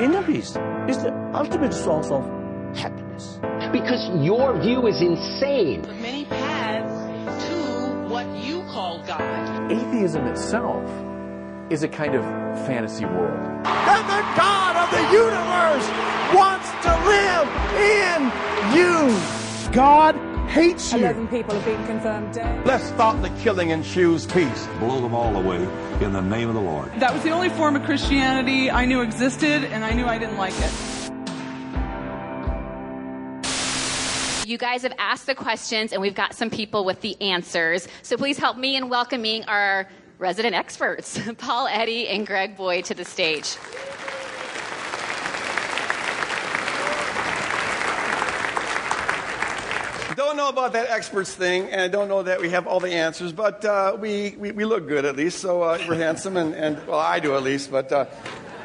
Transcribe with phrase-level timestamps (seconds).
[0.00, 0.56] inner peace
[0.88, 2.24] is the ultimate source of
[2.74, 3.38] happiness.
[3.72, 5.82] Because your view is insane.
[6.00, 9.70] Many paths to what you call God.
[9.70, 10.82] Atheism itself
[11.70, 12.24] is a kind of
[12.66, 13.38] fantasy world.
[13.66, 15.86] And the God of the universe
[16.34, 18.20] wants to live in
[18.74, 19.72] you.
[19.72, 20.98] God hates you.
[20.98, 22.66] 11 people have been confirmed dead.
[22.66, 24.66] Let's stop the killing and choose peace.
[24.80, 25.62] Blow them all away
[26.04, 26.90] in the name of the Lord.
[26.98, 30.36] That was the only form of Christianity I knew existed, and I knew I didn't
[30.36, 30.72] like it.
[34.48, 37.86] You guys have asked the questions, and we've got some people with the answers.
[38.02, 39.88] So please help me in welcoming our
[40.18, 43.56] resident experts, Paul Eddy and Greg Boyd, to the stage.
[50.30, 52.92] Don't know about that experts thing, and I don't know that we have all the
[52.92, 56.54] answers, but uh, we, we, we, look good at least, so uh, we're handsome, and,
[56.54, 58.06] and, well, I do at least, but uh,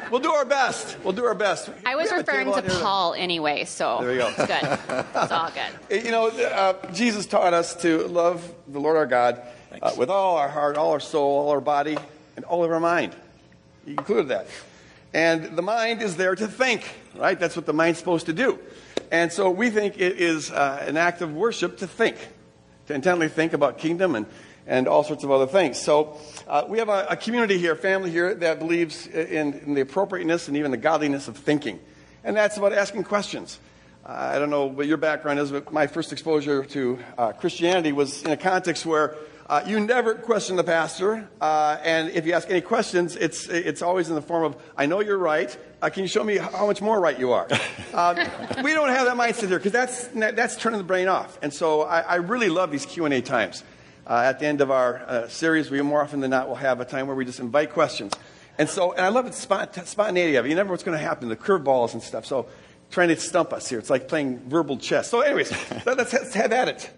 [0.08, 0.96] we'll do our best.
[1.02, 1.68] We'll do our best.
[1.84, 3.18] I was referring to Paul that...
[3.18, 4.28] anyway, so there you go.
[4.28, 5.06] it's good.
[5.16, 6.04] It's all good.
[6.04, 9.42] You know, uh, Jesus taught us to love the Lord our God
[9.82, 11.98] uh, with all our heart, all our soul, all our body,
[12.36, 13.12] and all of our mind.
[13.84, 14.46] He included that.
[15.12, 16.84] And the mind is there to think,
[17.18, 17.38] right?
[17.38, 18.58] That's what the mind's supposed to do.
[19.10, 22.16] And so we think it is uh, an act of worship to think,
[22.86, 24.26] to intently think about kingdom and,
[24.66, 25.80] and all sorts of other things.
[25.80, 29.74] So uh, we have a, a, community here, a family here, that believes in, in,
[29.74, 31.78] the appropriateness and even the godliness of thinking.
[32.24, 33.60] And that's about asking questions.
[34.04, 37.92] Uh, I don't know what your background is, but my first exposure to uh, Christianity
[37.92, 39.16] was in a context where
[39.48, 43.80] uh, you never question the pastor, uh, and if you ask any questions, it's, it's
[43.80, 45.56] always in the form of, I know you're right.
[45.82, 47.46] Uh, can you show me how much more right you are?
[47.92, 48.14] Uh,
[48.64, 51.38] we don't have that mindset here because that's, that's turning the brain off.
[51.42, 53.62] And so I, I really love these Q&A times.
[54.06, 56.80] Uh, at the end of our uh, series, we more often than not will have
[56.80, 58.14] a time where we just invite questions.
[58.56, 60.48] And so, and I love the spont- spontaneity of it.
[60.48, 62.24] You never know what's going to happen, the curveballs and stuff.
[62.24, 62.46] So
[62.90, 63.78] trying to stump us here.
[63.78, 65.10] It's like playing verbal chess.
[65.10, 65.50] So anyways,
[65.86, 66.90] let's, let's have at it.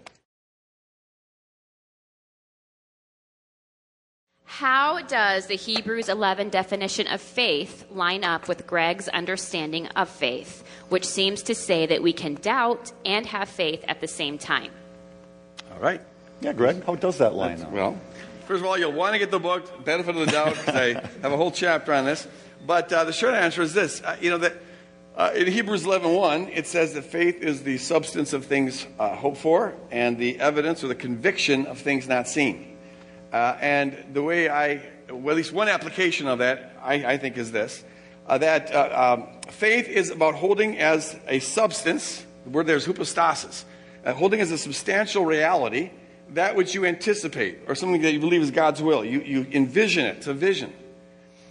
[4.59, 10.65] How does the Hebrews 11 definition of faith line up with Greg's understanding of faith,
[10.89, 14.69] which seems to say that we can doubt and have faith at the same time?
[15.71, 16.01] All right.
[16.41, 17.71] Yeah, Greg, how does that line up?
[17.71, 17.97] Well,
[18.49, 20.93] first of all, you'll want to get the book, Benefit of the Doubt, because I
[21.21, 22.27] have a whole chapter on this.
[22.67, 24.57] But uh, the short answer is this uh, you know, that
[25.15, 29.37] uh, in Hebrews 11.1, it says that faith is the substance of things uh, hoped
[29.37, 32.68] for and the evidence or the conviction of things not seen.
[33.31, 37.37] Uh, and the way I, well, at least one application of that, I, I think,
[37.37, 37.83] is this
[38.29, 42.85] uh, that uh, um, faith is about holding as a substance, the word there is
[42.85, 43.65] hypostasis,
[44.05, 45.89] uh, holding as a substantial reality
[46.29, 49.03] that which you anticipate or something that you believe is God's will.
[49.03, 50.71] You, you envision it, it's a vision.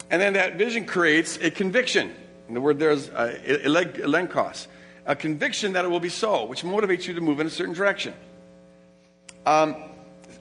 [0.09, 2.15] And then that vision creates a conviction.
[2.47, 4.69] And the word there is uh, elenchos,
[5.05, 7.75] a conviction that it will be so, which motivates you to move in a certain
[7.75, 8.15] direction.
[9.45, 9.77] Um,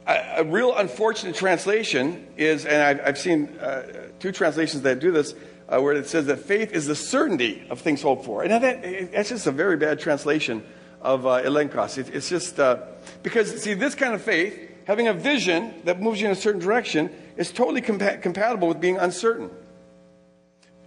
[0.08, 5.36] a, real unfortunate translation is, and I've, I've seen uh, two translations that do this,
[5.68, 8.44] uh, where it says that faith is the certainty of things hoped for.
[8.44, 10.64] And that, that's just a very bad translation
[11.02, 11.98] of uh, elenchos.
[11.98, 12.84] It, it's just uh,
[13.22, 16.62] because, see, this kind of faith, having a vision that moves you in a certain
[16.62, 19.50] direction, is totally compa- compatible with being uncertain.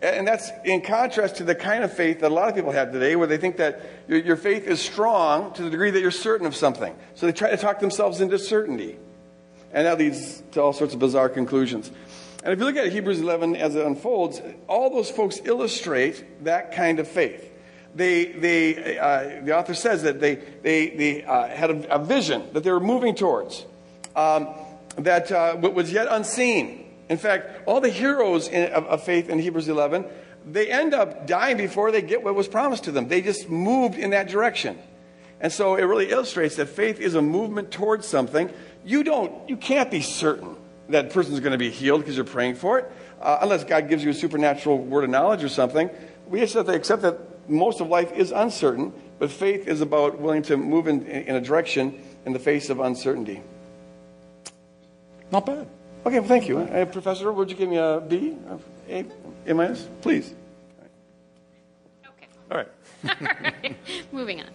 [0.03, 2.91] And that's in contrast to the kind of faith that a lot of people have
[2.91, 6.47] today, where they think that your faith is strong to the degree that you're certain
[6.47, 6.97] of something.
[7.15, 8.97] So they try to talk themselves into certainty.
[9.73, 11.91] And that leads to all sorts of bizarre conclusions.
[12.43, 16.73] And if you look at Hebrews 11 as it unfolds, all those folks illustrate that
[16.73, 17.47] kind of faith.
[17.95, 22.45] They, they, uh, the author says that they, they, they uh, had a, a, vision
[22.53, 23.65] that they were moving towards
[24.15, 24.49] um,
[24.97, 26.87] that uh, was yet unseen.
[27.09, 30.05] In fact, all the heroes in, of, of faith in Hebrews 11,
[30.47, 33.09] they end up dying before they get what was promised to them.
[33.09, 34.79] They just moved in that direction.
[35.41, 38.51] And so it really illustrates that faith is a movement towards something
[38.85, 40.57] you don't, you can't be certain
[40.91, 43.89] that person is going to be healed because you're praying for it, uh, unless God
[43.89, 45.91] gives you a supernatural word of knowledge or something.
[46.27, 50.21] We just have to accept that most of life is uncertain, but faith is about
[50.21, 53.43] willing to move in, in a direction in the face of uncertainty.
[55.31, 55.67] Not bad.
[56.07, 56.59] Okay, well, thank you.
[56.59, 58.37] Uh, Professor, would you give me a B?
[58.89, 59.05] A,
[59.47, 59.87] a minus?
[60.01, 60.35] Please.
[62.05, 62.27] Okay.
[62.51, 62.69] All right.
[63.05, 63.77] All right.
[64.13, 64.49] Moving on.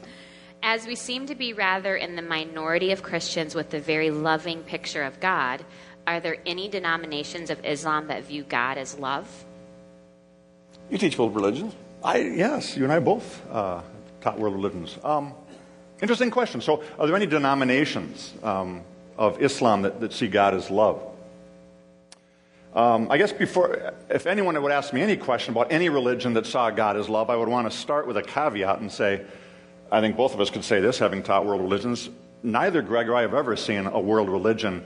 [0.68, 4.64] As we seem to be rather in the minority of Christians with a very loving
[4.64, 5.64] picture of God,
[6.08, 9.46] are there any denominations of Islam that view God as love?
[10.90, 11.76] You teach world religions.
[12.04, 13.84] I yes, you and I both uh,
[14.22, 14.98] taught world religions.
[15.04, 15.36] Um,
[16.02, 16.62] interesting question.
[16.62, 18.82] So, are there any denominations um,
[19.20, 21.00] of Islam that, that see God as love?
[22.74, 26.48] Um, I guess before, if anyone would ask me any question about any religion that
[26.48, 29.24] saw God as love, I would want to start with a caveat and say,
[29.92, 32.10] I think both of us could say this, having taught world religions.
[32.44, 34.84] Neither Greg or I have ever seen a world religion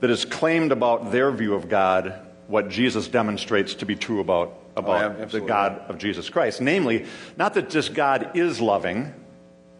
[0.00, 4.58] that has claimed about their view of God what Jesus demonstrates to be true about,
[4.76, 6.60] about yeah, the God of Jesus Christ.
[6.60, 7.06] Namely,
[7.36, 9.12] not that just God is loving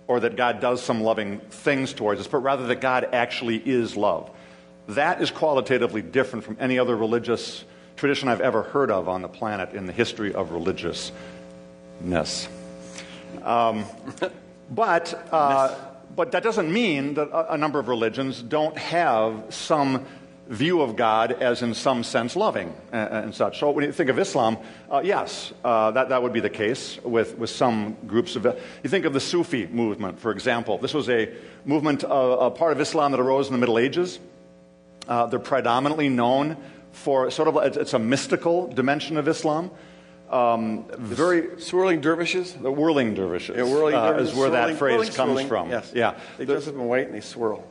[0.07, 3.97] or that God does some loving things towards us, but rather that God actually is
[3.97, 4.31] love.
[4.89, 7.65] That is qualitatively different from any other religious
[7.97, 12.49] tradition I've ever heard of on the planet in the history of religiousness.
[13.43, 13.85] Um,
[14.71, 15.75] but, uh,
[16.15, 20.07] but that doesn't mean that a, a number of religions don't have some
[20.49, 23.61] view of God as, in some sense, loving and, and such.
[23.61, 24.57] So when you think of Islam,
[24.91, 28.45] uh, yes, uh, that, that would be the case with, with some groups of.
[28.45, 30.79] You think of the Sufi movement, for example.
[30.79, 31.33] This was a
[31.65, 34.19] movement, uh, a part of Islam that arose in the Middle Ages.
[35.07, 36.57] Uh, they're predominantly known
[36.93, 39.71] for sort of it's a mystical dimension of Islam.
[40.31, 42.53] Um, very swirling dervishes.
[42.55, 43.57] The whirling dervishes.
[43.57, 44.31] Yeah, whirling uh, dervishes.
[44.31, 45.49] is where swirling, that phrase whirling, comes swirling.
[45.49, 45.71] from.
[45.71, 45.93] Yes.
[45.95, 46.19] Yeah.
[46.37, 47.65] They The- dress up in white and they swirl.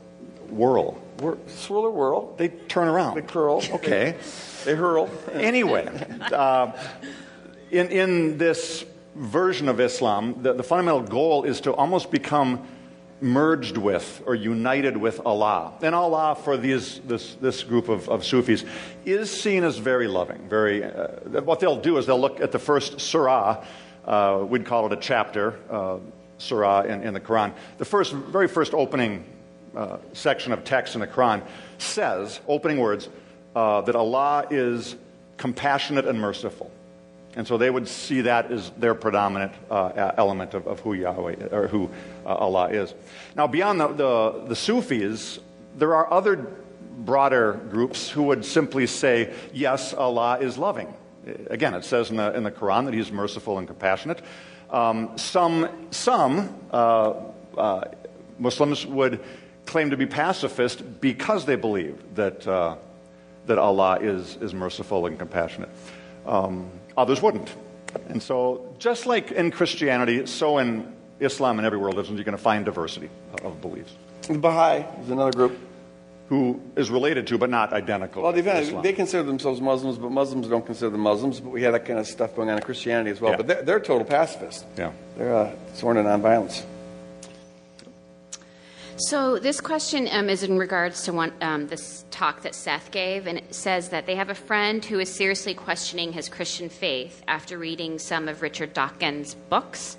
[0.50, 0.98] whirl.
[1.19, 2.33] Whir- swirl or whirl.
[2.38, 3.15] They turn around.
[3.15, 3.62] They curl.
[3.74, 4.15] Okay.
[4.65, 5.09] They hurl.
[5.33, 5.88] anyway,
[6.31, 6.71] uh,
[7.71, 12.68] in, in this version of Islam, the, the fundamental goal is to almost become
[13.22, 15.74] merged with or united with Allah.
[15.81, 18.64] And Allah, for these, this, this group of, of Sufis,
[19.06, 20.48] is seen as very loving.
[20.48, 21.08] Very, uh,
[21.42, 23.64] what they'll do is they'll look at the first surah,
[24.06, 25.98] uh, we'd call it a chapter, uh,
[26.38, 27.54] surah in, in the Quran.
[27.78, 29.25] The first, very first opening
[29.75, 31.42] uh, section of text in the Quran
[31.78, 33.10] says, opening words,
[33.56, 34.96] uh, that Allah is
[35.38, 36.72] compassionate and merciful.
[37.38, 41.50] And so they would see that as their predominant uh, element of, of who Yahweh
[41.51, 41.88] or who
[42.25, 42.95] uh, Allah is.
[43.36, 45.38] Now, beyond the, the, the Sufis,
[45.78, 46.48] there are other
[46.98, 50.92] broader groups who would simply say, yes, Allah is loving.
[51.51, 54.19] Again, it says in the, in the Quran that He's merciful and compassionate.
[54.72, 57.13] Um, some some uh,
[57.56, 57.83] uh,
[58.40, 59.19] Muslims would
[59.68, 62.78] claim to be pacifist because they believe that, uh,
[63.45, 65.69] that Allah is, is merciful and compassionate.
[66.25, 67.54] Um, others wouldn't.
[68.10, 72.38] And so, just like in Christianity, so in Islam and every world religion, you're going
[72.38, 73.10] to find diversity
[73.44, 73.94] of beliefs.
[74.24, 75.58] The Baha'i is another group.
[76.30, 78.22] Who is related to, but not identical.
[78.22, 81.40] Well, they consider themselves Muslims, but Muslims don't consider them Muslims.
[81.40, 83.32] But we have that kind of stuff going on in Christianity as well.
[83.32, 83.38] Yeah.
[83.38, 84.66] But they're, they're total pacifists.
[84.78, 84.92] Yeah.
[85.16, 86.66] They're uh, sworn to nonviolence.
[89.00, 93.28] So this question um, is in regards to one, um, this talk that Seth gave,
[93.28, 97.22] and it says that they have a friend who is seriously questioning his Christian faith
[97.28, 99.98] after reading some of Richard Dawkins' books.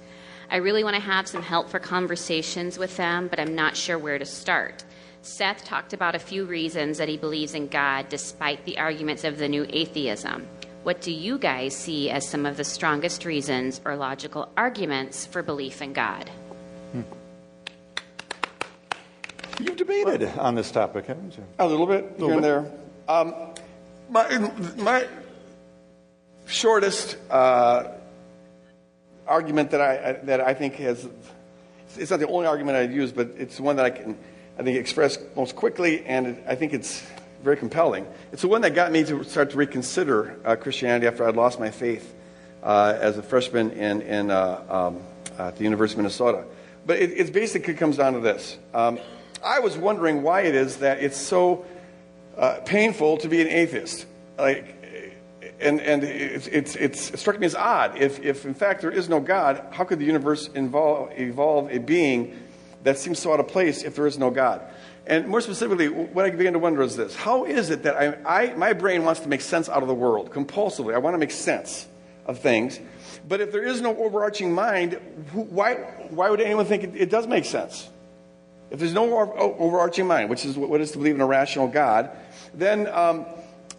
[0.51, 3.99] I really want to have some help for conversations with them, but I'm not sure
[3.99, 4.83] where to start.
[5.23, 9.39] Seth talked about a few reasons that he believes in God despite the arguments of
[9.39, 10.49] the new atheism.
[10.83, 15.41] What do you guys see as some of the strongest reasons or logical arguments for
[15.41, 16.29] belief in God?
[19.61, 21.45] You've debated on this topic, haven't you?
[21.59, 22.71] A little bit here and there.
[23.09, 23.35] Um,
[24.09, 25.07] my, my
[26.47, 27.89] shortest uh,
[29.27, 31.09] argument that I, that I think has,
[31.97, 34.17] it's not the only argument I'd use, but it's the one that I can,
[34.59, 37.05] I think, express most quickly, and I think it's
[37.43, 38.07] very compelling.
[38.33, 41.59] It's the one that got me to start to reconsider uh, Christianity after I'd lost
[41.59, 42.15] my faith
[42.63, 45.01] uh, as a freshman in, in, uh, um,
[45.37, 46.45] at the University of Minnesota.
[46.87, 48.57] But it, it basically comes down to this.
[48.73, 48.99] Um,
[49.43, 51.65] I was wondering why it is that it's so
[52.37, 54.07] uh, painful to be an atheist.
[54.39, 54.75] Like,
[55.61, 57.99] and and it's, it's, it's, it struck me as odd.
[57.99, 61.79] If, if in fact there is no God, how could the universe involve, evolve a
[61.79, 62.41] being
[62.85, 64.63] that seems so out of place if there is no God?
[65.07, 68.51] And more specifically, what I began to wonder is this: How is it that I,
[68.51, 70.95] I my brain wants to make sense out of the world compulsively?
[70.95, 71.89] I want to make sense
[72.27, 72.79] of things,
[73.27, 74.95] but if there is no overarching mind,
[75.33, 75.77] why
[76.11, 77.89] why would anyone think it, it does make sense?
[78.71, 82.11] If there's no overarching mind, which is what is to believe in a rational God,
[82.53, 83.25] then um,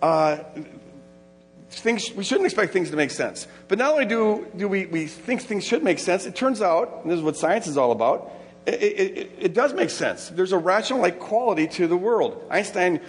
[0.02, 0.40] uh,
[1.70, 3.48] things, we shouldn't expect things to make sense.
[3.68, 7.02] But not only do, do we, we think things should make sense, it turns out,
[7.04, 8.32] and this is what science is all about,
[8.66, 10.30] it, it, it, does make sense.
[10.30, 12.44] There's a rational like quality to the world.
[12.50, 13.00] Einstein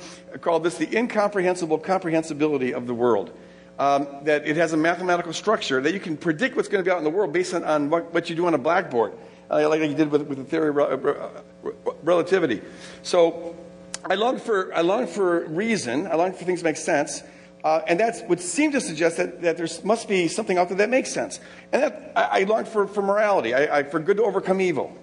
[0.41, 3.37] called this the incomprehensible comprehensibility of the world.
[3.79, 6.93] Um, that it has a mathematical structure that you can predict what's going to be
[6.93, 9.13] out in the world based on, on what, what you do on a blackboard,
[9.51, 11.43] uh, like you did with, with the theory of rel-
[12.03, 12.63] relativity.
[13.03, 13.57] So
[14.05, 16.07] I long for I long for reason.
[16.07, 17.23] I long for things to make sense.
[17.63, 20.79] Uh, and that would seem to suggest that, that there must be something out there
[20.79, 21.41] that makes sense.
[21.73, 24.97] And that, I, I long for, for morality, I, I, for good to overcome evil.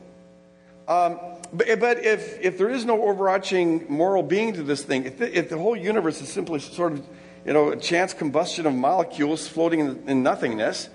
[0.88, 1.20] Um,
[1.54, 5.38] but, but if, if there is no overarching moral being to this thing, if the,
[5.38, 7.06] if the whole universe is simply sort of
[7.46, 10.90] you know, a chance combustion of molecules floating in, in nothingness,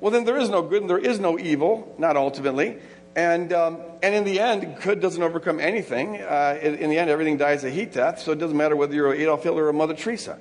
[0.00, 2.78] well, then there is no good and there is no evil, not ultimately.
[3.16, 6.20] And, um, and in the end, good doesn't overcome anything.
[6.20, 9.12] Uh, in, the end, everything dies a heat death, so it doesn't matter whether you're
[9.12, 10.38] Adolf Hitler or a Mother Teresa.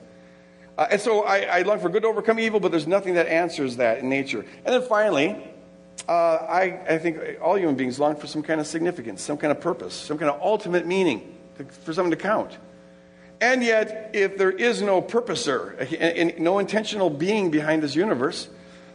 [0.78, 3.28] Uh, and so I, I long for good to overcome evil, but there's nothing that
[3.28, 4.46] answers that in nature.
[4.64, 5.36] And then finally,
[6.08, 9.52] uh, I, I think all human beings long for some kind of significance, some kind
[9.52, 12.58] of purpose, some kind of ultimate meaning, to, for something to count.
[13.42, 18.50] And yet, if there is no purposer, and no intentional being behind this universe,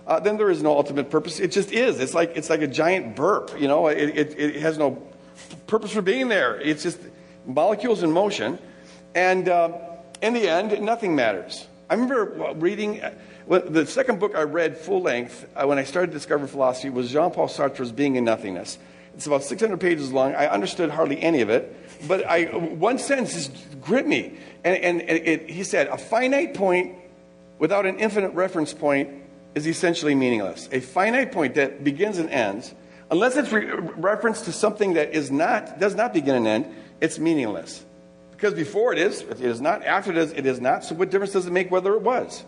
[0.07, 1.41] uh, then there is no ultimate purpose.
[1.41, 1.99] It just is.
[1.99, 3.59] It's like, it's like a giant burp.
[3.59, 5.03] You know, it, it, it has no
[5.67, 6.61] purpose for being there.
[6.61, 6.99] It's just
[7.47, 8.59] molecules in motion.
[9.15, 9.73] And uh,
[10.21, 11.67] in the end, nothing matters.
[11.89, 13.13] I remember reading uh,
[13.47, 17.11] the second book I read full length uh, when I started to discover philosophy was
[17.11, 18.79] Jean Paul Sartre's Being and Nothingness.
[19.15, 20.35] It's about 600 pages long.
[20.35, 21.75] I understood hardly any of it,
[22.09, 24.37] but I, one sentence just gripped me.
[24.65, 26.97] And, and, and it, he said, A finite point
[27.59, 29.24] without an infinite reference point
[29.55, 30.69] is essentially meaningless.
[30.73, 32.75] A finite point that begins and ends,
[33.11, 37.19] unless it's re- reference to something that is not, does not begin and end, it's
[37.19, 37.85] meaningless.
[38.33, 39.85] Because before it is, it is not.
[39.85, 40.85] After it is, it is not.
[40.85, 42.45] So what difference does it make whether it was?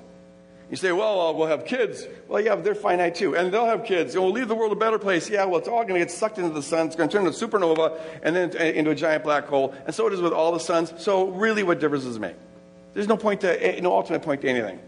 [0.68, 2.04] You say, well, we'll have kids.
[2.26, 3.36] Well, yeah, they're finite too.
[3.36, 4.14] And they'll have kids.
[4.14, 5.30] And we'll leave the world a better place.
[5.30, 6.88] Yeah, well, it's all going to get sucked into the sun.
[6.88, 9.74] It's going to turn into a supernova and then into a giant black hole.
[9.86, 10.92] And so it is with all the suns.
[10.98, 12.34] So really, what difference does it make?
[12.94, 14.80] There's no point to, no ultimate point to anything.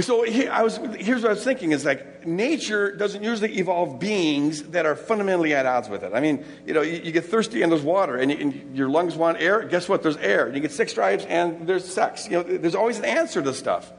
[0.00, 4.62] So I was, here's what I was thinking is like nature doesn't usually evolve beings
[4.70, 6.12] that are fundamentally at odds with it.
[6.14, 8.88] I mean, you know, you, you get thirsty and there's water, and, you, and, your
[8.88, 9.62] lungs want air.
[9.64, 10.02] Guess what?
[10.02, 10.48] There's air.
[10.48, 12.26] You get sex drives and there's sex.
[12.26, 13.92] You know, there's always an answer to stuff.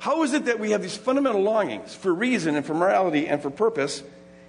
[0.00, 3.40] How is it that we have these fundamental longings for reason and for morality and
[3.40, 4.02] for purpose,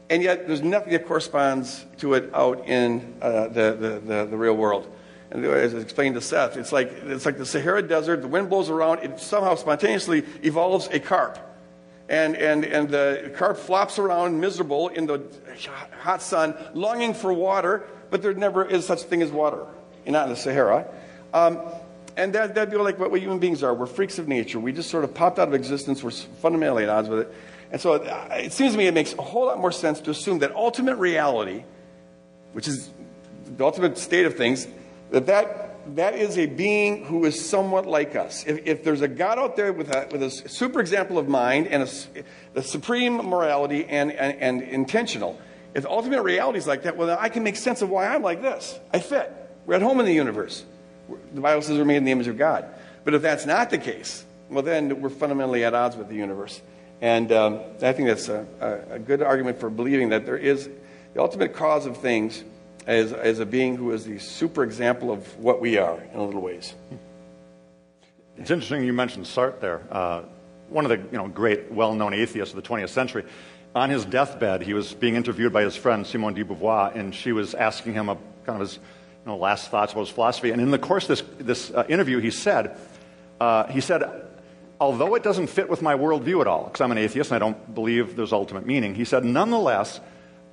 [0.09, 4.37] and yet there's nothing that corresponds to it out in uh, the, the, the, the
[4.37, 4.93] real world?
[5.31, 8.49] And as I explained to Seth, it's like, it's like the Sahara Desert, the wind
[8.49, 11.37] blows around, it somehow spontaneously evolves a carp.
[12.07, 15.21] And, and, and the carp flops around miserable in the
[15.99, 19.67] hot sun, longing for water, but there never is such a thing as water,
[20.07, 20.87] not in the Sahara.
[21.31, 21.59] Um,
[22.17, 23.73] and that, that'd be like what, we human beings are.
[23.73, 24.59] We're freaks of nature.
[24.59, 26.03] We just sort of popped out of existence.
[26.03, 27.33] We're fundamentally at odds with it.
[27.71, 30.09] And so uh, it seems to me it makes a whole lot more sense to
[30.09, 31.63] assume that ultimate reality,
[32.53, 32.89] which is
[33.45, 34.67] the ultimate state of things,
[35.11, 38.45] that that, that is a being who is somewhat like us.
[38.45, 41.67] If, if there's a God out there with a, with a super example of mind
[41.67, 42.23] and a,
[42.53, 45.39] the supreme morality and, and, and intentional,
[45.73, 48.23] if ultimate reality is like that, well, then I can make sense of why I'm
[48.23, 48.79] like this.
[48.93, 49.31] I fit.
[49.65, 50.65] We're at home in the universe.
[51.33, 52.65] The Bible says we're made in the image of God.
[53.03, 56.61] But if that's not the case, well, then we're fundamentally at odds with the universe.
[57.01, 58.45] And um, I think that's a,
[58.89, 60.69] a good argument for believing that there is
[61.13, 62.43] the ultimate cause of things
[62.89, 66.23] as, as a being who is the super example of what we are in a
[66.23, 66.73] little ways.
[68.35, 69.81] It's interesting you mentioned Sartre there.
[69.91, 70.23] Uh,
[70.69, 73.25] one of the you know, great, well known atheists of the 20th century.
[73.75, 77.31] On his deathbed, he was being interviewed by his friend Simone de Beauvoir, and she
[77.31, 80.49] was asking him a, kind of his you know, last thoughts about his philosophy.
[80.49, 82.75] And in the course of this, this uh, interview, he said,
[83.39, 84.01] uh, he said,
[84.79, 87.39] although it doesn't fit with my worldview at all, because I'm an atheist and I
[87.39, 89.99] don't believe there's ultimate meaning, he said, nonetheless,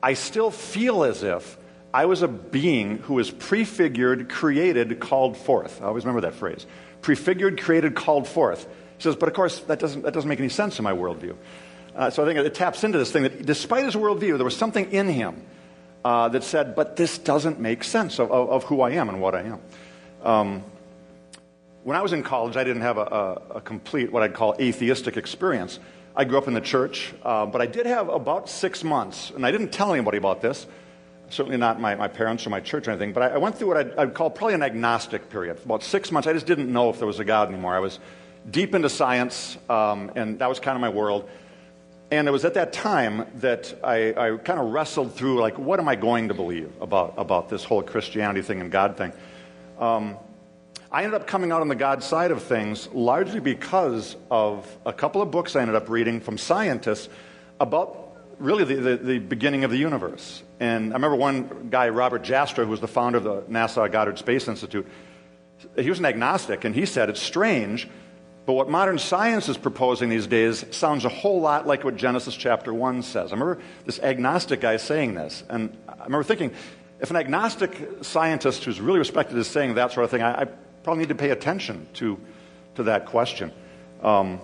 [0.02, 1.56] I still feel as if
[1.96, 5.80] I was a being who was prefigured, created, called forth.
[5.80, 6.66] I always remember that phrase.
[7.00, 8.64] Prefigured, created, called forth.
[8.98, 11.34] He says, but of course, that doesn't, that doesn't make any sense in my worldview.
[11.94, 14.54] Uh, so I think it taps into this thing that despite his worldview, there was
[14.54, 15.42] something in him
[16.04, 19.18] uh, that said, but this doesn't make sense of, of, of who I am and
[19.18, 19.60] what I am.
[20.22, 20.64] Um,
[21.82, 24.54] when I was in college, I didn't have a, a, a, complete, what I'd call
[24.60, 25.78] atheistic experience.
[26.14, 29.46] I grew up in the church, uh, but I did have about six months, and
[29.46, 30.66] I didn't tell anybody about this
[31.30, 33.68] certainly not my, my parents or my church or anything, but I, I went through
[33.68, 35.58] what I'd, I'd, call probably an agnostic period.
[35.58, 37.74] For about six months, I just didn't know if there was a God anymore.
[37.74, 37.98] I was
[38.50, 41.28] deep into science, um, and that was kind of my world.
[42.10, 45.80] And it was at that time that I, I kind of wrestled through, like, what
[45.80, 49.12] am I going to believe about, about this whole Christianity thing and God thing?
[49.80, 50.16] Um,
[50.92, 54.92] I ended up coming out on the God side of things largely because of a
[54.92, 57.08] couple of books I ended up reading from scientists
[57.58, 60.42] about really the, the, the, beginning of the universe.
[60.58, 64.18] And I remember one guy, Robert Jastrow, who was the founder of the NASA Goddard
[64.18, 64.86] Space Institute,
[65.78, 67.88] he was an agnostic, and he said it's strange,
[68.46, 72.36] but what modern science is proposing these days sounds a whole lot like what Genesis
[72.36, 73.32] chapter 1 says.
[73.32, 76.52] I remember this agnostic guy saying this, and I remember thinking,
[77.00, 80.44] if an agnostic scientist who's really respected is saying that sort of thing, I, I
[80.84, 82.18] probably need to pay attention to,
[82.76, 83.50] to that question.
[84.02, 84.40] Um,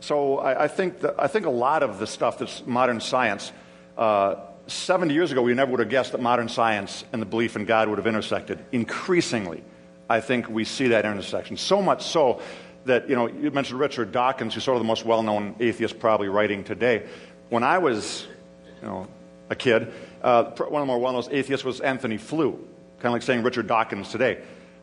[0.00, 3.52] so I, I, think that, I think a lot of the stuff that's modern science,
[3.96, 4.34] uh,
[4.66, 7.64] 70 years ago, we never would have guessed that modern science and the belief in
[7.64, 8.64] God would have intersected.
[8.72, 9.62] Increasingly,
[10.08, 11.56] I think we see that intersection.
[11.56, 12.40] So much so
[12.84, 15.98] that, you know, you mentioned Richard Dawkins, who's sort of the most well known atheist
[15.98, 17.06] probably writing today.
[17.48, 18.26] When I was,
[18.80, 19.08] you know,
[19.50, 19.92] a kid,
[20.22, 23.42] uh, one of the more well known atheists was Antony Flew, kind of like saying
[23.42, 24.42] Richard Dawkins today.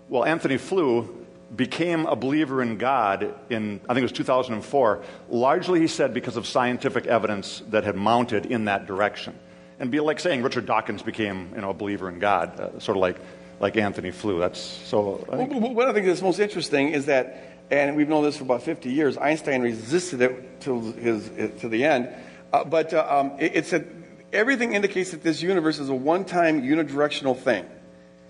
[0.09, 5.79] Well, Antony Flew became a believer in God in, I think it was 2004, largely,
[5.79, 9.37] he said, because of scientific evidence that had mounted in that direction.
[9.79, 12.97] And be like saying Richard Dawkins became, you know, a believer in God, uh, sort
[12.97, 13.17] of like,
[13.59, 14.39] like Antony Flew.
[14.39, 15.25] That's so.
[15.31, 18.37] I think, Well, What I think is most interesting is that, and we've known this
[18.37, 21.29] for about 50 years, Einstein resisted it till his,
[21.61, 22.09] to the end.
[22.51, 23.87] Uh, but uh, um, it, it said
[24.33, 27.65] everything indicates that this universe is a one-time unidirectional thing.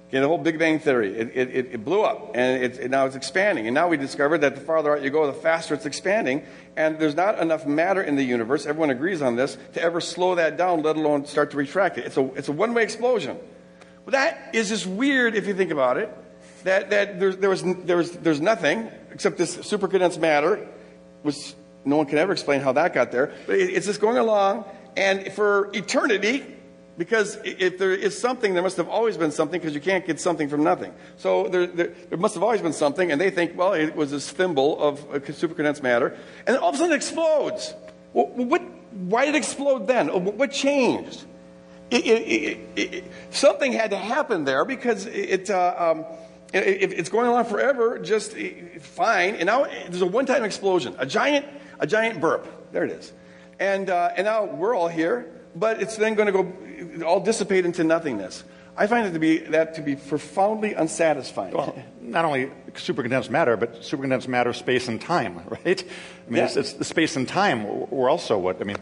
[0.10, 3.16] Okay, the whole Big Bang Theory, it, it, it- blew up, and it, now it's
[3.16, 3.68] expanding.
[3.68, 6.44] And now we discovered that the farther out you go, the faster it's expanding.
[6.76, 10.34] And there's not enough matter in the universe, everyone agrees on this, to ever slow
[10.34, 12.06] that down, let alone start to retract it.
[12.06, 13.38] It's a, it's a one-way explosion.
[14.04, 16.10] Well, that is just weird if you think about it.
[16.64, 20.68] That, that there's, there was, there was, there's nothing except this supercondensed matter,
[21.22, 21.54] which
[21.86, 23.32] no one can ever explain how that got there.
[23.46, 24.66] But it, it's just going along,
[24.98, 26.44] and for eternity,
[27.00, 30.20] because if there is something, there must have always been something, because you can't get
[30.20, 30.94] something from nothing.
[31.18, 34.12] So there, there, there must have always been something, and they think, well, it was
[34.12, 36.10] this thimble of uh, supercondensed matter,
[36.46, 37.74] and then all of a sudden it explodes.
[38.14, 40.10] Well, what, why did it explode then?
[40.10, 41.26] Uh, What changed?
[41.90, 46.06] it, it, it, something had to happen there because it, uh, um,
[46.54, 48.36] it, it- it's going on forever, just
[48.82, 49.36] fine.
[49.36, 51.46] And now there's a one-time explosion, a giant,
[51.80, 52.46] a giant burp.
[52.72, 53.14] There it is.
[53.60, 56.54] And, uh, and now we're all here, but it's then going to go
[57.06, 58.44] all dissipate into nothingness.
[58.78, 61.54] I find it to be that to be profoundly unsatisfying.
[61.54, 65.84] well, not only supercondensed matter, but supercondensed matter, space and time, right?
[66.28, 66.60] I mean, it's, Yeah.
[66.62, 67.90] it's the space and time.
[67.90, 68.78] We're also what I mean.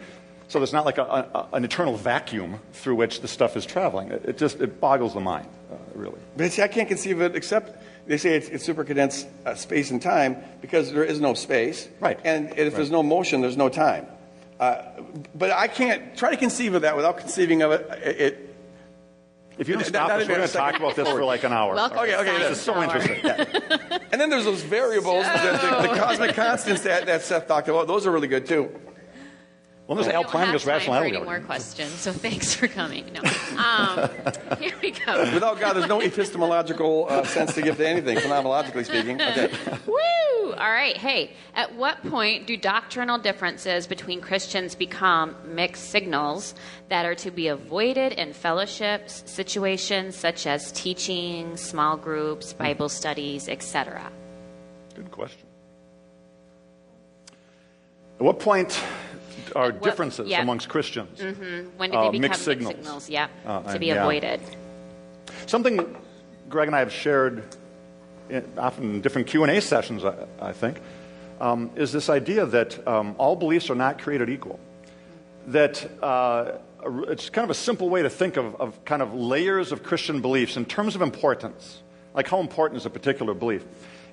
[0.49, 4.11] So there's not like a, a, an eternal vacuum through which the stuff is traveling.
[4.11, 6.19] It, it just it boggles the mind, uh, really.
[6.37, 9.91] But see, I can't conceive of it except they say it's, it's supercondensed uh, space
[9.91, 11.89] and time because there is no space.
[11.99, 12.17] Right.
[12.23, 14.07] And if there's no motion, there's no time.
[14.59, 14.81] Uh,
[15.35, 17.87] but I can't try to conceive of that without conceiving of it.
[18.03, 18.55] it, it
[19.59, 21.53] If you don't stop not us, we're going to talk about this for like an
[21.53, 21.75] hour.
[21.75, 22.83] Welcome Okay, okay, This is so Hour.
[22.83, 23.29] interesting.
[24.11, 27.87] and then there's those variables, the, the, the cosmic constants that, that Seth talked about.
[27.87, 28.69] Those are really good too.
[29.87, 31.15] Well, there's We Al don't have Plantinga's time for rationality.
[31.15, 33.05] any more questions, so thanks for coming.
[33.13, 33.21] No.
[33.57, 34.09] Um,
[34.59, 35.33] here we go.
[35.33, 39.19] Without God, there's no epistemological uh, sense to give to anything, phenomenologically speaking.
[39.27, 39.49] Okay.
[39.87, 40.53] Woo!
[40.53, 40.95] All right.
[40.95, 46.53] Hey, at what point do doctrinal differences between Christians become mixed signals
[46.89, 53.49] that are to be avoided in fellowships, situations such as teaching, small groups, Bible studies,
[53.49, 54.11] etc.?
[54.93, 55.47] Good question.
[58.19, 58.79] At what point
[59.57, 60.41] are what- differences yeah.
[60.41, 61.19] amongst Christians?
[61.77, 62.75] When do Uh, become mixed signals.
[62.75, 63.09] signals?
[63.09, 64.01] Yep, Uh, to be yeah.
[64.01, 64.39] avoided.
[65.45, 65.95] Something
[66.49, 67.43] Greg and I have shared,
[68.29, 70.79] in, often in different Q and A sessions, I, I think,
[71.41, 74.59] um, is this idea that um, all beliefs are not created equal.
[75.47, 76.53] That uh,
[77.09, 80.21] it's kind of a simple way to think of, of kind of layers of Christian
[80.21, 81.81] beliefs in terms of importance,
[82.13, 83.65] like how important is a particular belief,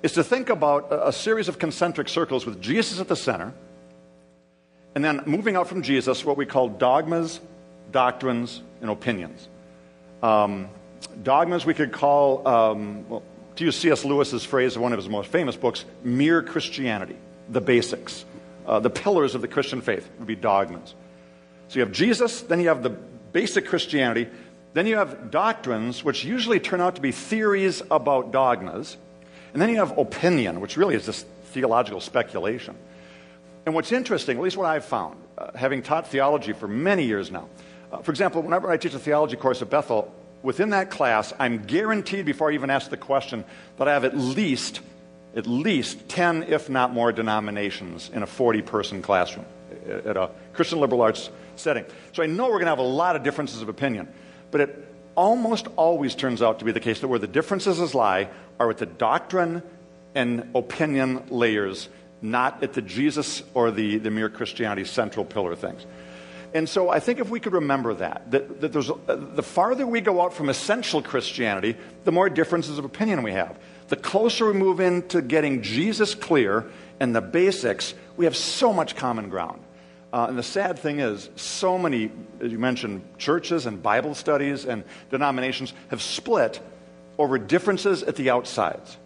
[0.02, 3.52] is to think about a, a series of concentric circles with Jesus at the center,
[4.94, 7.40] and then moving out from Jesus, what we call dogmas,
[7.90, 9.48] doctrines, and opinions.
[10.22, 10.68] Um,
[11.22, 13.22] dogmas we could call, um, well,
[13.56, 14.04] to use C.S.
[14.04, 17.16] Lewis's phrase of one of his most famous books, mere Christianity,
[17.48, 18.24] the basics,
[18.66, 20.94] uh, the pillars of the Christian faith would be dogmas.
[21.68, 24.28] So you have Jesus, then you have the basic Christianity,
[24.74, 28.96] then you have doctrines, which usually turn out to be theories about dogmas,
[29.52, 32.76] and then you have opinion, which really is just theological speculation.
[33.66, 37.30] And what's interesting, at least what I've found, uh, having taught theology for many years
[37.30, 37.48] now,
[37.92, 41.64] uh, for example, whenever I teach a theology course at Bethel, within that class, I'm
[41.64, 43.44] guaranteed before I even ask the question
[43.78, 44.80] that I have at least,
[45.34, 49.46] at least 10, if not more, denominations in a 40 person classroom
[49.88, 51.84] at at a Christian liberal arts setting.
[52.12, 54.08] So I know we're going to have a lot of differences of opinion,
[54.50, 58.28] but it almost always turns out to be the case that where the differences lie
[58.58, 59.62] are with the doctrine
[60.14, 61.88] and opinion layers,
[62.24, 65.84] not at the Jesus or the, the mere Christianity central pillar things.
[66.54, 69.86] And so I think if we could remember that, that, that there's, uh, the farther
[69.86, 73.58] we go out from essential Christianity, the more differences of opinion we have.
[73.88, 76.64] The closer we move into getting Jesus clear
[77.00, 79.60] and the basics, we have so much common ground.
[80.12, 82.10] Uh, and the sad thing is, so many,
[82.40, 86.60] as you mentioned, churches and Bible studies and denominations have split
[87.18, 88.96] over differences at the outsides,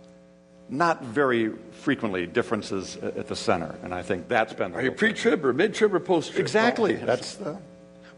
[0.68, 3.74] not very frequently differences at the center.
[3.82, 6.40] And I think that's been Are you pre-trib or mid-trib or post-trib?
[6.40, 6.98] Exactly.
[7.00, 7.58] Oh, That's the.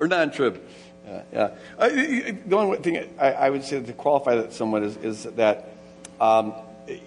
[0.01, 0.61] or non-trib.
[1.07, 1.51] Yeah, yeah.
[1.79, 5.75] Uh, the only thing I, I would say to qualify that somewhat is, is that
[6.21, 6.55] um,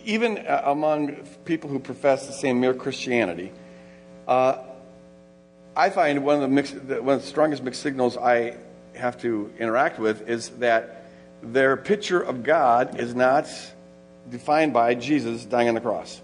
[0.05, 3.51] even uh, among people who profess the same mere Christianity,
[4.27, 4.57] uh,
[5.75, 8.57] I find one of the mixed, one of the strongest mixed signals I
[8.95, 11.07] have to interact with is that
[11.41, 13.49] their picture of God is not
[14.29, 16.21] defined by Jesus dying on the cross.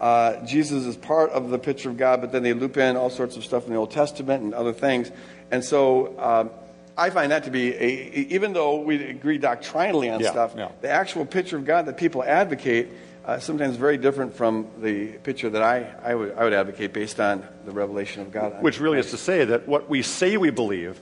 [0.00, 3.10] Uh, Jesus is part of the picture of God, but then they loop in all
[3.10, 5.10] sorts of stuff in the Old Testament and other things.
[5.50, 6.50] And so um,
[6.96, 10.70] I find that to be, a, even though we agree doctrinally on Yeah, stuff, yeah.
[10.80, 12.88] the actual picture of God that people advocate
[13.26, 17.20] uh, sometimes very different from the picture that I, I, would, I would advocate based
[17.20, 18.62] on the revelation of God.
[18.62, 20.98] Which really is to say that what we say we believe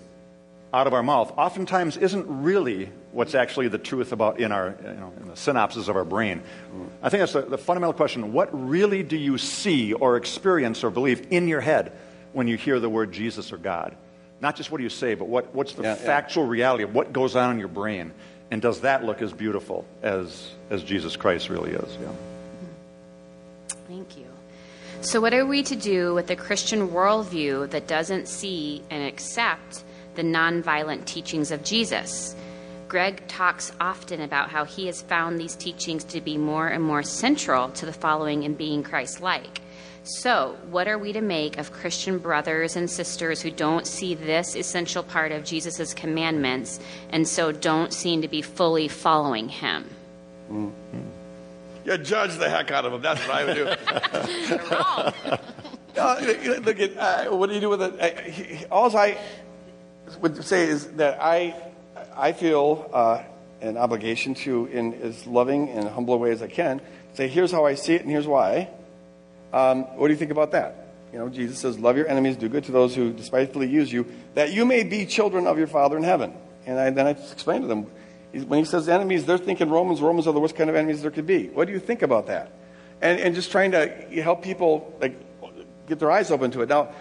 [0.74, 4.92] out of our mouth oftentimes isn't really what's actually the truth about in our you
[4.94, 6.42] know in the synapses of our brain.
[7.02, 8.32] I think that's the, the fundamental question.
[8.32, 11.92] What really do you see or experience or believe in your head
[12.32, 13.96] when you hear the word Jesus or God?
[14.40, 16.06] Not just what do you say, but what, what's the Yeah, yeah.
[16.06, 18.12] factual reality of what goes on in your brain?
[18.50, 21.98] And does that look as beautiful as, as Jesus Christ really is?
[22.00, 22.08] Yeah.
[23.88, 24.26] Thank you.
[25.00, 29.84] So, what are we to do with a Christian worldview that doesn't see and accept
[30.14, 32.34] the nonviolent teachings of Jesus?
[32.88, 37.02] Greg talks often about how he has found these teachings to be more and more
[37.02, 39.60] central to the following and being Christ like.
[40.04, 44.56] So, what are we to make of Christian brothers and sisters who don't see this
[44.56, 49.84] essential part of Jesus' commandments and so don't seem to be fully following him?
[51.84, 53.02] You judge the heck out of them.
[53.02, 53.54] That's what I would
[55.26, 55.38] do.
[55.96, 56.20] Uh,
[56.62, 58.00] look at uh, what do you do with it?
[58.00, 59.18] Uh, he- he- All I
[60.20, 61.56] would say is that I,
[62.18, 63.22] I feel uh,
[63.60, 66.80] an obligation to, in as loving and humble a way as I can,
[67.14, 68.68] say, here's how I see it and here's why.
[69.52, 70.88] Um, what do you think about that?
[71.12, 74.04] You know, Jesus says, love your enemies, do good to those who despitefully use you,
[74.34, 76.34] that you may be children of your Father in heaven.
[76.66, 77.86] And I, then I explained to them,
[78.48, 80.02] when he says enemies, they're thinking Romans.
[80.02, 81.46] Romans are the worst kind of enemies there could be.
[81.48, 82.50] What do you think about that?
[83.00, 83.86] And, and just trying to
[84.22, 85.16] help people like
[85.86, 86.68] get their eyes open to it.
[86.68, 86.92] Now,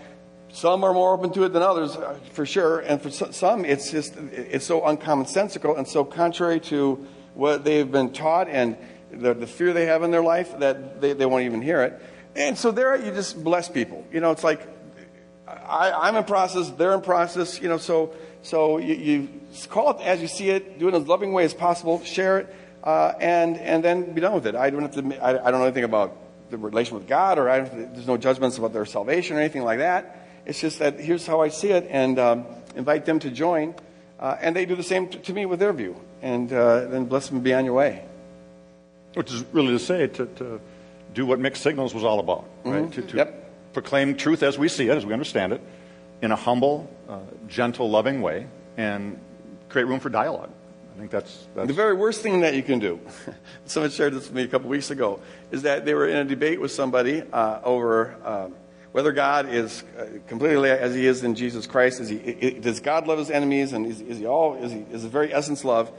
[0.52, 2.80] some are more open to it than others, uh, for sure.
[2.80, 8.12] And for some, it's just it's so uncommonsensical and so contrary to what they've been
[8.12, 8.78] taught and
[9.12, 12.02] the, the fear they have in their life that they, they won't even hear it.
[12.36, 14.06] And so there, you just bless people.
[14.12, 14.62] You know, it's like
[15.48, 17.62] I, I'm in process, they're in process.
[17.62, 19.30] You know, so so you, you
[19.70, 22.40] call it as you see it, do it in as loving way as possible, share
[22.40, 24.56] it, uh, and and then be done with it.
[24.56, 25.24] I don't have to.
[25.24, 26.16] I, I don't know anything about
[26.50, 30.27] the relation with God, or there's no judgments about their salvation or anything like that.
[30.48, 33.76] It's just that here's how I see it, and um, invite them to join,
[34.20, 37.06] uh, and they do the same to, to me with their view, and uh, then
[37.06, 38.04] bless them and be on your way.
[39.14, 40.62] Which is really to say to, to
[41.14, 42.90] do what mixed signals was all about, right?
[42.94, 43.18] To, to Mm-hmm.
[43.18, 43.74] Yep.
[43.74, 45.62] proclaim truth as we see it, as we understand it,
[46.22, 49.20] in a humble, uh, gentle, loving way, and
[49.70, 50.50] create room for dialogue.
[50.96, 53.00] I think that's, that's The very worst thing that you can do,
[53.66, 55.20] someone shared this with me a couple weeks ago,
[55.52, 58.56] is that they were in a debate with somebody uh, over um,
[58.98, 62.00] whether God is uh, completely as He is in Jesus Christ.
[62.00, 64.56] Is he, does God love His enemies, and is, is He all?
[64.56, 65.92] Is He is the very essence love?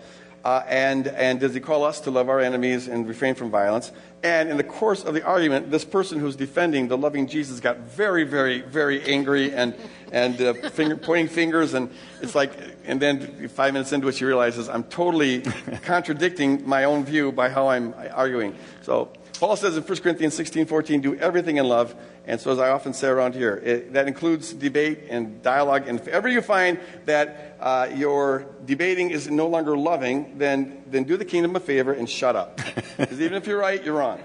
[0.44, 3.92] Uh, and and does He call us to love our enemies and refrain from violence?
[4.24, 7.78] And in the course of the argument, this person who's defending the loving Jesus got
[7.78, 9.76] very, very, very angry and
[10.10, 12.50] and uh, finger, pointing fingers, and it's like,
[12.84, 15.42] and then five minutes into it, she realizes I'm totally
[15.82, 18.56] contradicting my own view by how I'm arguing.
[18.82, 21.94] So Paul says in 1 Corinthians 16, 14, do everything in love.
[22.26, 25.86] And so as I often say around here, it, that includes debate and dialogue.
[25.86, 31.04] And if ever you find that uh, your debating is no longer loving, then, then
[31.04, 32.60] do the kingdom a favor and shut up.
[32.98, 34.20] Because even if you're right, you're wrong.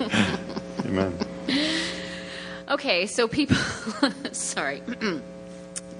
[0.86, 1.18] Amen.
[2.68, 3.56] Okay, so people,
[4.32, 4.80] sorry.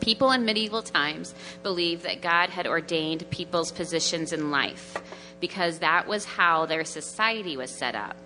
[0.00, 4.96] people in medieval times believed that God had ordained people's positions in life
[5.42, 8.16] because that was how their society was set up.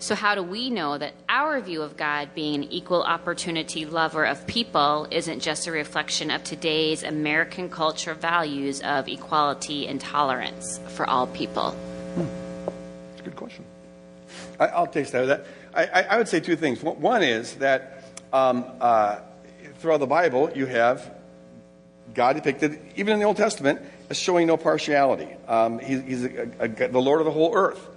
[0.00, 4.24] So, how do we know that our view of God being an equal opportunity lover
[4.24, 10.80] of people isn't just a reflection of today's American culture values of equality and tolerance
[10.88, 11.76] for all people?
[13.12, 13.64] It's a good question.
[14.58, 15.46] I, I'll take that.
[15.72, 16.82] I, I, would say two things.
[16.82, 19.20] One- is that um, uh,
[19.78, 21.14] throughout the Bible, you have
[22.12, 23.80] God depicted, even in the Old Testament,
[24.20, 25.28] showing no partiality.
[25.46, 27.88] Um, he, he's a, a, the Lord of the whole earth.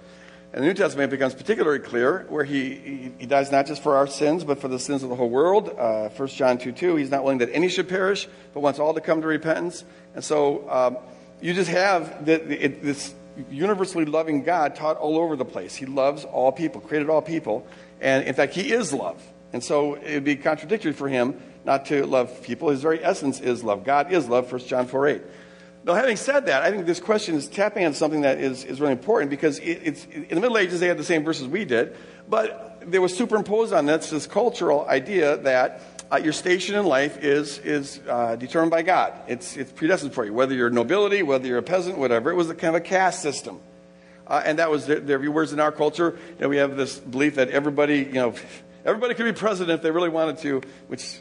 [0.52, 3.96] And the New Testament becomes particularly clear, where he, he, he dies not just for
[3.96, 5.68] our sins, but for the sins of the whole world.
[5.76, 8.94] Uh, 1 John 2 2, he's not willing that any should perish, but wants all
[8.94, 9.84] to come to repentance.
[10.14, 10.96] And so um,
[11.42, 13.14] you just have the, the, it, this
[13.50, 15.74] universally loving God taught all over the place.
[15.74, 17.66] He loves all people, created all people.
[18.00, 19.22] And in fact, he is love.
[19.52, 22.70] And so it would be contradictory for him not to love people.
[22.70, 23.84] His very essence is love.
[23.84, 25.22] God is love, 1 John 4 8.
[25.86, 28.80] Now, having said that, I think this question is tapping on something that is, is
[28.80, 31.64] really important because it, it's, in the Middle Ages, they had the same verses we
[31.64, 31.94] did,
[32.28, 37.18] but there was superimposed on this this cultural idea that uh, your station in life
[37.22, 39.12] is, is uh, determined by God.
[39.28, 42.32] It's, it's predestined for you, whether you're nobility, whether you're a peasant, whatever.
[42.32, 43.60] It was a kind of a caste system.
[44.26, 45.30] Uh, and that was their, their view.
[45.30, 48.34] Whereas in our culture, you know, we have this belief that everybody, you know,
[48.84, 51.20] everybody could be president if they really wanted to, which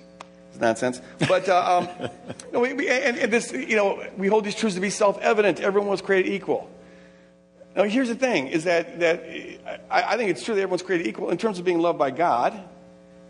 [0.56, 1.02] is nonsense.
[1.28, 2.10] But uh, um,
[2.54, 5.60] no, we, we, and, and this, you know, we hold these truths to be self-evident.
[5.60, 6.70] Everyone was created equal.
[7.76, 9.24] Now, here's the thing: is that that
[9.92, 12.12] I, I think it's true that everyone's created equal in terms of being loved by
[12.12, 12.60] God,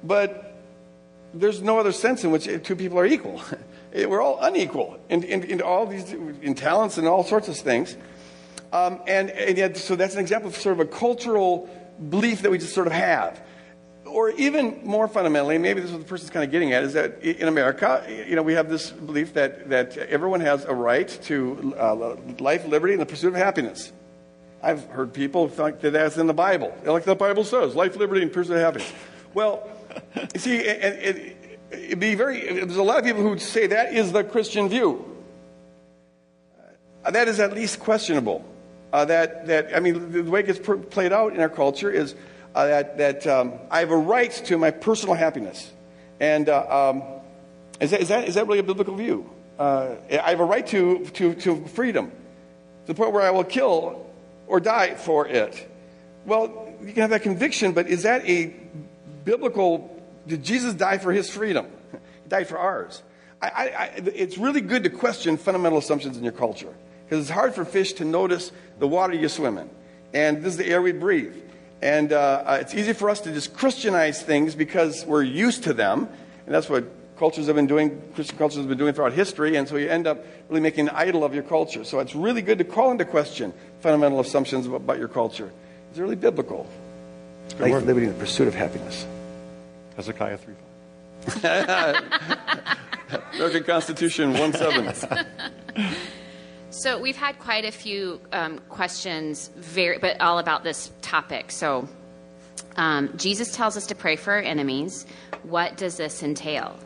[0.04, 0.56] but
[1.34, 3.42] there's no other sense in which two people are equal.
[3.94, 7.96] We're all unequal in, in, in all these in talents and all sorts of things.
[8.74, 11.70] Um, and, and yet, so that's an example of sort of a cultural
[12.10, 13.40] belief that we just sort of have.
[14.16, 16.94] Or even more fundamentally, maybe this is what the person's kind of getting at, is
[16.94, 21.10] that in America, you know, we have this belief that, that everyone has a right
[21.24, 23.92] to uh, life, liberty, and the pursuit of happiness.
[24.64, 26.74] I've heard people think that that's in the Bible.
[26.86, 28.94] Like the Bible says, life, liberty, and pursuit of happiness.
[29.34, 29.68] Well,
[30.34, 33.94] you see, it, it, it'd be very, there's a lot of people who say that
[33.94, 35.04] is the Christian view.
[37.04, 38.46] Uh, that is at least questionable
[38.94, 42.16] uh, that, that, I mean, the way it gets played out in our culture is
[42.56, 45.72] uh, that, that um, I have a right to my personal happiness.
[46.22, 47.04] And uh, um,
[47.82, 49.30] is, that, is, that, is that really a biblical view?
[49.60, 53.44] Uh, I have a right to, to, to freedom to the point where I will
[53.44, 54.10] kill
[54.48, 55.70] or die for it.
[56.26, 58.56] Well, you can have that conviction, but is that a
[59.26, 60.02] biblical?
[60.26, 61.68] Did Jesus die for his freedom?
[62.24, 63.04] He died for ours.
[63.40, 67.54] I, I, it's really good to question fundamental assumptions in your culture because it's hard
[67.54, 69.70] for fish to notice the water you swim in.
[70.12, 71.36] And this is the air we breathe.
[71.86, 75.74] And uh, uh, it's easy for us to just Christianize things because we're used to
[75.74, 76.10] them.
[76.48, 76.86] And that's what
[77.20, 79.56] cultures have been doing, Christian cultures have been doing throughout history.
[79.56, 81.84] And so you end up really making an idol of your culture.
[81.84, 85.52] So it's really good to call into question fundamental assumptions about your culture.
[85.92, 86.68] It's really biblical.
[87.60, 87.86] Life, word.
[87.86, 89.06] liberty, and the pursuit of happiness.
[89.96, 90.56] Hezekiah 3
[93.36, 95.26] American Constitution 1 7.
[96.78, 101.50] So we've had quite a few um, questions, very, but all about this topic.
[101.50, 101.88] So
[102.76, 105.06] um, Jesus tells us to pray for our enemies.
[105.44, 106.78] What does this entail?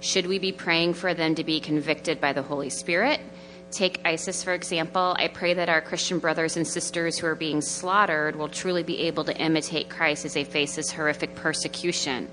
[0.00, 3.20] Should we be praying for them to be convicted by the Holy Spirit?
[3.70, 5.14] Take ISIS, for example.
[5.16, 9.02] I pray that our Christian brothers and sisters who are being slaughtered will truly be
[9.02, 12.28] able to imitate Christ as they face this horrific persecution.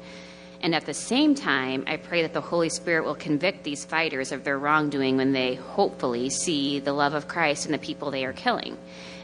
[0.63, 4.31] And at the same time, I pray that the Holy Spirit will convict these fighters
[4.31, 8.23] of their wrongdoing when they hopefully see the love of Christ in the people they
[8.23, 8.77] are killing.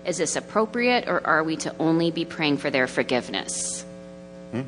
[0.06, 3.86] Is this appropriate, or are we to only be praying for their forgiveness?
[4.52, 4.64] Hmm.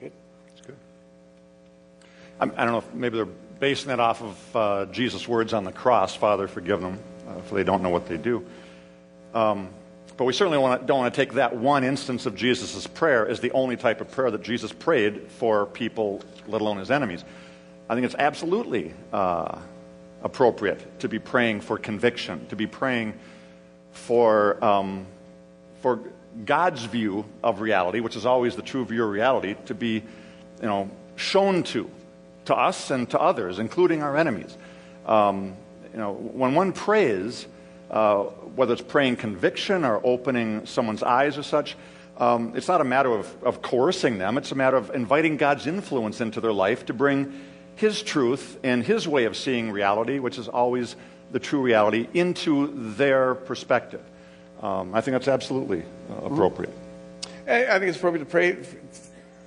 [0.00, 0.12] Good.
[0.46, 0.76] That's good.
[2.40, 5.52] I'm, I do not know if maybe they're basing that off of uh, Jesus' words
[5.52, 8.46] on the cross Father, forgive them, uh, for they don't know what they do.
[9.34, 9.68] Um,
[10.18, 13.26] but we certainly want to, don't want to take that one instance of Jesus' prayer
[13.26, 17.24] as the only type of prayer that Jesus prayed for people, let alone his enemies.
[17.88, 19.56] I think it's absolutely uh,
[20.24, 23.14] appropriate to be praying for conviction, to be praying
[23.92, 25.06] for, um,
[25.82, 26.00] for
[26.44, 30.02] God's view of reality, which is always the true view of reality, to be
[30.60, 31.88] you know, shown to,
[32.46, 34.58] to us and to others, including our enemies.
[35.06, 35.54] Um,
[35.92, 37.46] you know, when one prays,
[37.88, 38.24] uh,
[38.58, 41.76] whether it's praying conviction or opening someone's eyes or such,
[42.16, 44.36] um, it's not a matter of, of coercing them.
[44.36, 47.40] It's a matter of inviting God's influence into their life to bring
[47.76, 50.96] His truth and His way of seeing reality, which is always
[51.30, 54.02] the true reality, into their perspective.
[54.60, 56.34] Um, I think that's absolutely uh, mm-hmm.
[56.34, 56.74] appropriate.
[57.46, 58.56] I think it's appropriate to pray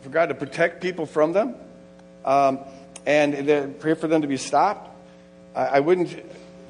[0.02, 1.56] for God to protect people from them
[2.24, 2.60] um,
[3.06, 4.90] and pray for them to be stopped.
[5.54, 6.18] I, I wouldn't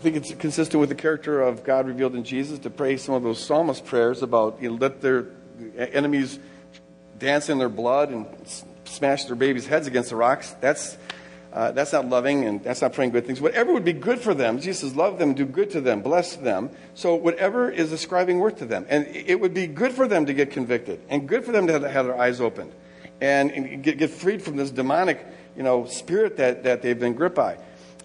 [0.02, 3.14] I think it's consistent with the character of God revealed in Jesus to pray some
[3.14, 5.28] of those psalmist prayers about you know, let their
[5.78, 6.40] enemies
[7.20, 8.26] dance in their blood and
[8.86, 10.56] smash their babies' heads against the rocks.
[10.60, 10.98] That's,
[11.54, 13.42] uh, that's not loving and that's not praying good things.
[13.42, 16.36] Whatever would be good for them, Jesus says, love them, do good to them, bless
[16.36, 16.72] them.
[16.96, 18.88] So whatever is ascribing worth to them.
[18.90, 21.74] And it would be good for them to get convicted and good for them to
[21.74, 22.72] have, their eyes opened
[23.22, 25.24] and, and get, get freed from this demonic
[25.56, 27.60] you know, spirit that, that they've been gripped by.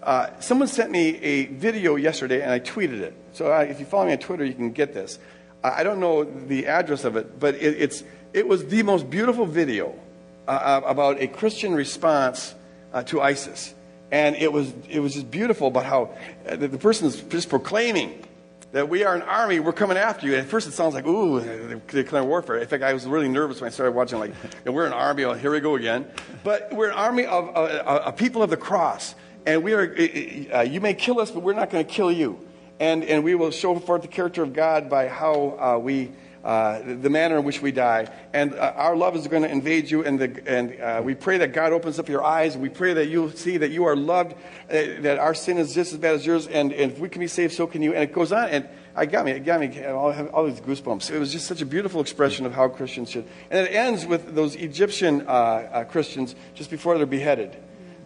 [0.07, 3.13] Uh, someone sent me a video yesterday and I tweeted it.
[3.33, 5.19] So uh, if you follow me on Twitter, you can get this.
[5.61, 9.09] Uh, I don't know the address of it, but it, it's, it was the most
[9.09, 9.93] beautiful video
[10.47, 12.55] uh, uh, about a Christian response
[12.93, 13.75] uh, to ISIS.
[14.09, 16.11] And it was, it was just beautiful about how
[16.45, 18.23] the, the person is just proclaiming
[18.71, 20.35] that we are an army, we're coming after you.
[20.35, 22.59] And at first it sounds like, ooh, they're declaring warfare.
[22.59, 24.31] In fact, I was really nervous when I started watching, like,
[24.65, 26.05] we're an army, oh, here we go again.
[26.45, 29.13] But we're an army of a people of the cross
[29.47, 29.95] and we are,
[30.53, 32.37] uh, you may kill us, but we're not going to kill you.
[32.79, 36.11] and, and we will show forth the character of God by how uh, we,
[36.43, 38.07] uh, the manner in which we die.
[38.33, 41.39] And uh, our love is going to invade you, and, the, and uh, we pray
[41.39, 42.55] that God opens up your eyes.
[42.57, 45.93] We pray that you see that you are loved, uh, that our sin is just
[45.93, 47.93] as bad as yours, and, and if we can be saved, so can you.
[47.93, 51.11] And it goes on, and I got me, it got me, have all these goosebumps.
[51.11, 53.25] It was just such a beautiful expression of how Christians should.
[53.51, 55.23] And it ends with those Egyptian
[55.89, 57.55] Christians just before they're beheaded.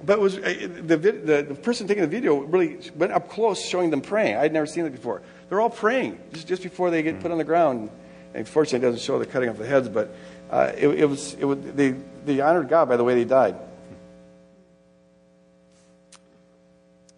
[0.04, 3.64] But it was uh, the, the, the person taking the video really went up close
[3.64, 4.36] showing them praying.
[4.38, 5.22] I'd never seen it before.
[5.50, 7.90] They're all praying just, just before they get put on the ground.
[8.34, 10.16] And fortunately, it doesn't show the cutting off the heads, but
[10.50, 11.92] uh, it, it was, it was they,
[12.26, 13.56] they honored God by the way they died.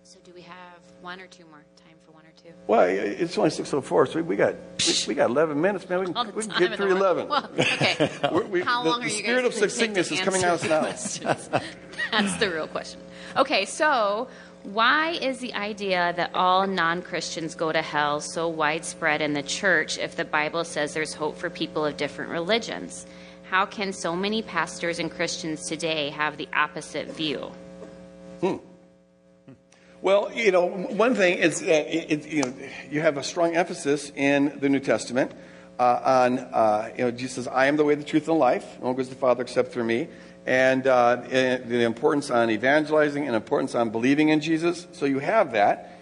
[0.04, 1.53] So, do we have one or two more?
[2.66, 4.56] Well, it's only 6.04, so we, got,
[4.88, 6.00] we, we got 11 minutes, man.
[6.00, 7.28] We can, we can get through 11.
[7.28, 8.10] Well, okay.
[8.32, 10.64] We're- we- How the- long the are you spirit guys of succinctness is coming out
[10.64, 10.82] now.
[12.12, 13.02] That's the real question.
[13.36, 14.30] Okay, so
[14.64, 19.44] why is the idea that all non Christians go to hell so widespread in the
[19.44, 23.06] church if the Bible says there's hope for people of different religions?
[23.50, 27.52] How can so many pastors and Christians today have the opposite view?
[28.40, 28.56] Hmm.
[30.04, 32.54] Well, you know, one thing is that it, you know
[32.92, 35.32] you have a strong emphasis in the New Testament
[35.80, 38.40] uh, on uh, you know Jesus says, "I am the way, the truth, and the
[38.40, 38.66] life.
[38.82, 40.10] No one goes to the Father except through me."
[40.46, 44.88] And uh, the importance on evangelizing and importance on believing in Jesus.
[44.92, 45.98] So you have that,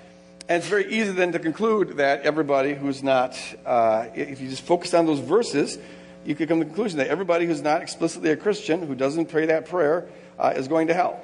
[0.50, 4.64] and it's very easy then to conclude that everybody who's not, uh, if you just
[4.64, 5.78] focus on those verses,
[6.26, 9.28] you could come to the conclusion that everybody who's not explicitly a Christian, who doesn't
[9.28, 10.10] pray that prayer,
[10.40, 11.22] uh, is going to hell.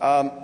[0.00, 0.41] Um,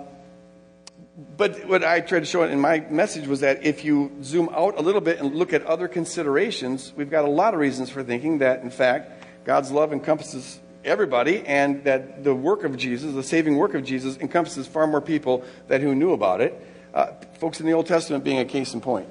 [1.35, 4.77] but what I tried to show in my message was that if you zoom out
[4.77, 8.03] a little bit and look at other considerations, we've got a lot of reasons for
[8.03, 13.23] thinking that, in fact, God's love encompasses everybody and that the work of Jesus, the
[13.23, 16.65] saving work of Jesus, encompasses far more people than who knew about it.
[16.93, 19.07] Uh, folks in the Old Testament being a case in point.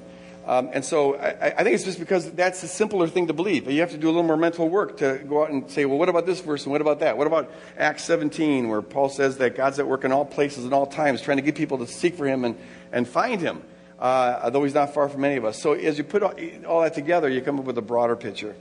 [0.48, 3.70] Um, and so I, I think it's just because that's a simpler thing to believe.
[3.70, 5.98] You have to do a little more mental work to go out and say, well,
[5.98, 7.18] what about this verse and what about that?
[7.18, 10.72] What about Acts 17, where Paul says that God's at work in all places and
[10.72, 12.56] all times, trying to get people to seek for him and,
[12.92, 13.62] and find him,
[13.98, 15.60] uh, though he's not far from any of us.
[15.60, 16.32] So as you put all,
[16.66, 18.56] all that together, you come up with a broader picture.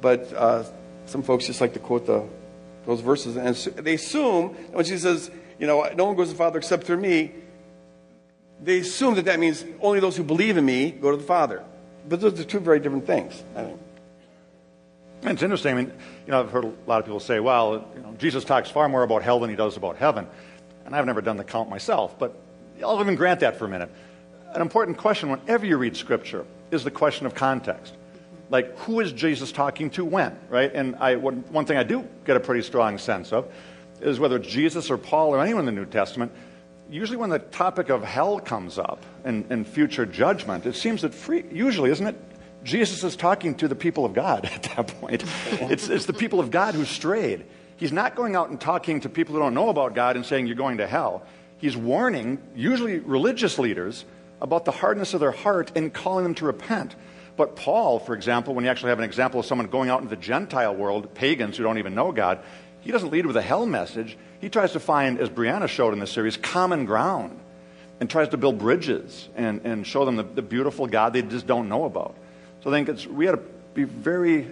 [0.00, 0.62] But uh,
[1.06, 2.24] some folks just like to quote the,
[2.86, 6.38] those verses, and they assume when Jesus says, you know, no one goes to the
[6.38, 7.32] Father except through me,
[8.62, 11.64] they assume that that means only those who believe in me go to the Father.
[12.08, 13.42] But those are two very different things.
[13.56, 13.80] I think.
[15.24, 15.72] It's interesting.
[15.72, 15.92] I mean,
[16.26, 18.88] you know, I've heard a lot of people say, well, you know, Jesus talks far
[18.88, 20.26] more about hell than he does about heaven.
[20.84, 22.36] And I've never done the count myself, but
[22.84, 23.90] I'll even grant that for a minute.
[24.52, 27.94] An important question whenever you read Scripture is the question of context.
[28.50, 30.70] Like, who is Jesus talking to when, right?
[30.74, 33.50] And I, one, thing I do get a pretty strong sense of
[34.00, 36.32] is whether Jesus or Paul or anyone in the New Testament,
[36.92, 41.14] usually when the topic of hell comes up and, and future judgment, it seems that
[41.14, 42.16] free, usually, isn't it?
[42.64, 45.24] Jesus is talking to the people of God at that point.
[45.52, 47.46] It's, it's the people of God who strayed.
[47.76, 50.46] He's not going out and talking to people who don't know about God and saying,
[50.46, 51.24] You're going to hell.
[51.58, 54.04] He's warning, usually religious leaders,
[54.40, 56.94] about the hardness of their heart and calling them to repent.
[57.36, 60.14] But Paul, for example, when you actually have an example of someone going out into
[60.14, 62.40] the Gentile world, pagans who don't even know God,
[62.80, 64.18] he doesn't lead with a hell message.
[64.42, 67.38] He tries to find, as Brianna showed in this series, common ground
[68.00, 71.46] and tries to build bridges and, and show them the, the beautiful God they just
[71.46, 72.16] don't know about.
[72.62, 74.50] So I think it's, we had to be very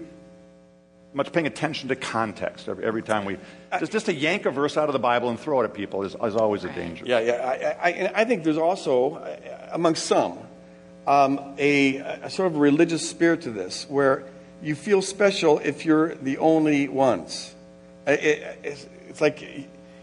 [1.12, 3.37] much paying attention to context every, every time we
[3.81, 6.05] just, just to yank a verse out of the Bible and throw it at people
[6.05, 7.05] is, is always a danger.
[7.05, 7.76] Yeah, yeah.
[7.83, 10.38] I, I, I think there's also, uh, among some,
[11.09, 14.24] um, a, a sort of religious spirit to this, where
[14.62, 17.53] you feel special if you're the only ones.
[18.07, 19.42] It, it, it's, it's like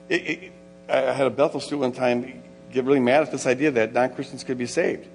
[0.09, 0.51] it,
[0.89, 4.13] I had a Bethel student one time get really mad at this idea that non
[4.13, 5.07] Christians could be saved,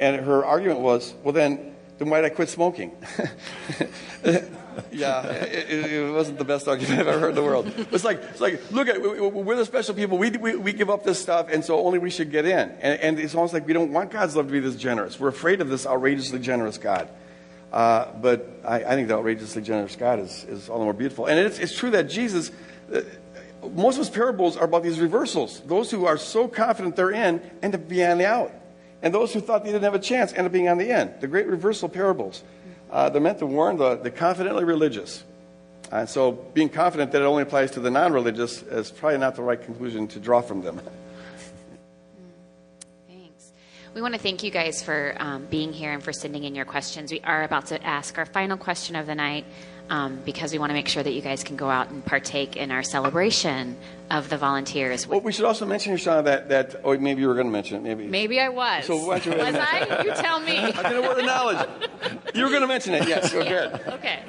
[0.00, 1.72] and her argument was, well, then.
[1.96, 2.90] Then why did I quit smoking?
[4.92, 7.72] yeah, it, it, wasn't the best argument I've ever heard in the world.
[7.92, 10.18] It's like, it's like look at we're the special people.
[10.18, 12.70] We, we, we give up this stuff, and so only we should get in.
[12.80, 15.20] And, and it's almost like we don't want God's love to be this generous.
[15.20, 17.08] We're afraid of this outrageously generous God.
[17.72, 21.26] Uh, but I, I, think the outrageously generous God is, is all the more beautiful.
[21.26, 22.52] And it's, it's true that Jesus,
[22.94, 23.00] uh,
[23.70, 25.60] most of his parables are about these reversals.
[25.60, 28.52] Those who are so confident they're in end up being on the out.
[29.02, 31.14] And those who thought they didn't have a chance end up being on the end.
[31.20, 32.42] The great reversal parables.
[32.90, 35.24] Uh, they're meant to warn the, the confidently religious.
[35.92, 39.36] And so being confident that it only applies to the non religious is probably not
[39.36, 40.80] the right conclusion to draw from them.
[43.08, 43.52] Thanks.
[43.94, 46.64] We want to thank you guys for um, being here and for sending in your
[46.64, 47.12] questions.
[47.12, 49.44] We are about to ask our final question of the night
[49.90, 52.56] um, because we want to make sure that you guys can go out and partake
[52.56, 53.76] in our celebration
[54.10, 55.06] of the volunteers.
[55.06, 57.76] Well, we should also mention, Shauna, that, that oh, maybe you were going to mention
[57.76, 57.82] it.
[57.82, 58.06] Maybe.
[58.06, 58.86] Maybe I was.
[58.86, 60.02] So why don't you- was I?
[60.04, 60.56] You tell me.
[60.58, 61.68] I did a word of knowledge.
[62.34, 63.34] You were going to mention it, yes.
[63.34, 63.50] Okay.
[63.50, 64.20] Yeah, okay.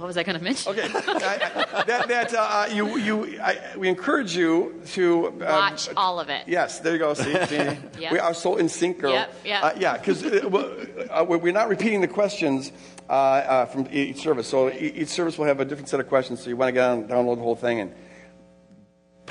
[0.00, 0.72] What was I going to mention?
[0.72, 0.88] Okay.
[0.94, 6.18] I, I, that that uh, you, you, I, we encourage you to um, Watch all
[6.18, 6.44] of it.
[6.48, 7.12] Yes, there you go.
[7.12, 7.56] See, see?
[7.98, 8.12] Yep.
[8.12, 9.12] we are so in sync, girl.
[9.12, 9.62] Yep, yep.
[9.62, 12.72] Uh, yeah, because uh, uh, we're not repeating the questions
[13.10, 14.48] uh, uh, from each service.
[14.48, 16.42] So each service will have a different set of questions.
[16.42, 17.92] So you want to get on, download the whole thing and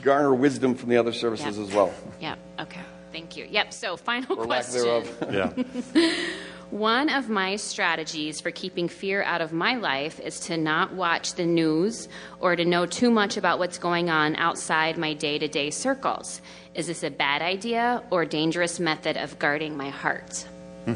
[0.04, 1.68] garner wisdom from the other services Yep.
[1.68, 1.94] as well.
[2.22, 2.40] Yep.
[2.60, 2.82] Okay.
[3.12, 3.48] Thank you.
[3.50, 3.74] Yep.
[3.74, 4.84] So final Or lack question.
[4.84, 5.66] thereof.
[5.96, 6.14] Yeah.
[6.72, 11.34] One of my strategies for keeping fear out of my life is to not watch
[11.34, 12.08] the news
[12.40, 16.42] or to know too much about what's going on outside my day to day circles.
[16.76, 20.46] Is this a bad idea or dangerous method of guarding my heart?
[20.86, 20.94] Hmm.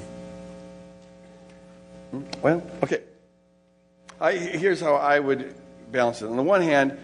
[2.44, 3.02] Well, okay.
[4.22, 5.56] I, here's how I would
[5.92, 6.28] balance it.
[6.28, 7.00] On the one hand,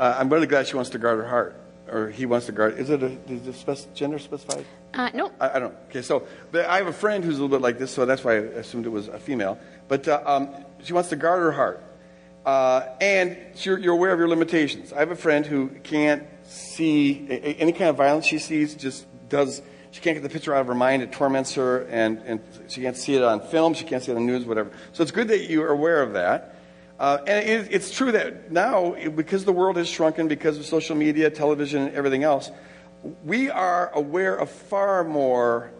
[0.00, 2.78] uh, I'm really glad she wants to guard her heart, or he wants to guard.
[2.78, 4.64] Is it a, is spec- gender specified?
[4.94, 5.32] Uh, nope.
[5.40, 5.74] I, I don't.
[5.90, 8.32] Okay, so I have a friend who's a little bit like this, so that's why
[8.32, 9.58] I assumed it was a female.
[9.88, 10.48] But uh, um,
[10.82, 11.82] she wants to guard her heart,
[12.46, 14.92] uh, and you're, you're aware of your limitations.
[14.92, 18.74] I have a friend who can't see a, a- any kind of violence she sees.
[18.74, 19.62] Just does.
[19.90, 21.02] She can't get the picture out of her mind.
[21.02, 23.74] It torments her, and, and she can't see it on film.
[23.74, 24.70] She can't see it on the news, whatever.
[24.92, 26.56] So it's good that you are aware of that.
[26.98, 30.96] Uh, and it, it's true that now, because the world has shrunken, because of social
[30.96, 32.50] media, television, and everything else,
[33.24, 35.70] we are aware of far more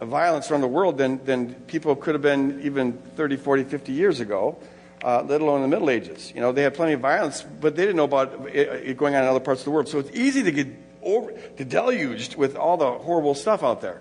[0.00, 4.20] violence around the world than, than people could have been even 30, 40, 50 years
[4.20, 4.58] ago,
[5.02, 6.32] uh, let alone the Middle Ages.
[6.34, 9.14] You know, they had plenty of violence, but they didn't know about it, it going
[9.14, 9.88] on in other parts of the world.
[9.88, 10.68] So it's easy to get
[11.02, 14.00] over, to deluged with all the horrible stuff out there.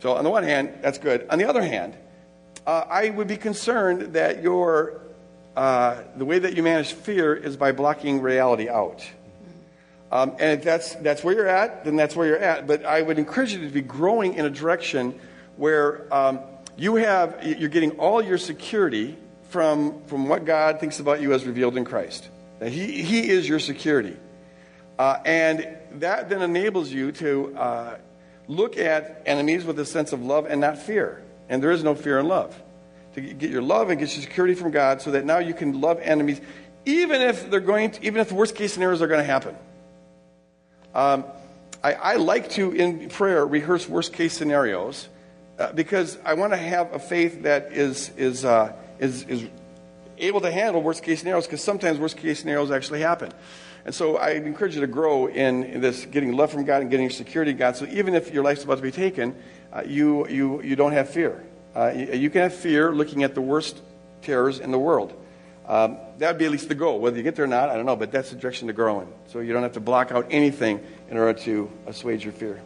[0.00, 1.26] So on the one hand, that's good.
[1.30, 1.96] On the other hand,
[2.66, 5.00] uh, I would be concerned that your
[5.56, 9.02] uh, the way that you manage fear is by blocking reality out.
[10.12, 12.66] Um, and if that's, that's where you're at, then that's where you're at.
[12.66, 15.18] But I would encourage you to be growing in a direction
[15.56, 16.40] where um,
[16.76, 19.16] you have, you're getting all your security
[19.48, 22.28] from, from what God thinks about you as revealed in Christ.
[22.58, 24.16] That he, he is your security.
[24.98, 27.98] Uh, and that then enables you to uh,
[28.48, 31.22] look at enemies with a sense of love and not fear.
[31.48, 32.60] And there is no fear in love.
[33.14, 35.80] To get your love and get your security from God so that now you can
[35.80, 36.40] love enemies,
[36.84, 39.56] even if they're going to, even if the worst case scenarios are going to happen.
[40.96, 41.26] Um,
[41.84, 45.10] I, I like to, in prayer, rehearse worst case scenarios
[45.58, 49.46] uh, because I want to have a faith that is, is, uh, is, is
[50.16, 53.30] able to handle worst case scenarios because sometimes worst case scenarios actually happen.
[53.84, 57.10] And so I encourage you to grow in, this getting love from God and getting
[57.10, 57.76] security God.
[57.76, 59.36] So even if your life's about to be taken,
[59.74, 61.44] uh, you, you, you don't have fear.
[61.74, 63.82] Uh, you, you can have fear looking at the worst
[64.22, 65.12] terrors in the world.
[65.66, 67.00] Um, that would be at least the goal.
[67.00, 69.00] Whether you get there or not, I don't know, but that's the direction to grow
[69.00, 69.08] in.
[69.26, 72.60] So you don't have to block out anything in order to assuage your fear.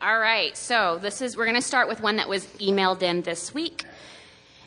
[0.00, 3.22] All right, so this is we're going to start with one that was emailed in
[3.22, 3.84] this week.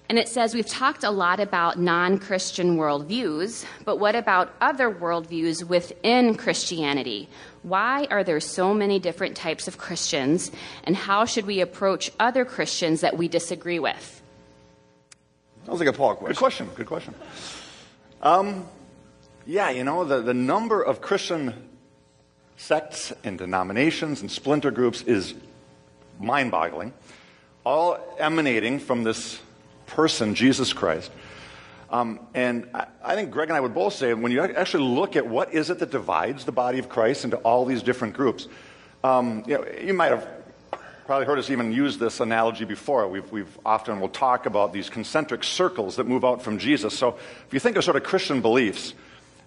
[0.09, 4.89] And it says we've talked a lot about non Christian worldviews, but what about other
[4.89, 7.29] worldviews within Christianity?
[7.67, 10.51] Why are there so many different types of Christians,
[10.85, 14.21] and how should we approach other Christians that we disagree with?
[15.65, 16.33] Sounds like a Paul question.
[16.33, 16.69] Good question.
[16.75, 17.13] Good question.
[18.21, 18.65] Um,
[19.45, 21.69] yeah, you know, the, the number of Christian
[22.55, 25.33] sects and denominations and splinter groups is
[26.19, 26.93] mind boggling,
[27.65, 29.41] all emanating from this
[29.87, 31.11] person, Jesus Christ.
[31.89, 35.15] Um, and I, I think Greg and I would both say when you actually look
[35.15, 38.47] at what is it that divides the body of Christ into all these different groups,
[39.03, 40.27] um, you, know, you might have
[41.05, 43.07] probably heard us even use this analogy before.
[43.07, 46.97] We've, we've often will talk about these concentric circles that move out from Jesus.
[46.97, 47.17] So
[47.47, 48.93] if you think of sort of Christian beliefs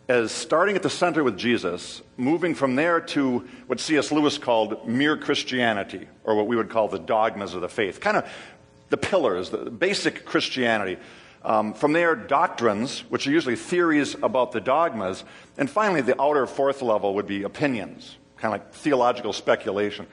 [0.09, 4.11] as starting at the center with Jesus, moving from there to what C.S.
[4.11, 8.17] Lewis called mere Christianity, or what we would call the dogmas of the faith, kind
[8.17, 8.29] of
[8.89, 10.97] the pillars, the basic Christianity.
[11.43, 15.25] Um, from there, doctrines, which are usually theories about the dogmas.
[15.57, 20.07] And finally, the outer fourth level would be opinions, kind of like theological speculation.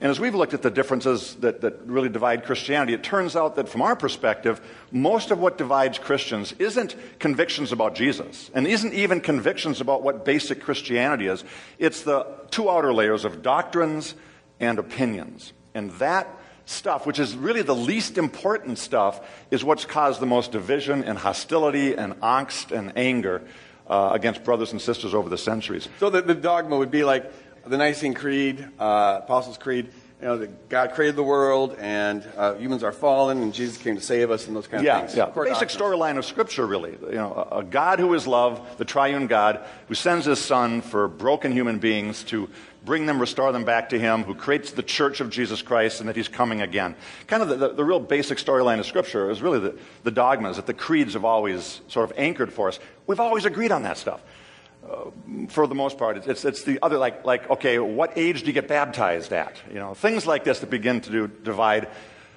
[0.00, 3.56] And as we've looked at the differences that, that really divide Christianity, it turns out
[3.56, 4.60] that from our perspective,
[4.90, 10.24] most of what divides Christians isn't convictions about Jesus, and isn't even convictions about what
[10.24, 11.44] basic Christianity is.
[11.78, 14.14] It's the two outer layers of doctrines
[14.58, 15.52] and opinions.
[15.74, 16.28] And that
[16.66, 21.18] stuff, which is really the least important stuff, is what's caused the most division and
[21.18, 23.42] hostility and angst and anger
[23.86, 25.88] uh, against brothers and sisters over the centuries.
[25.98, 27.30] So the, the dogma would be like
[27.66, 29.90] the Nicene Creed, uh, Apostles' Creed.
[30.20, 33.94] You know, that God created the world, and uh, humans are fallen, and Jesus came
[33.94, 35.16] to save us, and those kind yeah, of things.
[35.16, 36.90] Yeah, Core Basic storyline of Scripture, really.
[36.90, 40.82] You know, a, a God who is love, the triune God, who sends His Son
[40.82, 42.50] for broken human beings to
[42.84, 46.08] bring them, restore them back to Him, who creates the church of Jesus Christ, and
[46.08, 46.94] that He's coming again.
[47.26, 50.56] Kind of the, the, the real basic storyline of Scripture is really the, the dogmas
[50.56, 52.78] that the creeds have always sort of anchored for us.
[53.06, 54.22] We've always agreed on that stuff.
[54.88, 55.10] Uh,
[55.48, 58.52] for the most part, it's, it's the other, like, like, okay, what age do you
[58.52, 59.56] get baptized at?
[59.68, 61.88] You know, things like this that begin to do, divide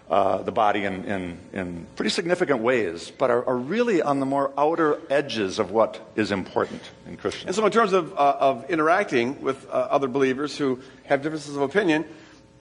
[0.09, 4.25] uh, the body in, in, in pretty significant ways, but are, are really on the
[4.25, 7.47] more outer edges of what is important in Christianity.
[7.47, 11.55] And so, in terms of, uh, of interacting with uh, other believers who have differences
[11.55, 12.05] of opinion,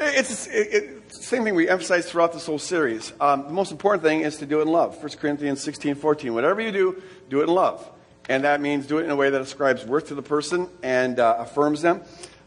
[0.01, 3.13] it's, it, it's the same thing we emphasize throughout this whole series.
[3.21, 5.01] Um, the most important thing is to do it in love.
[5.03, 6.35] 1 Corinthians 16, 14.
[6.35, 7.89] Whatever you do, do it in love.
[8.29, 11.19] And that means do it in a way that ascribes worth to the person and
[11.19, 12.03] uh, affirms them.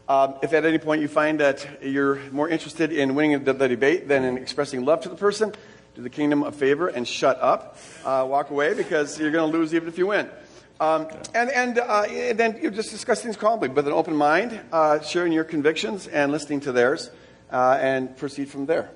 [0.08, 3.66] Um, if at any point you find that you're more interested in winning the, the,
[3.66, 5.52] debate than in expressing love to the person,
[5.96, 7.76] do the kingdom a favor and shut up.
[8.04, 10.30] Uh, walk away because you're going to lose even if you win.
[10.78, 14.60] Um, and and, uh, and then you just discuss things calmly with an open mind,
[14.72, 17.10] uh, sharing your convictions and listening to theirs,
[17.50, 18.90] uh, and proceed from there.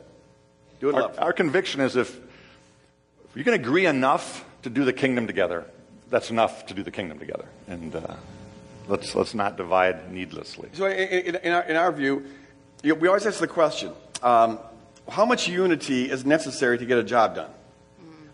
[0.78, 1.18] Do it our, love.
[1.18, 5.64] our conviction is if, if you can agree enough to do the kingdom together,
[6.10, 7.46] that's enough to do the kingdom together.
[7.66, 8.14] And uh,
[8.90, 10.68] let's, let's not divide needlessly.
[10.72, 12.24] So, in, in, in, our, in our, view,
[12.82, 14.58] you know, we always ask the question um,
[15.08, 17.50] how much unity is necessary to get a job done?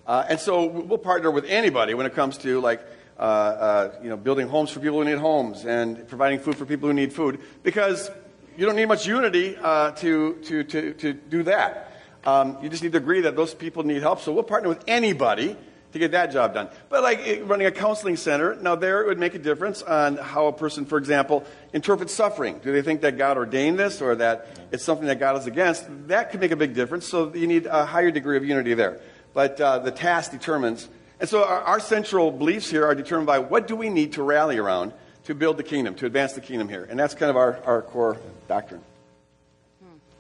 [0.07, 2.81] Uh, and so we'll partner with anybody when it comes to like
[3.19, 6.65] uh, uh, you know building homes for people who need homes and providing food for
[6.65, 8.11] people who need food because
[8.57, 11.93] you don't need much unity uh, to, to, to, to do that.
[12.25, 14.21] Um, you just need to agree that those people need help.
[14.21, 15.57] So we'll partner with anybody
[15.93, 16.69] to get that job done.
[16.89, 20.47] But like running a counseling center, now there it would make a difference on how
[20.47, 22.61] a person, for example, interprets suffering.
[22.63, 25.87] Do they think that God ordained this or that it's something that God is against?
[26.09, 27.07] That could make a big difference.
[27.07, 29.01] So you need a higher degree of unity there.
[29.33, 30.89] But uh, the task determines.
[31.21, 34.23] And so our, our central beliefs here are determined by what do we need to
[34.23, 34.93] rally around
[35.25, 36.87] to build the kingdom, to advance the kingdom here.
[36.89, 38.19] And that's kind of our, our core
[38.49, 38.83] doctrine.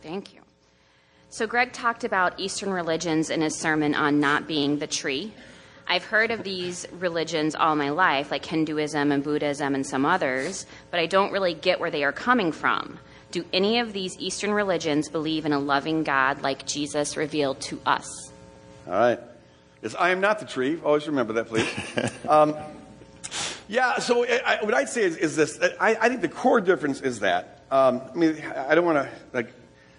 [0.03, 0.41] Thank you.
[1.31, 5.33] So, Greg talked about Eastern religions in his sermon on not being the tree.
[5.89, 10.67] I've heard of these religions all my life, like Hinduism and Buddhism and some others,
[10.91, 12.99] but I don't really get where they are coming from.
[13.31, 17.81] Do any of these Eastern religions believe in a loving God like Jesus revealed to
[17.87, 18.33] us?
[18.87, 19.21] All right.
[19.83, 20.81] Yes, I am not the tree.
[20.83, 21.69] Always remember that, please.
[22.29, 22.57] um,
[23.69, 25.59] yeah, so I, what I'd say is, is this.
[25.81, 27.65] I, I, think the core difference is that.
[27.71, 29.53] Um, I mean, I don't want to like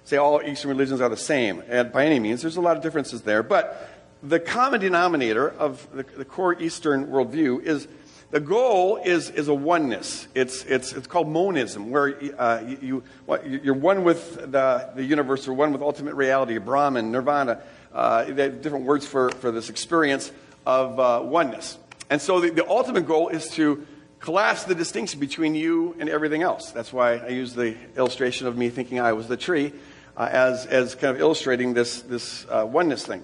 [0.05, 2.41] say all Eastern religions are the same and by any means.
[2.41, 3.43] There's a lot of differences there.
[3.43, 7.87] But the common denominator of the, the core Eastern worldview is
[8.29, 10.27] the goal is, is a oneness.
[10.35, 15.47] It's, it's, it's called monism, where uh, you, you, you're one with the, the universe
[15.47, 17.61] or one with ultimate reality, Brahman, nirvana,
[17.93, 20.31] uh, different words for, for this experience
[20.65, 21.77] of uh, oneness.
[22.09, 23.87] And so the, the ultimate goal is to
[24.19, 26.71] collapse the distinction between you and everything else.
[26.71, 29.71] That's why I use the illustration of me thinking I was the tree
[30.17, 33.23] uh, as, as kind of illustrating this, this uh, oneness thing.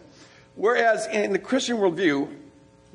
[0.56, 2.30] Whereas in the Christian worldview,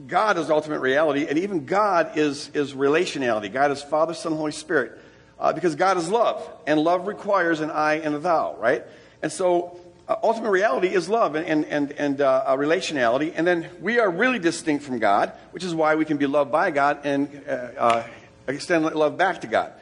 [0.06, 3.52] God is ultimate reality, and even God is, is relationality.
[3.52, 4.98] God is Father, Son, Holy Spirit.
[5.40, 8.84] Uh, because God is love, and love requires an I and a thou, right?
[9.22, 9.78] And so
[10.08, 13.32] uh, ultimate reality is love and, and, and, and uh, relationality.
[13.36, 16.50] And then we are really distinct from God, which is why we can be loved
[16.50, 18.06] by God and uh, uh,
[18.48, 19.72] extend love back to God.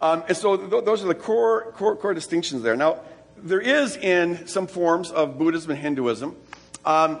[0.00, 2.76] Um, and so th- those are the core, core, core distinctions there.
[2.76, 3.00] Now,
[3.36, 6.36] there is in some forms of Buddhism and Hinduism,
[6.86, 7.18] um,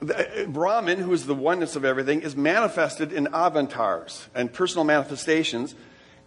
[0.00, 4.84] the, uh, Brahman, who is the oneness of everything, is manifested in avatars and personal
[4.84, 5.74] manifestations.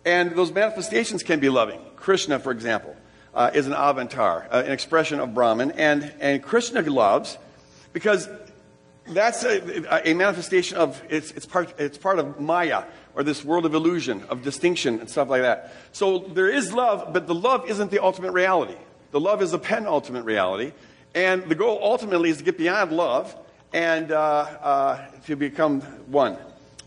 [0.04, 1.80] And those manifestations can be loving.
[1.96, 2.96] Krishna, for example,
[3.36, 5.72] uh, is an avatar, uh, an expression of Brahman.
[5.72, 7.38] And, and Krishna loves
[7.94, 8.28] because
[9.08, 13.66] that's a, a manifestation of, it's, it's, part, it's part of Maya, or this world
[13.66, 15.74] of illusion, of distinction, and stuff like that.
[15.92, 18.78] So there is love, but the love isn't the ultimate reality.
[19.12, 20.72] The love is the penultimate reality.
[21.14, 23.36] And the goal ultimately is to get beyond love
[23.74, 26.38] and uh, uh, to become one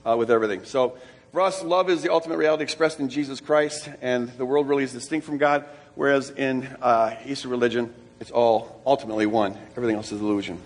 [0.07, 0.65] uh, with everything.
[0.65, 0.97] So
[1.33, 4.85] for us, love is the ultimate reality expressed in Jesus Christ, and the world really
[4.85, 5.65] is distinct from God,
[5.95, 9.59] whereas in uh, Eastern religion, it's all ultimately one.
[9.77, 10.61] Everything else is illusion.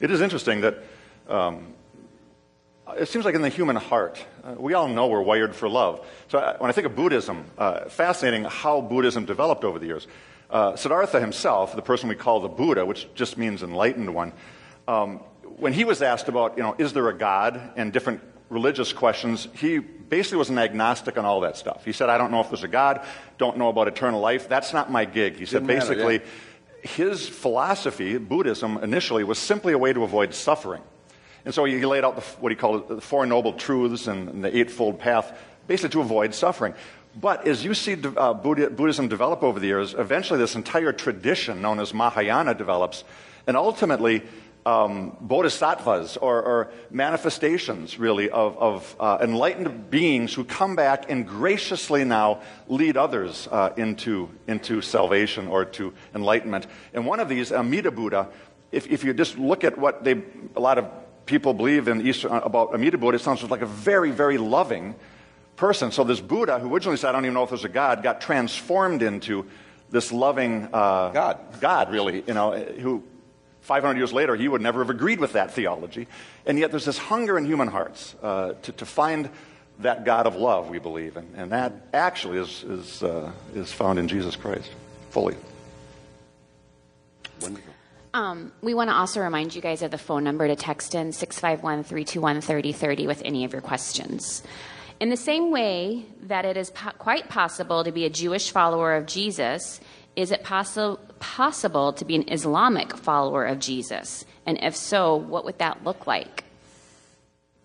[0.00, 0.78] It is interesting that
[1.28, 1.74] um,
[2.96, 6.06] it seems like in the human heart, uh, we all know we're wired for love.
[6.28, 10.06] So I, when I think of Buddhism, uh, fascinating how Buddhism developed over the years.
[10.50, 14.32] Uh, Siddhartha himself, the person we call the Buddha, which just means enlightened one,
[14.88, 18.92] um, when he was asked about, you know, is there a God and different religious
[18.92, 21.84] questions, he basically was an agnostic on all that stuff.
[21.84, 23.06] He said, I don't know if there's a God,
[23.38, 24.48] don't know about eternal life.
[24.48, 25.36] That's not my gig.
[25.36, 26.90] He said, Didn't matter, basically, yeah.
[26.90, 30.82] his philosophy, Buddhism, initially was simply a way to avoid suffering.
[31.44, 34.54] And so he laid out the, what he called the Four Noble Truths and the
[34.54, 36.74] Eightfold Path, basically to avoid suffering.
[37.14, 41.80] But as you see uh, Buddhism develop over the years, eventually this entire tradition known
[41.80, 43.04] as Mahayana develops,
[43.46, 44.22] and ultimately
[44.64, 51.26] um, bodhisattvas or, or manifestations, really, of, of uh, enlightened beings who come back and
[51.26, 56.66] graciously now lead others uh, into, into salvation or to enlightenment.
[56.94, 58.28] And one of these, Amida Buddha,
[58.70, 60.22] if, if you just look at what they,
[60.54, 60.86] a lot of
[61.26, 64.94] people believe in Eastern, about Amida Buddha, it sounds like a very, very loving
[65.60, 65.92] person.
[65.92, 68.22] So this Buddha, who originally said, I don't even know if there's a God, got
[68.22, 69.46] transformed into
[69.90, 71.38] this loving uh, God.
[71.60, 73.04] God, really, you know, who
[73.60, 76.08] 500 years later, he would never have agreed with that theology.
[76.46, 79.28] And yet there's this hunger in human hearts uh, to, to find
[79.80, 81.18] that God of love, we believe.
[81.18, 84.70] And, and that actually is, is, uh, is found in Jesus Christ
[85.10, 85.36] fully.
[87.42, 87.74] Wonderful.
[88.14, 91.12] Um, we want to also remind you guys of the phone number to text in
[91.12, 94.42] 651 321 3030 with any of your questions.
[95.00, 98.94] In the same way that it is po- quite possible to be a Jewish follower
[98.94, 99.80] of Jesus,
[100.14, 104.26] is it possi- possible to be an Islamic follower of Jesus?
[104.44, 106.44] And if so, what would that look like?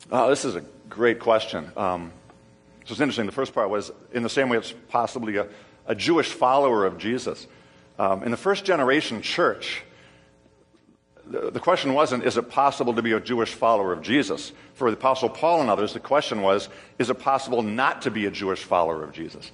[0.09, 1.69] Oh, this is a great question.
[1.75, 2.13] Um,
[2.85, 3.25] so it's interesting.
[3.25, 5.47] The first part was in the same way it's possibly a,
[5.87, 7.47] a Jewish follower of Jesus.
[7.99, 9.83] Um, in the first generation church,
[11.27, 14.51] the, question wasn't, is it possible to be a Jewish follower of Jesus?
[14.75, 16.69] For the Apostle Paul and others, the question was,
[16.99, 19.51] is it possible not to be a Jewish follower of Jesus?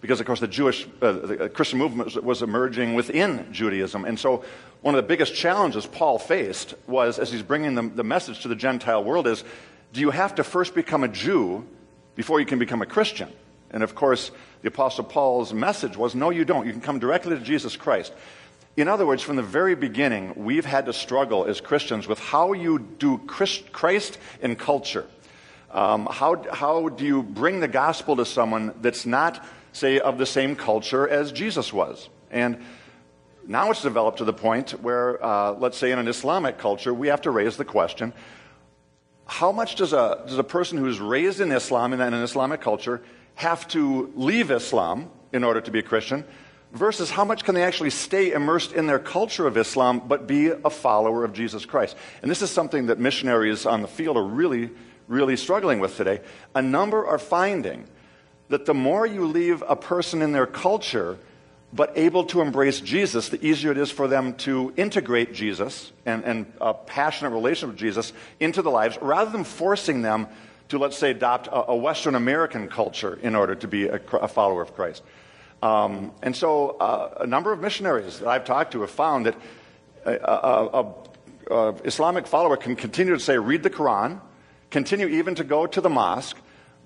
[0.00, 4.06] Because, of course, the Jewish, uh, the Christian movement was, was emerging within Judaism.
[4.06, 4.44] And so,
[4.80, 8.48] one of the biggest challenges Paul faced was, as he's bringing the, the message to
[8.48, 9.44] the Gentile world, is
[9.92, 11.66] do you have to first become a Jew
[12.14, 13.28] before you can become a Christian?
[13.70, 14.30] And of course,
[14.62, 16.66] the Apostle Paul's message was no, you don't.
[16.66, 18.12] You can come directly to Jesus Christ.
[18.76, 22.52] In other words, from the very beginning, we've had to struggle as Christians with how
[22.52, 25.06] you do Christ, in culture.
[25.70, 30.26] Um, how, how do you bring the gospel to someone that's not, say, of the
[30.26, 32.08] same culture as Jesus was?
[32.30, 32.58] And
[33.46, 37.08] now it's developed to the point where, uh, let's say, in an Islamic culture, we
[37.08, 38.12] have to raise the question
[39.30, 42.60] how much does a, does a person who's raised in Islam and in an Islamic
[42.60, 43.00] culture
[43.36, 46.24] have to leave Islam in order to be a Christian?
[46.72, 50.48] Versus how much can they actually stay immersed in their culture of Islam but be
[50.48, 51.96] a follower of Jesus Christ.
[52.22, 54.70] And this is something that missionaries on the field are really,
[55.08, 56.20] really struggling with today.
[56.54, 57.86] A number are finding
[58.48, 61.18] that the more you leave a person in their culture
[61.72, 66.24] but able to embrace Jesus, the easier it is for them to integrate Jesus and,
[66.24, 70.26] and a passionate relationship with Jesus into the lives rather than forcing them
[70.68, 74.26] to, let's say, adopt a, a Western American culture in order to be a, a
[74.28, 75.02] follower of Christ.
[75.62, 79.36] Um, and so uh, a number of missionaries that I've talked to have found that
[80.04, 80.94] a, a, a,
[81.50, 84.20] a, Islamic follower can continue to say, read the Quran,
[84.70, 86.38] continue even to go to the mosque,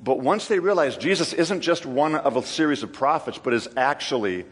[0.03, 3.69] but once they realize Jesus isn't just one of a series of prophets, but is
[3.77, 4.45] actually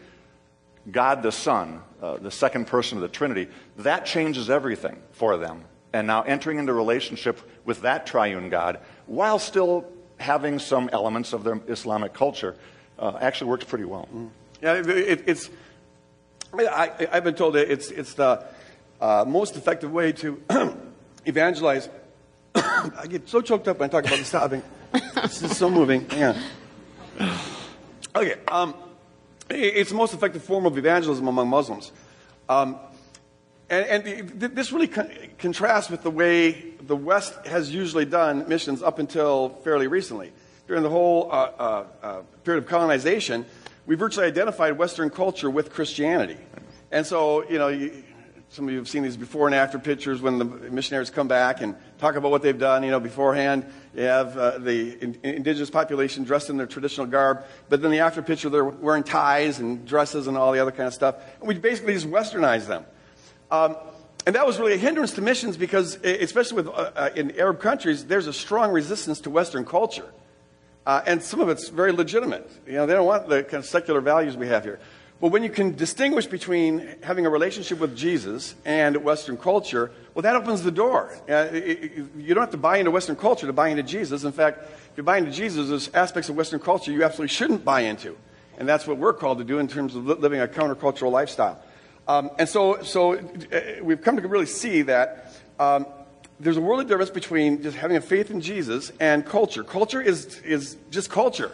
[0.89, 3.47] God the Son, uh, the second person of the Trinity,
[3.77, 5.65] that changes everything for them.
[5.91, 9.85] And now entering into relationship with that triune God while still
[10.17, 12.55] having some elements of their Islamic culture
[12.99, 14.07] uh, actually works pretty well.
[14.13, 14.29] Mm.
[14.61, 15.49] Yeah, it, it, it's.
[16.53, 18.45] I, have been told it's it's the
[19.01, 20.41] uh, most effective way to
[21.25, 21.89] evangelize.
[22.55, 24.63] I get so choked up when I talk about this topic.
[25.15, 26.05] this is so moving.
[26.11, 26.39] Yeah.
[28.15, 28.35] Okay.
[28.47, 28.75] Um,
[29.49, 31.91] it's the most effective form of evangelism among Muslims.
[32.47, 32.77] Um,
[33.69, 38.47] and, and the, this really con- contrasts with the way the West has usually done
[38.47, 40.31] missions up until fairly recently
[40.73, 43.45] during the whole uh, uh, uh, period of colonization,
[43.85, 46.37] we virtually identified Western culture with Christianity.
[46.91, 48.03] And so, you know, you,
[48.49, 51.61] some of you have seen these before and after pictures when the missionaries come back
[51.61, 52.81] and talk about what they've done.
[52.81, 57.43] You know, beforehand, you have uh, the in, indigenous population dressed in their traditional garb,
[57.69, 60.87] but then the after picture, they're wearing ties and dresses and all the other kind
[60.87, 61.17] of stuff.
[61.37, 62.83] And we basically just westernized them.
[63.51, 63.75] Um,
[64.25, 67.59] and that was really a hindrance to missions because, especially with, uh, uh, in Arab
[67.59, 70.09] countries, there's a strong resistance to Western culture.
[70.85, 72.49] Uh, and some of it's very legitimate.
[72.67, 74.79] You know, they don't want the kind of secular values we have here.
[75.21, 80.23] But when you can distinguish between having a relationship with Jesus and Western culture, well,
[80.23, 81.17] that opens the door.
[81.29, 84.25] Uh, you don't have to buy into Western culture to buy into Jesus.
[84.25, 87.63] In fact, if you buy into Jesus, there's aspects of Western culture you absolutely shouldn't
[87.63, 88.17] buy into.
[88.57, 91.57] And that's what we're called to do in terms of living a countercultural lifestyle.
[92.05, 95.85] Um, and so, so uh, we've come to really see that um,
[96.43, 99.63] there's a world of difference between just having a faith in Jesus and culture.
[99.63, 101.51] Culture is, is just culture.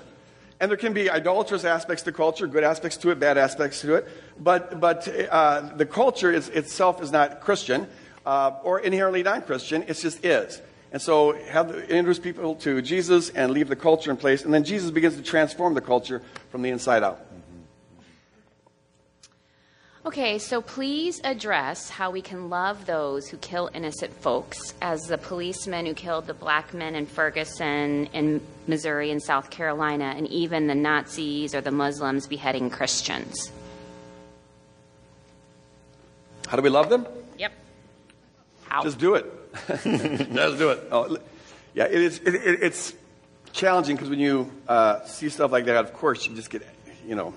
[0.59, 3.95] And there can be idolatrous aspects to culture, good aspects to it, bad aspects to
[3.95, 4.07] it.
[4.39, 7.87] But, but uh, the culture is, itself is not Christian
[8.25, 10.61] uh, or inherently non Christian, it just is.
[10.91, 14.53] And so have the introduce people to Jesus and leave the culture in place, and
[14.53, 17.28] then Jesus begins to transform the culture from the inside out.
[20.05, 25.17] Okay, so please address how we can love those who kill innocent folks, as the
[25.17, 30.67] policemen who killed the black men in Ferguson, in Missouri, and South Carolina, and even
[30.67, 33.51] the Nazis or the Muslims beheading Christians.
[36.47, 37.05] How do we love them?
[37.37, 37.51] Yep.
[38.69, 38.83] How?
[38.83, 39.25] Just do it.
[39.67, 40.87] Just do it.
[40.93, 41.17] Oh,
[41.73, 42.93] yeah, it is, it, it, it's
[43.51, 46.65] challenging because when you uh, see stuff like that, of course, you just get,
[47.05, 47.33] you know,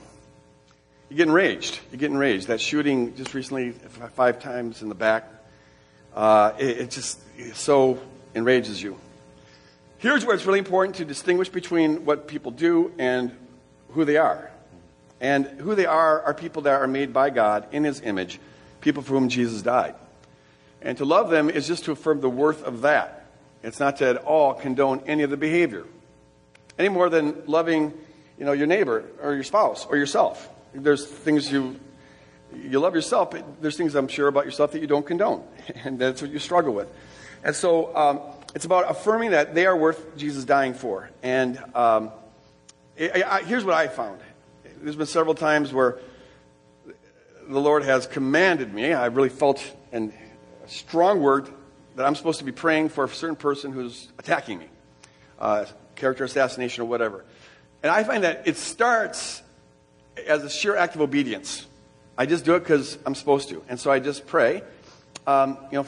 [1.13, 1.79] you get enraged.
[1.91, 2.47] You get enraged.
[2.47, 3.73] That shooting just recently,
[4.15, 5.29] five times in the back,
[6.15, 8.01] uh, it, it, just it so
[8.35, 8.99] enrages you.
[9.99, 13.31] Here's where it's really important to distinguish between what people do and
[13.91, 14.51] who they are.
[15.21, 18.41] And who they are are people that are made by God in His image,
[18.81, 19.95] people for whom Jesus died.
[20.81, 23.27] And to love them is just to affirm the worth of that.
[23.63, 25.85] It's not to at all condone any of the behavior,
[26.79, 27.93] any more than loving,
[28.39, 30.49] you know, your neighbor or your spouse or yourself.
[30.75, 31.79] There's things you
[32.55, 35.43] you love yourself, but there's things I'm sure about yourself that you don't condone,
[35.85, 36.89] and that's what you struggle with.
[37.45, 38.21] And so um,
[38.55, 41.11] it's about affirming that they are worth Jesus dying for.
[41.23, 42.11] And um,
[42.97, 44.21] it, I, here's what I found:
[44.81, 45.99] there's been several times where
[47.49, 48.93] the Lord has commanded me.
[48.93, 50.13] I really felt an,
[50.65, 51.49] a strong word
[51.97, 54.67] that I'm supposed to be praying for a certain person who's attacking me,
[55.39, 55.67] uh,
[55.97, 57.25] character assassination or whatever.
[57.83, 59.43] And I find that it starts
[60.27, 61.67] as a sheer act of obedience.
[62.17, 63.63] I just do it because I'm supposed to.
[63.69, 64.63] And so I just pray,
[65.27, 65.87] um, you know,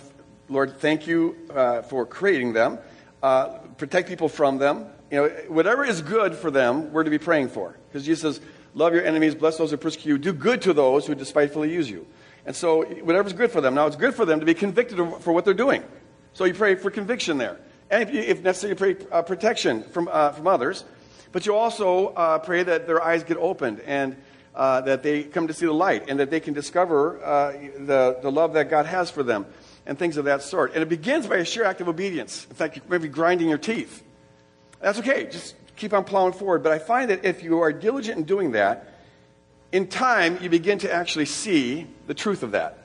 [0.49, 2.79] Lord, thank you uh, for creating them.
[3.23, 4.87] Uh, protect people from them.
[5.11, 7.77] You know, whatever is good for them, we're to be praying for.
[7.89, 11.07] Because Jesus says, love your enemies, bless those who persecute you, do good to those
[11.07, 12.07] who despitefully use you.
[12.47, 13.75] And so whatever's good for them.
[13.75, 15.83] Now, it's good for them to be convicted for what they're doing.
[16.35, 17.59] So you pray for conviction there.
[17.91, 20.85] And if, if necessary, you pray uh, protection from, uh, from others.
[21.35, 24.15] But you also uh, pray that their eyes get opened and
[24.55, 28.19] uh, that they come to see the light and that they can discover uh, the,
[28.23, 29.45] the love that God has for them
[29.85, 30.75] and things of that sort.
[30.75, 32.47] And it begins by a sheer act of obedience.
[32.49, 34.05] In fact, you may be grinding your teeth.
[34.81, 35.25] That's okay.
[35.25, 36.63] Just keep on plowing forward.
[36.63, 38.95] But I find that if you are diligent in doing that,
[39.73, 42.79] in time, you begin to actually see the truth of that.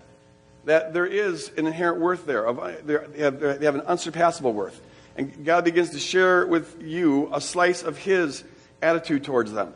[0.66, 2.47] That there is an inherent worth there.
[2.47, 4.82] Of, uh, they, have, they have an unsurpassable worth.
[5.20, 8.41] And God begins to share with you a slice of His
[8.82, 9.74] attitude towards them.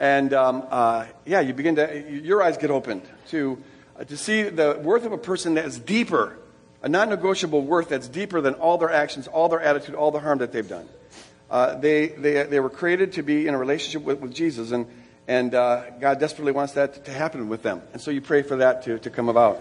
[0.00, 3.62] And um, uh, yeah, you begin to, your eyes get opened to,
[4.00, 6.38] uh, to see the worth of a person that is deeper,
[6.80, 10.20] a non negotiable worth that's deeper than all their actions, all their attitude, all the
[10.20, 10.88] harm that they've done.
[11.50, 14.86] Uh, they, they, they were created to be in a relationship with, with Jesus, and,
[15.26, 17.82] and uh, God desperately wants that to happen with them.
[17.92, 19.60] And so you pray for that to, to come about.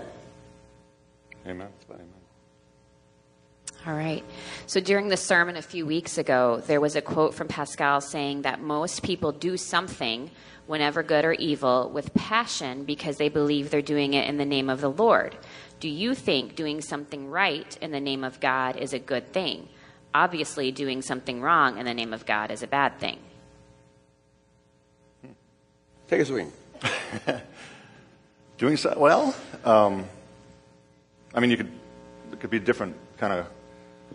[1.46, 1.68] Amen.
[3.88, 3.96] Amen.
[3.96, 4.24] All right.
[4.66, 8.44] So during the sermon a few weeks ago, there was a quote from Pascal saying
[8.44, 10.30] that most people do something,
[10.66, 14.70] whenever good or evil, with passion because they believe they're doing it in the name
[14.70, 15.36] of the Lord.
[15.80, 19.70] Do you think doing something right in the name of God is a good thing?
[20.14, 23.20] Obviously, doing something wrong in the name of God is a bad thing.
[26.08, 26.52] Take a swing.
[28.58, 29.36] doing so well.
[29.64, 30.06] Um,
[31.34, 31.72] I mean, you could
[32.32, 33.48] it could be a different kind of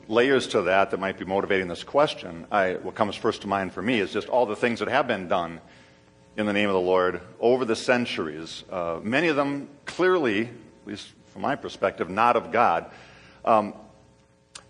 [0.08, 2.46] layers to that that might be motivating this question.
[2.50, 5.06] I, what comes first to mind for me is just all the things that have
[5.06, 5.60] been done
[6.36, 8.64] in the name of the Lord over the centuries.
[8.70, 12.90] Uh, many of them clearly, at least from my perspective, not of God.
[13.44, 13.74] Um,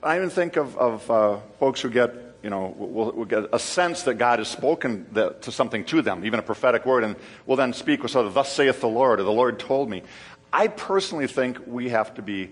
[0.03, 3.59] I even think of, of uh, folks who get, you know, will, will, get a
[3.59, 7.17] sense that God has spoken to something to them, even a prophetic word, and
[7.47, 10.03] will then speak with sort of, thus saith the Lord, or the Lord told me.
[10.53, 12.51] I personally think we have to be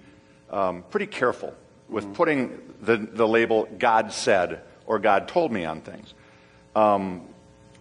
[0.50, 1.54] um, pretty careful
[1.88, 2.12] with mm-hmm.
[2.14, 6.14] putting the, the label God said or God told me on things.
[6.74, 7.28] Um,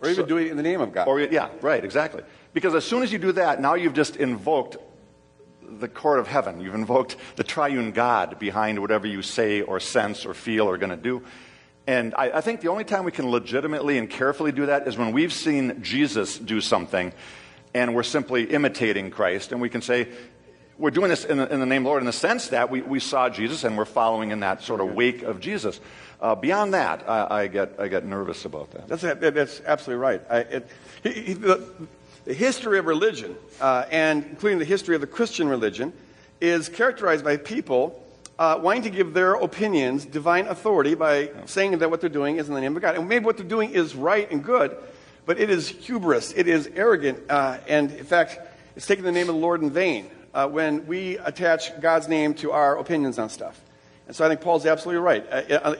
[0.01, 1.07] or even so, doing it in the name of God.
[1.07, 2.23] Or, yeah, right, exactly.
[2.53, 4.77] Because as soon as you do that, now you've just invoked
[5.61, 6.61] the court of heaven.
[6.61, 10.89] You've invoked the triune God behind whatever you say or sense or feel or going
[10.89, 11.23] to do.
[11.85, 14.97] And I, I, think the only time we can legitimately and carefully do that is
[14.97, 17.11] when we've seen Jesus do something
[17.73, 19.51] and we're simply imitating Christ.
[19.51, 20.07] And we can say,
[20.79, 22.71] we're doing this in the, in the, name of the Lord in the sense that
[22.71, 25.79] we, we saw Jesus and we're following in that sort of wake of Jesus.
[26.21, 28.87] Uh, beyond that, I, I, get, I get nervous about that.
[28.87, 30.21] That's, that's absolutely right.
[30.29, 30.67] I, it,
[31.03, 31.69] he, he, the,
[32.23, 35.91] the, history of religion, uh, and including the history of the Christian religion,
[36.39, 38.01] is characterized by people
[38.37, 42.47] uh, wanting to give their opinions divine authority by saying that what they're doing is
[42.47, 42.95] in the name of God.
[42.95, 44.77] And maybe what they're doing is right and good,
[45.25, 48.39] but it is hubris, it is arrogant, uh, and in fact,
[48.77, 52.33] it's taking the name of the Lord in vain uh, when we attach God's name
[52.35, 53.61] to our opinions on stuff.
[54.07, 55.25] And so I think Paul's absolutely right.
[55.29, 55.75] Uh, uh,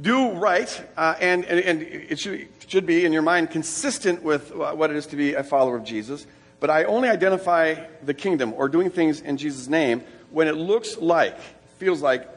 [0.00, 4.54] do right, uh, and, and, and, it should, should be in your mind consistent with
[4.54, 6.26] what it is to be a follower of Jesus.
[6.58, 10.98] But I only identify the kingdom or doing things in Jesus' name when it looks
[10.98, 11.38] like,
[11.78, 12.28] feels like,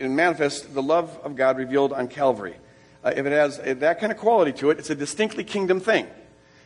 [0.00, 2.56] and manifests the love of God revealed on Calvary.
[3.04, 6.06] Uh, if it has that kind of quality to it, it's a distinctly kingdom thing.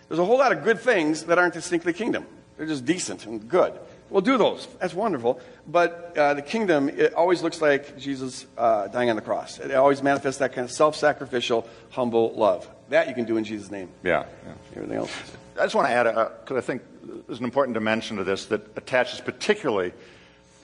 [0.09, 2.27] There's a whole lot of good things that aren't distinctly kingdom.
[2.57, 3.79] They're just decent and good.
[4.11, 4.67] We'll do those.
[4.81, 5.41] That's wonderful.
[5.67, 9.59] But uh, the kingdom, it always looks like Jesus uh, dying on the cross.
[9.59, 12.69] It always manifests that kind of self sacrificial, humble love.
[12.89, 13.91] That you can do in Jesus' name.
[14.03, 14.25] Yeah.
[14.47, 14.53] yeah.
[14.75, 15.13] Everything else.
[15.59, 16.83] I just want to add, because uh, I think
[17.27, 19.93] there's an important dimension to this that attaches particularly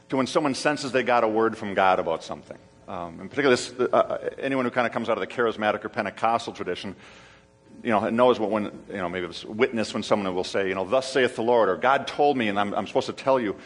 [0.09, 2.59] to when someone senses they got a word from God about something.
[2.87, 5.85] Um, and particularly, this, uh, uh anyone who kind of comes out of the charismatic
[5.85, 6.95] or Pentecostal tradition,
[7.85, 10.75] you know, knows what when, you know, maybe it's witness when someone will say, you
[10.75, 13.39] know, thus saith the Lord, or God told me and I'm, I'm supposed to tell
[13.39, 13.57] you.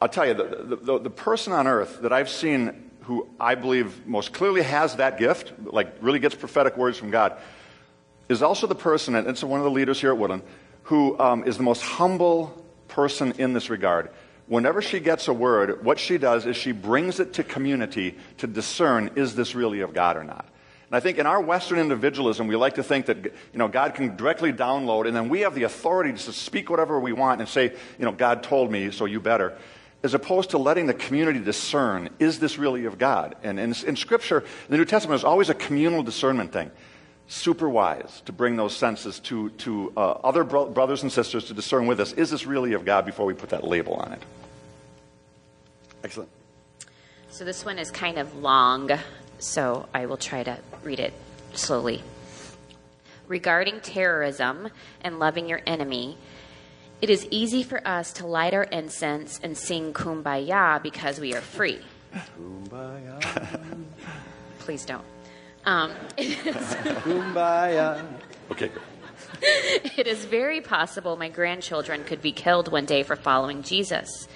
[0.00, 4.06] I'll tell you, the, the, the, person on earth that I've seen who I believe
[4.06, 7.38] most clearly has that gift, like really gets prophetic words from God,
[8.28, 10.42] is also the person, and it's one of the leaders here at Woodland,
[10.84, 14.10] who um, is the most humble person in this regard.
[14.46, 18.46] Whenever she gets a word, what she does is she brings it to community to
[18.46, 20.46] discern is this really of God or not.
[20.94, 23.96] And I think in our Western individualism, we like to think that you know, God
[23.96, 27.48] can directly download, and then we have the authority to speak whatever we want and
[27.48, 29.58] say, you know, God told me, so you better.
[30.04, 33.34] As opposed to letting the community discern, is this really of God?
[33.42, 36.70] And in, in Scripture, in the New Testament, there's always a communal discernment thing.
[37.26, 41.54] Super wise to bring those senses to, to uh, other bro- brothers and sisters to
[41.54, 44.22] discern with us, is this really of God before we put that label on it?
[46.04, 46.30] Excellent.
[47.30, 48.92] So this one is kind of long,
[49.44, 51.12] so I will try to read it
[51.52, 52.02] slowly.
[53.28, 54.70] Regarding terrorism
[55.00, 56.18] and loving your enemy,
[57.00, 61.40] it is easy for us to light our incense and sing kumbaya because we are
[61.40, 61.80] free.
[62.12, 63.20] Kumbaya.
[64.60, 65.04] Please don't.
[65.66, 68.04] Um, kumbaya.
[68.50, 68.70] Okay.
[69.42, 74.28] It is very possible my grandchildren could be killed one day for following Jesus.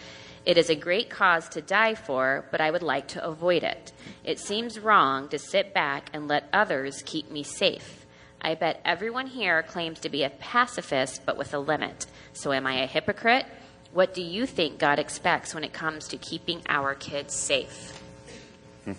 [0.45, 3.93] It is a great cause to die for, but I would like to avoid it.
[4.29, 8.05] It seems wrong to sit back and let others keep me safe.
[8.43, 12.05] I bet everyone here claims to be a pacifist, but with a limit.
[12.35, 13.47] So am I a hypocrite?
[13.95, 17.99] What do you think God expects when it comes to keeping our kids safe?
[18.87, 18.95] Yeah,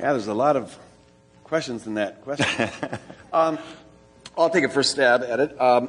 [0.00, 0.76] there's a lot of
[1.44, 2.68] questions in that question.
[3.32, 3.60] um,
[4.36, 5.60] I'll take a first stab at it.
[5.60, 5.88] Um,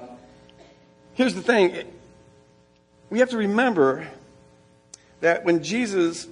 [1.16, 1.92] here's the thing
[3.10, 4.08] we have to remember
[5.22, 6.28] that when Jesus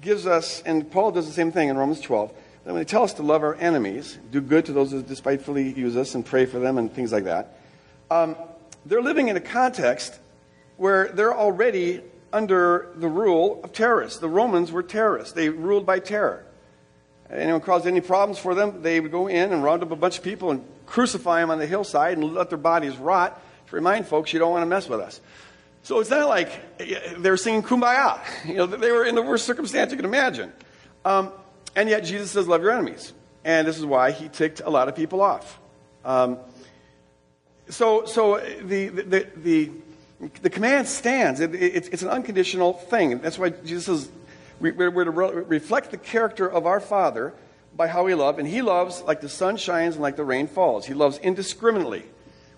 [0.00, 2.32] gives us, and Paul does the same thing in Romans 12,
[2.64, 5.72] that when they tell us to love our enemies, do good to those who despitefully
[5.72, 7.58] use us, and pray for them, and things like that,
[8.10, 8.36] um,
[8.86, 10.18] they're living in a context
[10.76, 14.18] where they're already under the rule of terrorists.
[14.18, 16.44] The Romans were terrorists, they ruled by terror.
[17.30, 20.18] Anyone caused any problems for them, they would go in and round up a bunch
[20.18, 24.06] of people and crucify them on the hillside and let their bodies rot to remind
[24.06, 25.20] folks you don't want to mess with us.
[25.88, 28.20] So it's not like they were singing kumbaya.
[28.46, 30.52] You know, they were in the worst circumstance you can imagine.
[31.02, 31.32] Um,
[31.74, 33.14] and yet Jesus says, love your enemies.
[33.42, 35.58] And this is why he ticked a lot of people off.
[36.04, 36.40] Um,
[37.70, 39.70] so so the, the, the,
[40.42, 41.40] the, command stands.
[41.40, 43.20] It, it, it's an unconditional thing.
[43.20, 44.10] That's why Jesus says
[44.60, 47.32] we're, we're to re- reflect the character of our Father
[47.74, 48.38] by how we love.
[48.38, 50.84] And he loves like the sun shines and like the rain falls.
[50.84, 52.04] He loves indiscriminately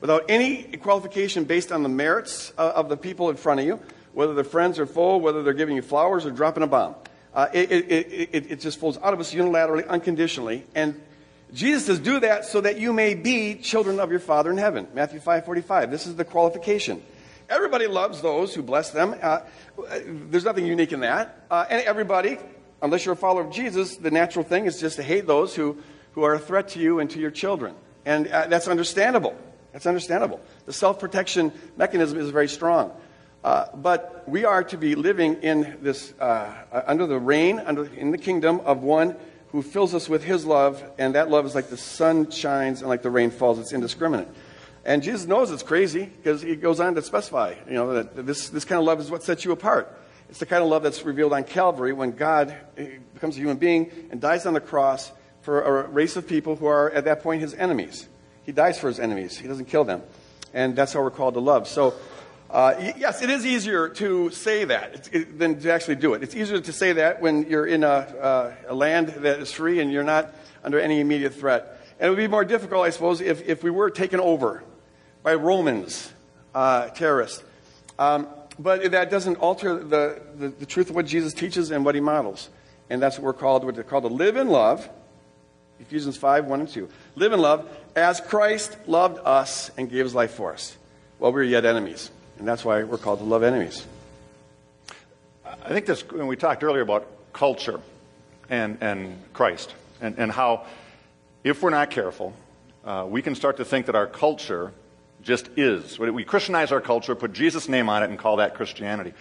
[0.00, 3.80] without any qualification based on the merits uh, of the people in front of you,
[4.12, 6.94] whether they're friends or foe, whether they're giving you flowers or dropping a bomb.
[7.32, 7.90] Uh, it, it,
[8.32, 10.64] it, it, just flows out of us unilaterally, unconditionally.
[10.74, 11.00] And
[11.52, 14.88] Jesus says, do that so that you may be children of your Father in heaven.
[14.94, 15.90] Matthew 5.45.
[15.90, 17.02] This is the qualification.
[17.48, 19.14] Everybody loves those who bless them.
[19.20, 19.40] Uh,
[20.04, 21.44] there's nothing unique in that.
[21.50, 22.38] Uh, and everybody,
[22.82, 25.78] unless you're a follower of Jesus, the natural thing is just to hate those who,
[26.12, 27.74] who are a threat to you and to your children.
[28.04, 29.36] And uh, that's understandable.
[29.72, 30.40] That's understandable.
[30.66, 32.92] The self protection mechanism is very strong.
[33.42, 36.52] Uh, but we are to be living in this, uh,
[36.86, 39.16] under the reign, under, in the kingdom of one
[39.52, 42.88] who fills us with his love, and that love is like the sun shines and
[42.88, 43.58] like the rain falls.
[43.58, 44.28] It's indiscriminate.
[44.84, 48.48] And Jesus knows it's crazy because he goes on to specify, you know, that this,
[48.50, 49.98] this kind of love is what sets you apart.
[50.28, 53.56] It's the kind of love that's revealed on Calvary when God eh, becomes a human
[53.56, 55.10] being and dies on the cross
[55.42, 58.08] for a race of people who are at that point his enemies.
[58.44, 59.38] He dies for his enemies.
[59.38, 60.02] He doesn't kill them.
[60.52, 61.68] And that's how we're called to love.
[61.68, 61.94] So
[62.50, 66.22] Uh, yes, it is easier to say that it, than to actually do it.
[66.24, 69.78] It's easier to say that when you're in a, uh, a land that is free
[69.78, 70.34] and you're not
[70.64, 71.78] under any immediate threat.
[72.00, 74.64] And it would be more difficult, I suppose, if, if we were taken over
[75.22, 76.12] by Romans,
[76.52, 77.44] uh, terrorists.
[78.00, 78.26] Um,
[78.58, 82.00] but that doesn't alter the, the, the truth of what Jesus teaches and what he
[82.00, 82.50] models.
[82.90, 84.90] And that's what we're called, they're called to live in love.
[85.80, 86.88] Ephesians 5, 1 and 2.
[87.16, 90.76] Live in love as Christ loved us and gave his life for us
[91.18, 92.10] while we were yet enemies.
[92.38, 93.86] And that's why we're called to love enemies.
[95.44, 97.80] I think this, when we talked earlier about culture
[98.48, 100.66] and, and Christ, and, and how
[101.44, 102.34] if we're not careful,
[102.84, 104.72] uh, we can start to think that our culture
[105.22, 105.98] just is.
[105.98, 109.12] We Christianize our culture, put Jesus' name on it, and call that Christianity.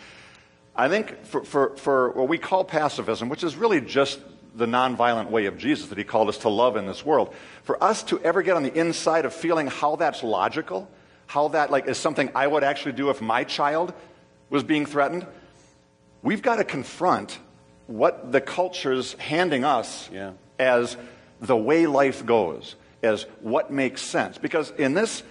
[0.76, 4.20] I think for, for, for what we call pacifism, which is really just
[4.56, 7.34] the nonviolent way of Jesus that he called us to love in this world,
[7.64, 10.90] for us to ever get on the inside of feeling how that's logical,
[11.28, 13.94] how that like is something I would actually do if my child
[14.50, 15.28] was being threatened,
[16.24, 17.38] we've got to confront
[17.88, 20.32] what the culture's handing us Yeah.
[20.58, 20.98] as
[21.40, 24.38] the way life goes, as what makes sense.
[24.38, 25.24] Because in this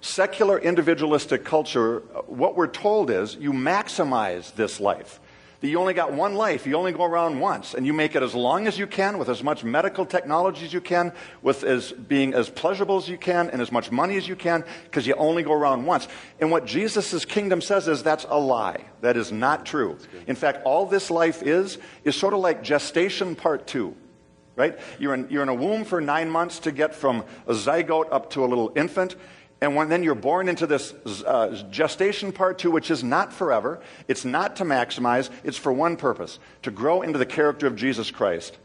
[0.00, 5.20] secular individualistic culture, uh, what we're told is you maximize this life.
[5.60, 8.22] That you only got one life, you only go around once, and you make it
[8.22, 11.90] as long as you can with as much medical technology as you can, with as
[11.90, 15.14] being as pleasurable as you can, and as much money as you can, because you
[15.14, 16.06] only go around once.
[16.38, 18.84] And what Jesus' kingdom says is that's a lie.
[19.00, 19.98] That is not true.
[20.28, 23.96] In fact, all this life is, is sort of like gestation part two
[24.58, 24.76] right?
[24.98, 28.30] You're in, you're in a womb for nine months to get from a zygote up
[28.30, 29.14] to a little infant.
[29.60, 30.94] And when then you're born into this
[31.26, 35.96] uh, gestation part two, which is not forever, it's not to maximize, it's for one
[35.96, 38.56] purpose to grow into the character of Jesus Christ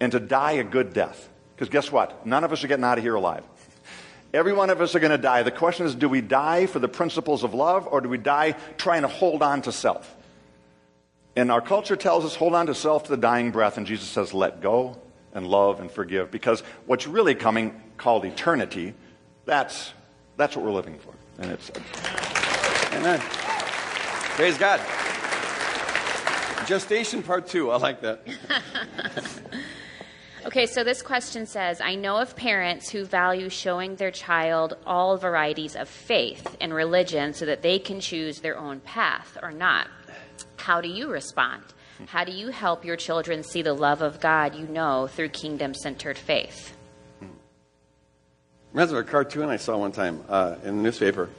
[0.00, 1.28] and to die a good death.
[1.54, 2.26] Because guess what?
[2.26, 3.44] None of us are getting out of here alive.
[4.32, 5.44] Every one of us are going to die.
[5.44, 8.56] The question is do we die for the principles of love or do we die
[8.78, 10.16] trying to hold on to self?
[11.36, 14.08] And our culture tells us hold on to self to the dying breath, and Jesus
[14.08, 14.98] says let go
[15.32, 16.30] and love and forgive.
[16.30, 18.94] Because what's really coming, called eternity,
[19.44, 19.92] that's,
[20.36, 21.14] that's what we're living for.
[21.38, 21.70] And it's.
[22.92, 23.20] Amen.
[23.20, 24.80] Praise God.
[26.66, 27.70] Gestation part two.
[27.70, 28.26] I like that.
[30.46, 35.16] Okay, so this question says I know of parents who value showing their child all
[35.16, 39.88] varieties of faith and religion so that they can choose their own path or not.
[40.56, 41.64] How do you respond?
[42.06, 45.72] How do you help your children see the love of God you know through kingdom
[45.72, 46.76] centered faith?
[48.74, 51.30] Reminds me of a cartoon I saw one time uh, in the newspaper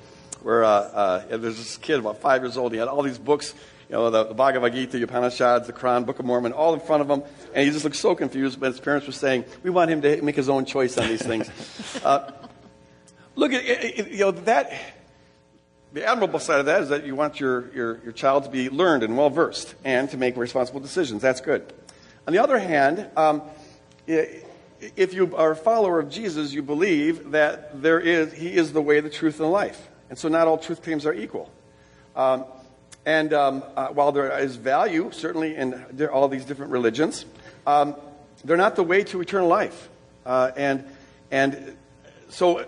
[0.41, 2.71] where uh, uh, there's this kid about five years old.
[2.71, 3.53] He had all these books,
[3.89, 6.79] you know, the, the Bhagavad Gita, the Upanishads, the Quran, Book of Mormon, all in
[6.79, 7.23] front of him,
[7.53, 8.57] and he just looked so confused.
[8.57, 11.21] But his parents were saying, "We want him to make his own choice on these
[11.23, 11.49] things."
[12.05, 12.31] uh,
[13.35, 14.71] look at it, it, you know that.
[15.91, 18.69] The admirable side of that is that you want your, your, your child to be
[18.69, 21.21] learned and well versed and to make responsible decisions.
[21.21, 21.73] That's good.
[22.27, 23.41] On the other hand, um,
[24.07, 24.41] i-
[24.95, 28.81] if you are a follower of Jesus, you believe that there is, he is the
[28.81, 29.89] way, the truth, and the life.
[30.09, 31.51] And so not all truth claims are equal.
[32.15, 32.45] Um,
[33.05, 35.73] and um, uh, while there is value, certainly, in
[36.07, 37.25] all these different religions,
[37.67, 37.95] um,
[38.43, 39.89] they're not the way to eternal life.
[40.25, 40.83] Uh, and,
[41.31, 41.77] and
[42.29, 42.65] so,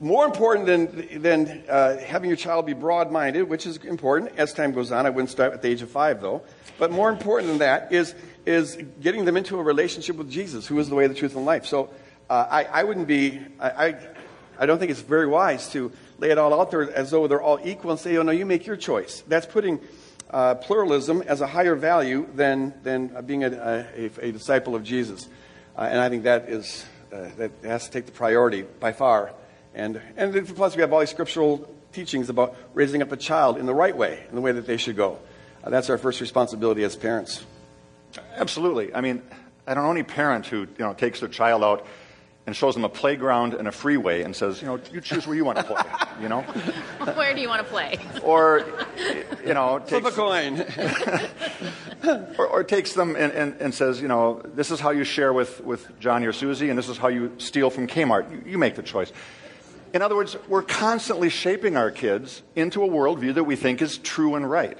[0.00, 4.52] more important than, than uh, having your child be broad minded, which is important as
[4.54, 6.42] time goes on, I wouldn't start at the age of five, though,
[6.78, 8.14] but more important than that is,
[8.46, 11.44] is getting them into a relationship with Jesus, who is the way, the truth, and
[11.44, 11.66] life.
[11.66, 11.90] So,
[12.30, 14.08] uh, I, I wouldn't be, I, I,
[14.60, 17.42] I don't think it's very wise to lay it all out there as though they're
[17.42, 19.22] all equal and say, oh, no, you make your choice.
[19.26, 19.80] That's putting
[20.30, 24.84] uh, pluralism as a higher value than, than uh, being a, a, a disciple of
[24.84, 25.28] Jesus.
[25.76, 29.32] Uh, and I think that is uh, that has to take the priority by far.
[29.74, 33.66] And, and plus, we have all these scriptural teachings about raising up a child in
[33.66, 35.18] the right way, in the way that they should go.
[35.62, 37.44] Uh, that's our first responsibility as parents.
[38.36, 38.94] Absolutely.
[38.94, 39.22] I mean,
[39.66, 41.86] I don't know any parent who you know takes their child out
[42.46, 45.36] and shows them a playground and a freeway and says, you know, you choose where
[45.36, 45.82] you want to play.
[46.20, 46.40] You know,
[47.14, 47.98] Where do you want to play?
[48.22, 48.64] or
[49.44, 50.64] you know, Flip a coin.
[52.38, 55.32] or, or takes them and, and, and says, you know, this is how you share
[55.32, 58.30] with, with Johnny or Susie, and this is how you steal from Kmart.
[58.30, 59.12] You, you make the choice.
[59.92, 63.98] In other words, we're constantly shaping our kids into a worldview that we think is
[63.98, 64.78] true and right.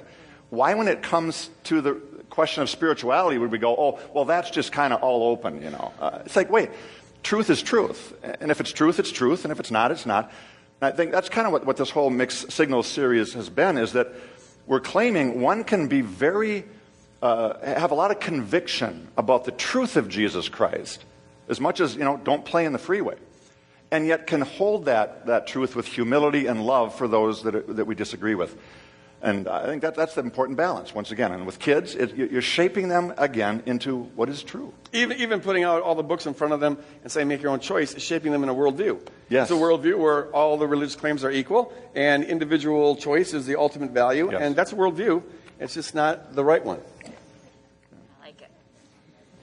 [0.49, 1.93] Why, when it comes to the
[2.29, 5.69] question of spirituality, would we go, oh, well, that's just kind of all open, you
[5.69, 5.91] know?
[5.99, 6.69] Uh, it's like, wait,
[7.23, 8.13] truth is truth.
[8.39, 9.43] And if it's truth, it's truth.
[9.43, 10.31] And if it's not, it's not.
[10.81, 13.77] And I think that's kind of what, what this whole mixed signals series has been,
[13.77, 14.13] is that
[14.65, 16.65] we're claiming one can be very,
[17.21, 21.03] uh, have a lot of conviction about the truth of Jesus Christ,
[21.49, 23.17] as much as, you know, don't play in the freeway.
[23.91, 27.85] And yet can hold that, that truth with humility and love for those that, that
[27.85, 28.57] we disagree with.
[29.23, 31.31] And I think that, that's the important balance, once again.
[31.31, 34.73] And with kids, it, you're shaping them again into what is true.
[34.93, 37.51] Even, even putting out all the books in front of them and saying, make your
[37.51, 38.99] own choice, is shaping them in a worldview.
[39.29, 39.51] Yes.
[39.51, 43.59] It's a worldview where all the religious claims are equal and individual choice is the
[43.59, 44.31] ultimate value.
[44.31, 44.41] Yes.
[44.41, 45.21] And that's a worldview.
[45.59, 46.79] It's just not the right one.
[47.03, 48.49] I like it.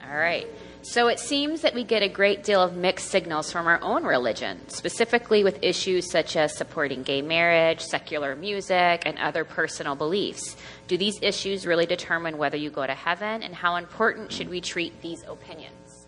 [0.09, 0.45] All right.
[0.81, 4.03] So it seems that we get a great deal of mixed signals from our own
[4.05, 10.55] religion, specifically with issues such as supporting gay marriage, secular music, and other personal beliefs.
[10.87, 14.61] Do these issues really determine whether you go to heaven, and how important should we
[14.61, 16.07] treat these opinions?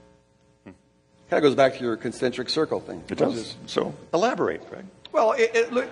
[0.64, 0.72] Hmm.
[1.30, 3.04] Kind of goes back to your concentric circle thing.
[3.10, 3.36] It does.
[3.38, 4.86] is- So elaborate, Greg.
[5.12, 5.90] Well, it, it, look,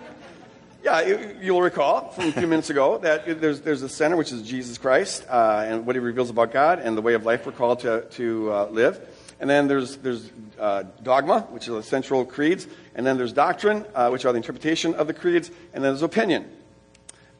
[0.84, 4.32] yeah, you, you'll recall from a few minutes ago that there's, there's a center, which
[4.32, 7.46] is Jesus Christ, uh, and what he reveals about God and the way of life
[7.46, 9.06] we're called to, to uh, live.
[9.40, 12.68] And then there's, there's uh, dogma, which are the central creeds.
[12.96, 15.50] And then there's doctrine, uh, which are the interpretation of the creeds.
[15.74, 16.50] And then there's opinion.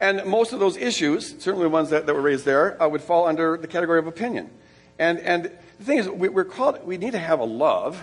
[0.00, 3.02] And most of those issues, certainly the ones that, that were raised there, uh, would
[3.02, 4.50] fall under the category of opinion.
[4.98, 5.44] And, and
[5.78, 8.02] the thing is, we, we're called, we need to have a love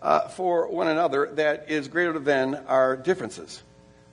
[0.00, 3.62] uh, for one another that is greater than our differences.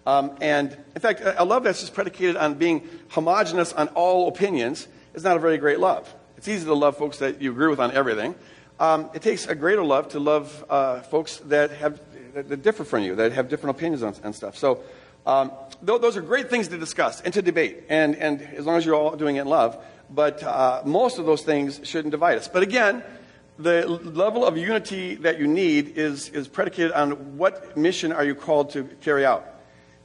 [0.06, 4.88] Um, and in fact, a love that's just predicated on being homogenous on all opinions
[5.14, 6.14] is not a very great love.
[6.38, 8.36] It's easy to love folks that you agree with on everything.
[8.80, 11.99] Um, it takes a greater love to love uh, folks that have
[12.36, 14.58] that, that differ from you, that have different opinions on, and stuff.
[14.58, 14.84] So,
[15.26, 15.51] um,
[15.86, 18.86] th- those are great things to discuss and to debate, and, and as long as
[18.86, 19.82] you're all doing it in love.
[20.10, 22.47] But uh, most of those things shouldn't divide us.
[22.47, 23.03] But again,
[23.58, 28.36] the level of unity that you need is, is predicated on what mission are you
[28.36, 29.55] called to carry out.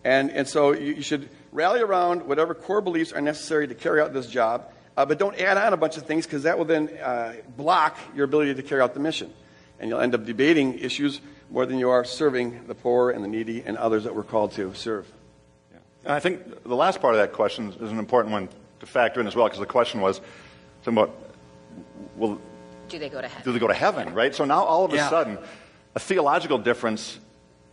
[0.05, 4.01] And, and so you, you should rally around whatever core beliefs are necessary to carry
[4.01, 6.65] out this job, uh, but don't add on a bunch of things because that will
[6.65, 9.33] then uh, block your ability to carry out the mission.
[9.79, 11.21] And you'll end up debating issues
[11.51, 14.53] more than you are serving the poor and the needy and others that we're called
[14.53, 15.07] to serve.
[15.73, 15.79] Yeah.
[16.05, 18.49] And I think the last part of that question is an important one
[18.81, 20.21] to factor in as well, because the question was
[20.83, 21.17] something about,
[22.17, 22.41] well,
[22.89, 23.45] Do they go to heaven?
[23.45, 24.35] do they go to heaven, right?
[24.35, 25.11] So now all of a Yeah.
[25.11, 25.39] sudden,
[25.95, 27.19] a theological difference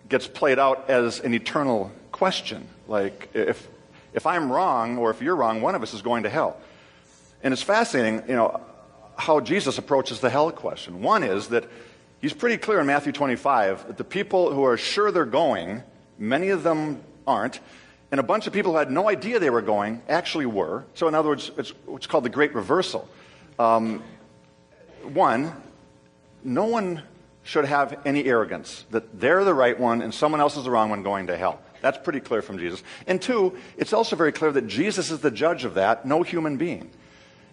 [0.10, 2.68] gets played out as an eternal question.
[2.88, 3.68] Like, if,
[4.14, 6.58] if I'm wrong or if you're wrong, one of us is going to hell.
[7.44, 8.62] And it's fascinating, you know,
[9.18, 11.02] how Jesus approaches the hell question.
[11.02, 11.66] One is that
[12.22, 15.84] he's pretty clear in Matthew 25 that the people who are sure they're going,
[16.18, 17.60] many of them aren't,
[18.12, 20.86] and a bunch of people who had no idea they were going actually were.
[20.94, 23.08] So, in other words, it's what's called the great reversal.
[23.60, 24.02] Um,
[25.04, 25.52] one,
[26.44, 27.02] no one
[27.48, 30.90] should have any arrogance that they're the right one and someone else is the wrong
[30.90, 31.62] one going to hell.
[31.82, 32.84] That's pretty clear from Jesus.
[33.08, 36.58] And two, it's also very clear that Jesus is the judge of that, no human
[36.58, 36.90] being.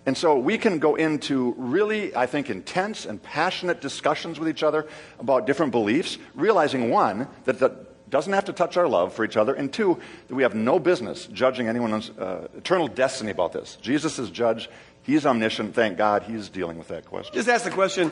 [0.05, 4.65] And so we can go into really, I think, intense and passionate discussions with each
[4.65, 4.89] other
[5.21, 9.37] about different beliefs, realizing one, that that doesn't have to touch our love for each
[9.37, 13.77] other, and two, that we have no business judging anyone's uh, eternal destiny about this.
[13.81, 14.69] Jesus is judge.
[15.05, 15.75] He's omniscient.
[15.75, 17.35] Thank God he's dealing with that question.
[17.35, 18.11] Just ask the question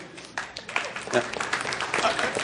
[1.12, 1.20] uh,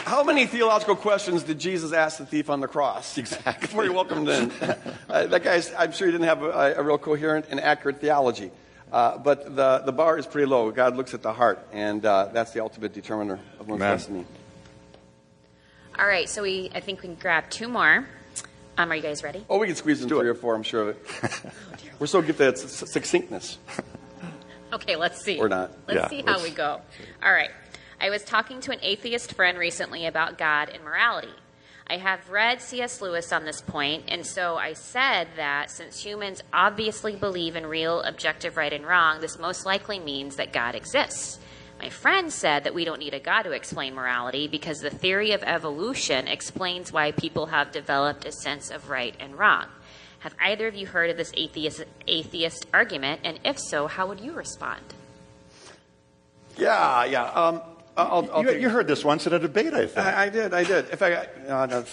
[0.09, 3.15] How many theological questions did Jesus ask the thief on the cross?
[3.19, 3.61] Exactly.
[3.61, 4.73] Before he welcomed him in.
[5.07, 8.49] Uh, that guy's, I'm sure he didn't have a, a real coherent and accurate theology.
[8.91, 10.71] Uh, but the, the bar is pretty low.
[10.71, 13.97] God looks at the heart, and uh, that's the ultimate determiner of one's Amen.
[13.97, 14.25] destiny.
[15.99, 18.07] All right, so we I think we can grab two more.
[18.79, 19.45] Um, are you guys ready?
[19.47, 20.31] Oh, we can squeeze in do three it.
[20.31, 21.53] or four, I'm sure of it.
[21.99, 23.57] We're so gifted at succinctness.
[24.71, 25.39] Okay, let's see.
[25.39, 25.71] Or not.
[25.87, 26.79] Let's Yeah, see how let's- we go.
[27.23, 27.49] All right.
[28.01, 31.33] I was talking to an atheist friend recently about God and morality.
[31.85, 33.01] I have read C.S.
[33.01, 38.01] Lewis on this point, and so I said that since humans obviously believe in real
[38.03, 41.39] objective right and wrong, this most likely means that God exists.
[41.81, 45.31] My friend said that we don't need a God to explain morality because the theory
[45.31, 49.65] of evolution explains why people have developed a sense of right and wrong.
[50.19, 53.21] Have either of you heard of this atheist, atheist argument?
[53.23, 54.83] And if so, how would you respond?
[56.57, 57.23] Yeah, yeah.
[57.23, 57.61] Um,
[58.05, 60.05] I'll, I'll You, you heard this once at a debate, I think.
[60.05, 60.89] I, I did, I did.
[60.89, 61.85] In fact, I, no, no,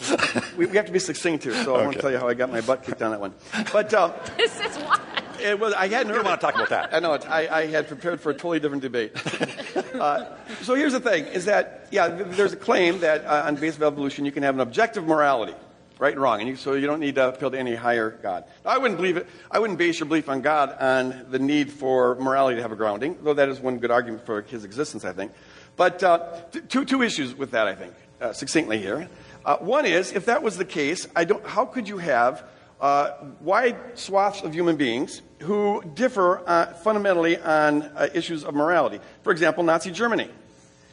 [0.57, 2.51] we, we have to be succinct here, so I won't tell you how I got
[2.51, 3.35] my butt kicked on that one.
[3.73, 5.01] But uh, This is why.
[5.41, 6.95] it was, I hadn't You heard don't want to talk about that.
[6.95, 7.29] I know it.
[7.29, 9.13] I, I had prepared for a totally different debate.
[9.95, 10.27] uh,
[10.63, 13.77] so here's the thing: is that yeah, there's a claim that uh, on the basis
[13.77, 15.55] of evolution you can have an objective morality,
[15.99, 18.45] right and wrong, and you, so you don't need to appeal to any higher God.
[18.65, 19.27] I wouldn't believe it.
[19.51, 22.77] I wouldn't base your belief on God on the need for morality to have a
[22.77, 25.33] grounding, though that is one good argument for His existence, I think.
[25.77, 29.09] But uh, two two issues with that, I think, uh, succinctly here.
[29.45, 31.47] Uh, one is, if that was the case, I don't.
[31.47, 32.45] How could you have
[32.81, 39.01] uh, wide swaths of human beings who differ uh, fundamentally on uh, issues of morality.
[39.23, 40.29] For example, Nazi Germany.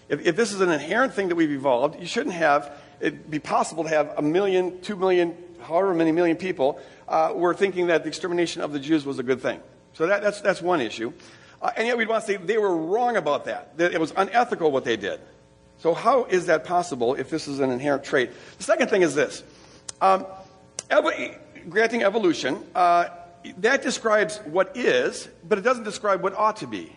[0.10, 3.40] If If, this is an inherent thing that we've evolved, you shouldn't have it be
[3.40, 8.04] possible to have a million, two million, however many million people uh, were thinking that
[8.04, 9.60] the extermination of the Jews was a good thing.
[9.94, 11.12] So that, that's, that's one issue.
[11.64, 14.12] Uh, and yet we'd want to say they were wrong about that, that it was
[14.18, 15.22] unethical what they did.
[15.80, 18.32] So, how is that possible if this is an inherent trait?
[18.58, 19.44] The second thing is this
[20.02, 20.26] um,
[20.90, 23.08] ev- granting evolution, uh,
[23.60, 26.94] that describes what is, but it doesn't describe what ought to be.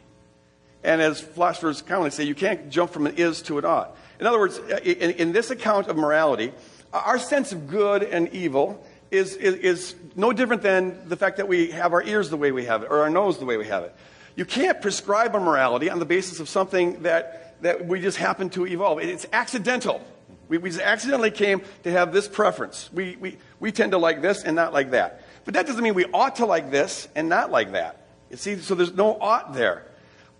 [0.84, 3.96] And as philosophers commonly say, you can't jump from an is to an ought.
[4.20, 6.52] In other words, in, in this account of morality,
[6.92, 11.48] our sense of good and evil is, is, is, no different than the fact that
[11.48, 13.66] we have our ears the way we have it, or our nose the way we
[13.66, 13.94] have it.
[14.36, 18.50] You can't prescribe a morality on the basis of something that, that we just happen
[18.50, 19.00] to evolve.
[19.00, 20.04] It's accidental.
[20.48, 22.90] We, we just accidentally came to have this preference.
[22.92, 25.22] We, we, we tend to like this and not like that.
[25.44, 28.06] But that doesn't mean we ought to like this and not like that.
[28.30, 29.86] You see, so there's no ought there.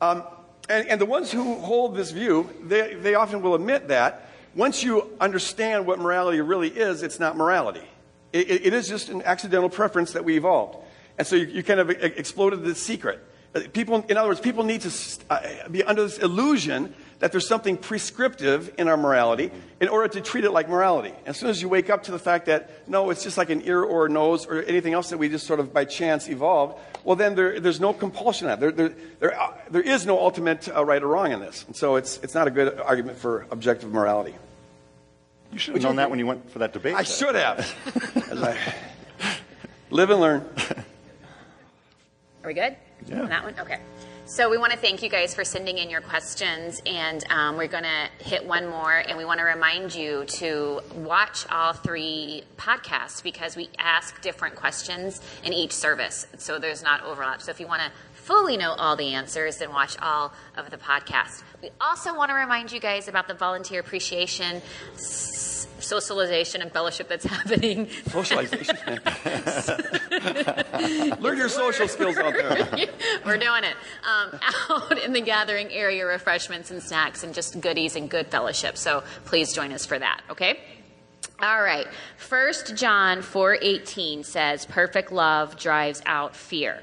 [0.01, 0.24] Um,
[0.68, 4.82] and, and the ones who hold this view, they, they often will admit that once
[4.82, 7.82] you understand what morality really is, it's not morality.
[8.32, 10.78] It, it, it is just an accidental preference that we evolved.
[11.18, 13.23] And so you, you kind of exploded the secret.
[13.72, 14.90] People, in other words, people need to
[15.30, 19.50] uh, be under this illusion that there's something prescriptive in our morality
[19.80, 21.14] in order to treat it like morality.
[21.24, 23.62] As soon as you wake up to the fact that, no, it's just like an
[23.62, 26.78] ear or a nose or anything else that we just sort of by chance evolved,
[27.04, 28.60] well, then there, there's no compulsion on that.
[28.60, 31.64] There, there, there, uh, there is no ultimate uh, right or wrong in this.
[31.66, 34.34] And so it's, it's not a good argument for objective morality.
[35.52, 36.94] You should have known that when you went for that debate.
[36.94, 37.74] I should have.
[38.32, 38.58] I
[39.90, 40.44] live and learn.
[42.42, 42.76] Are we good?
[43.06, 43.26] Yeah.
[43.26, 43.54] That one?
[43.58, 43.78] Okay.
[44.28, 47.68] So we want to thank you guys for sending in your questions, and um, we're
[47.68, 52.42] going to hit one more, and we want to remind you to watch all three
[52.56, 57.40] podcasts because we ask different questions in each service, so there's not overlap.
[57.40, 60.76] So if you want to fully know all the answers, then watch all of the
[60.76, 61.44] podcasts.
[61.62, 64.60] We also want to remind you guys about the volunteer appreciation
[65.86, 67.88] socialization and fellowship that's happening.
[68.06, 68.76] Socialization.
[71.20, 72.88] Learn your social skills out there.
[73.24, 73.76] We're doing it.
[74.04, 74.38] Um,
[74.70, 78.76] out in the gathering area, refreshments and snacks and just goodies and good fellowship.
[78.76, 80.60] So please join us for that, okay?
[81.40, 81.86] All right.
[82.16, 86.82] First John 4:18 says, "Perfect love drives out fear."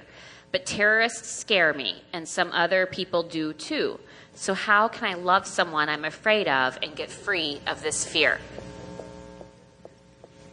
[0.51, 3.99] But terrorists scare me, and some other people do too.
[4.35, 8.39] So how can I love someone I'm afraid of and get free of this fear?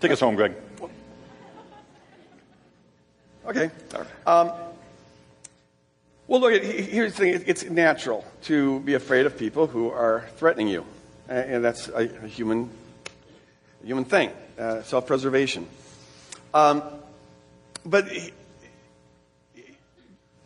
[0.01, 0.55] Take us home, Greg.
[3.47, 3.71] Okay.
[4.27, 4.51] Um,
[6.27, 10.69] well, look, here's the thing it's natural to be afraid of people who are threatening
[10.69, 10.87] you.
[11.29, 12.71] And that's a, human,
[13.83, 15.67] a human thing, uh, self preservation.
[16.55, 16.83] Um,
[17.85, 18.09] but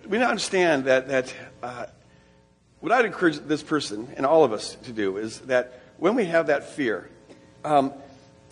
[0.09, 1.87] we now understand that, that uh,
[2.81, 6.25] what I'd encourage this person and all of us to do is that when we
[6.25, 7.09] have that fear,
[7.65, 7.93] um,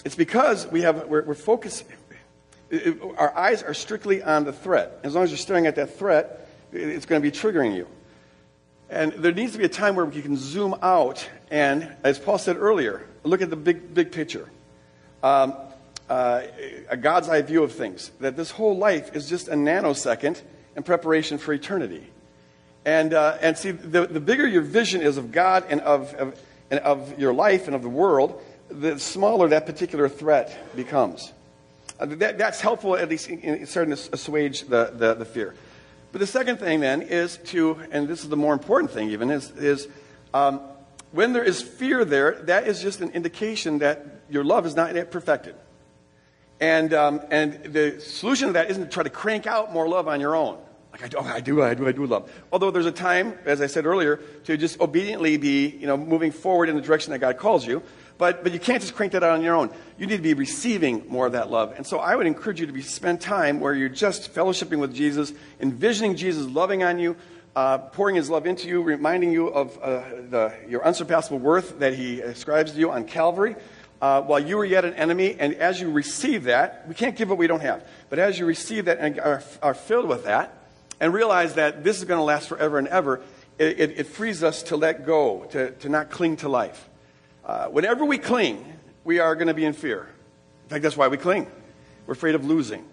[0.05, 1.85] it's because we have, we're, we're focused,
[3.17, 5.01] our eyes are strictly on the threat.
[5.03, 7.87] As long as you're staring at that threat, it's going to be triggering you.
[8.89, 12.39] And there needs to be a time where we can zoom out and, as Paul
[12.39, 14.49] said earlier, look at the big, big picture.
[15.23, 15.55] Um,
[16.09, 16.43] uh,
[16.89, 18.11] a God's eye view of things.
[18.21, 20.41] That this whole life is just a nanosecond
[20.77, 22.07] in preparation for eternity.
[22.85, 26.41] And, uh, and see, the, the bigger your vision is of God and of, of,
[26.71, 28.43] and of your life and of the world,
[28.73, 31.33] the smaller that particular threat becomes.
[31.99, 35.55] Uh, that, that's helpful, at least in, in starting to assuage the, the, the, fear.
[36.11, 39.31] But the second thing then is to, and this is the more important thing even,
[39.31, 39.89] is, is
[40.35, 40.61] um,
[41.13, 44.95] when there is fear there, that is just an indication that your love is not
[44.95, 45.55] yet perfected.
[46.61, 50.09] And, um, and the solution to that isn't to try to crank out more love
[50.09, 50.59] on your own.
[50.93, 52.31] Like, I do, I do, I do, I do love.
[52.53, 56.33] Although there's a time, as I said earlier, to just obediently be, you know, moving
[56.33, 57.83] forward in the direction that God calls you.
[58.19, 59.71] But, but you can't just crank that out on your own.
[59.99, 61.75] You need to be receiving more of that love.
[61.77, 64.95] And so I would encourage you to be, spend time where you're just fellowshipping with
[64.95, 67.17] Jesus, envisioning Jesus loving on you,
[67.57, 71.95] uh, pouring his love into you, reminding you of uh, the, your unsurpassable worth that
[71.95, 73.57] he ascribes to you on Calvary.
[74.01, 77.29] Uh, while you were yet an enemy, and as you receive that, we can't give
[77.29, 80.59] what we don't have, but as you receive that and are, are filled with that,
[80.99, 83.21] and realize that this is going to last forever and ever,
[83.59, 86.89] it, it, it frees us to let go, to, to not cling to life.
[87.45, 88.65] Uh, whenever we cling,
[89.05, 90.09] we are going to be in fear.
[90.65, 91.51] In fact, that's why we cling.
[92.07, 92.85] We're afraid of losing.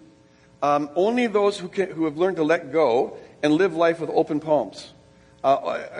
[0.62, 4.10] Um, only those who, can, who have learned to let go and live life with
[4.10, 4.92] open palms
[5.42, 5.56] uh,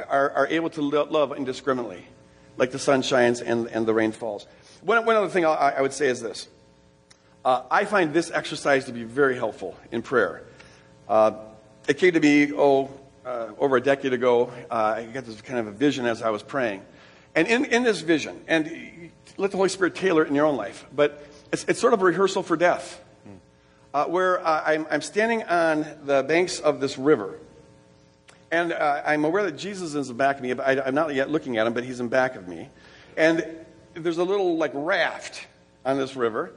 [0.09, 2.07] are, are, able to love indiscriminately,
[2.57, 4.47] like the sun shines and, and the rain falls.
[4.83, 6.49] One, one other thing I, I, would say is this
[7.45, 10.43] uh, I find this exercise to be very helpful in prayer.
[11.09, 11.33] Uh,
[11.89, 12.91] it came to me, oh,
[13.25, 14.53] uh, over a decade ago.
[14.71, 16.83] Uh, I got this kind of a vision as I was praying.
[17.35, 20.57] And in, in this vision, and let the Holy Spirit tailor it in your own
[20.57, 23.01] life, but it's, it's sort of a rehearsal for death,
[23.95, 27.39] uh, where uh, I'm, I'm standing on the banks of this river.
[28.53, 30.53] And uh, I'm aware that Jesus is in back of me.
[30.53, 32.69] I, I'm not yet looking at him, but he's in back of me.
[33.17, 33.47] And
[33.95, 35.47] there's a little like raft
[35.85, 36.53] on this river.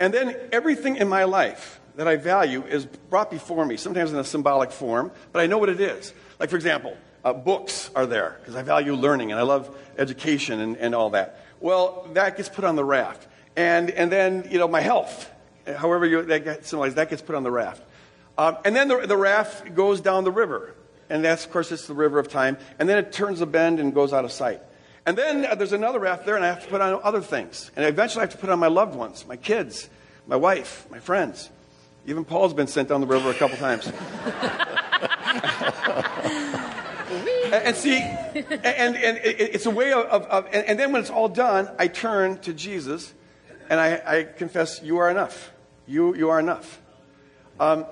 [0.00, 4.18] And then everything in my life that I value is brought before me, sometimes in
[4.18, 6.12] a symbolic form, but I know what it is.
[6.40, 10.60] Like, for example, uh, books are there because I value learning and I love education
[10.60, 11.40] and, and all that.
[11.60, 13.26] Well, that gets put on the raft.
[13.56, 15.30] And, and then, you know, my health,
[15.66, 17.82] however you, that gets symbolized, that gets put on the raft.
[18.36, 20.74] Um, and then the, the raft goes down the river.
[21.08, 22.58] And that's, of course, it's the river of time.
[22.78, 24.60] And then it turns a bend and goes out of sight.
[25.06, 27.70] And then uh, there's another raft there, and I have to put on other things.
[27.76, 29.88] And eventually I have to put on my loved ones, my kids,
[30.26, 31.50] my wife, my friends.
[32.06, 33.90] Even Paul's been sent down the river a couple times.
[37.62, 41.70] and, see, and, and it's a way of, of, and, then when it's all done,
[41.78, 43.12] I turn to Jesus
[43.68, 45.52] and I, I confess, You are enough.
[45.86, 46.80] You, you are enough.
[47.60, 47.86] Um,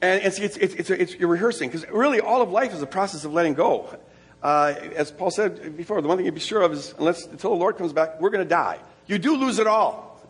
[0.00, 2.82] and, and see, it's, it's, it's, it's you're rehearsing because really all of life is
[2.82, 3.98] a process of letting go.
[4.42, 7.50] Uh, as Paul said before, the one thing you be sure of is unless until
[7.50, 8.78] the Lord comes back, we're going to die.
[9.06, 10.20] You do lose it all.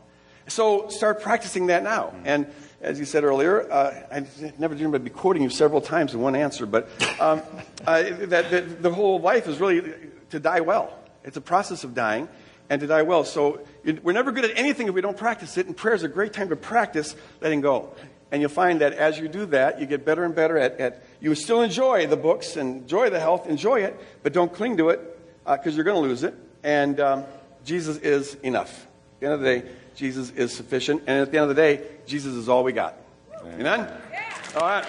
[0.46, 2.14] So start practicing that now.
[2.24, 2.46] And
[2.84, 4.26] as you said earlier, uh, I
[4.58, 6.88] never dreamed I'd be quoting you several times in one answer, but
[7.18, 7.40] um,
[7.86, 9.94] uh, that, that the whole life is really
[10.30, 10.96] to die well.
[11.24, 12.28] It's a process of dying
[12.68, 13.24] and to die well.
[13.24, 13.60] So
[14.02, 16.34] we're never good at anything if we don't practice it, and prayer is a great
[16.34, 17.94] time to practice letting go.
[18.30, 21.04] And you'll find that as you do that, you get better and better at, at
[21.20, 24.90] you still enjoy the books and enjoy the health, enjoy it, but don't cling to
[24.90, 25.00] it
[25.44, 26.34] because uh, you're going to lose it.
[26.62, 27.24] And um,
[27.64, 28.86] Jesus is enough.
[29.16, 31.02] At the end of the day, Jesus is sufficient.
[31.06, 32.96] And at the end of the day, Jesus is all we got.
[33.44, 33.90] Amen?
[34.56, 34.86] All right.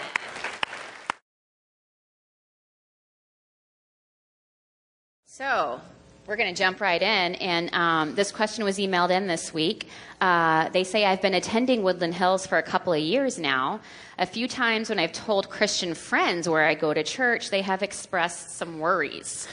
[5.25, 5.81] So,
[6.27, 7.35] we're going to jump right in.
[7.35, 9.89] And um, this question was emailed in this week.
[10.21, 13.81] Uh, they say, I've been attending Woodland Hills for a couple of years now.
[14.17, 17.83] A few times when I've told Christian friends where I go to church, they have
[17.83, 19.47] expressed some worries.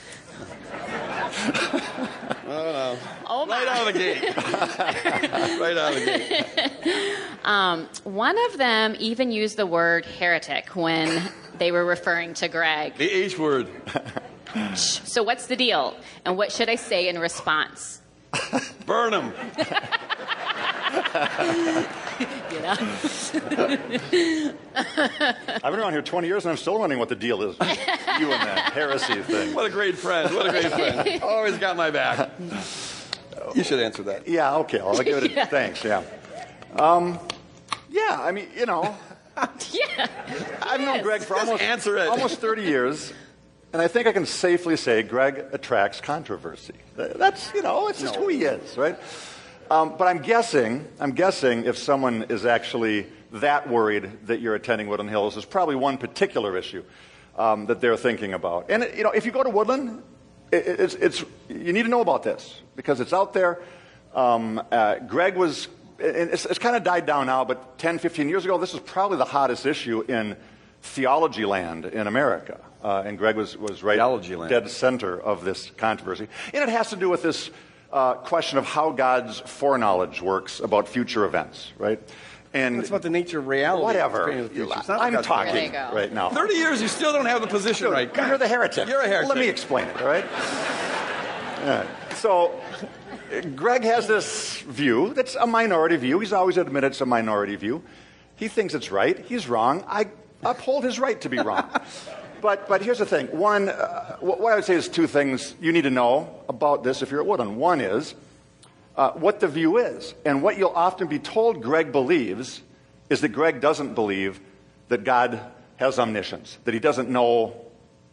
[2.47, 2.99] Oh, no.
[3.27, 4.23] Oh, right out of the gate.
[5.61, 7.17] right out of the gate.
[7.45, 11.23] Um, one of them even used the word heretic when
[11.59, 12.97] they were referring to Greg.
[12.97, 13.69] The H word.
[14.75, 15.97] So, what's the deal?
[16.25, 18.03] And what should I say in response?
[18.87, 19.33] Burn him.
[22.53, 22.77] you know?
[24.75, 27.57] I've been around here 20 years and I'm still wondering what the deal is.
[27.59, 29.55] you and that heresy thing.
[29.55, 30.35] What a great friend.
[30.35, 31.23] What a great friend.
[31.23, 32.31] Always got my back.
[33.55, 34.29] You should answer that.
[34.29, 34.81] Yeah, okay.
[34.81, 35.47] I'll give it a yeah.
[35.47, 35.83] thanks.
[35.83, 36.03] Yeah.
[36.77, 37.19] Um,
[37.91, 38.95] yeah, I mean, you know.
[39.71, 40.07] yeah.
[40.63, 42.09] I've known Greg for almost, answer it.
[42.09, 43.13] almost 30 years.
[43.73, 46.75] And I think I can safely say Greg attracts controversy.
[46.97, 48.23] That's, you know, it's just no.
[48.23, 48.99] who he is, right?
[49.73, 54.87] Um, but I'm guessing, I'm guessing if someone is actually that worried that you're attending
[54.87, 56.85] Woodland Hills, there's probably one particular issue
[57.39, 58.67] um, that they're thinking about.
[58.69, 60.03] And, you know, if you go to Woodland,
[60.53, 63.63] it, it's, it's, you need to know about this because it's out there.
[64.15, 65.69] Um, uh, Greg was,
[65.99, 69.17] it's, it's kind of died down now, but 10, 15 years ago, this was probably
[69.17, 70.37] the hottest issue in
[70.83, 72.61] theology land in America.
[72.85, 74.51] Uh, and Greg was, was right theology land.
[74.51, 76.29] dead center of this controversy.
[76.53, 77.51] And it has to do with this
[77.93, 82.01] uh, question of how God's foreknowledge works about future events, right?
[82.55, 83.83] And it's about the nature of reality.
[83.83, 84.31] Whatever.
[84.89, 86.31] I'm talking right now.
[86.31, 88.17] 30 years, you still don't have the position Dude, right.
[88.17, 88.89] You're the heretic.
[88.89, 89.29] You're a heretic.
[89.29, 90.27] Let me explain it, all right?
[92.17, 92.61] So,
[93.57, 96.19] Greg has this view that's a minority view.
[96.19, 97.83] He's always admitted it's a minority view.
[98.37, 99.19] He thinks it's right.
[99.19, 99.85] He's wrong.
[99.87, 100.09] I
[100.43, 101.69] uphold his right to be wrong.
[102.43, 103.29] but, but here's the thing.
[103.29, 107.01] One, uh, what I would say is two things you need to know about this
[107.01, 107.57] if you're at Woodland.
[107.57, 108.15] One is
[108.97, 110.15] uh, what the view is.
[110.25, 112.61] And what you'll often be told Greg believes
[113.09, 114.41] is that Greg doesn't believe
[114.89, 115.41] that God
[115.77, 117.57] has omniscience, that he doesn't know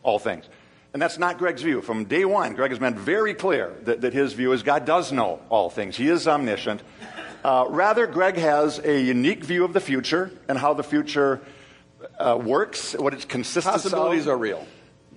[0.03, 0.45] all things.
[0.93, 1.81] And that's not Greg's view.
[1.81, 5.11] From day one, Greg has been very clear that, that his view is God does
[5.11, 5.95] know all things.
[5.95, 6.81] He is omniscient.
[7.43, 11.41] Uh, rather, Greg has a unique view of the future and how the future
[12.19, 14.33] uh, works, what its consists Possibilities of.
[14.33, 14.67] are real.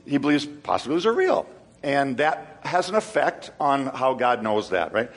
[0.07, 1.47] He believes possibilities are real.
[1.83, 5.11] And that has an effect on how God knows that, right?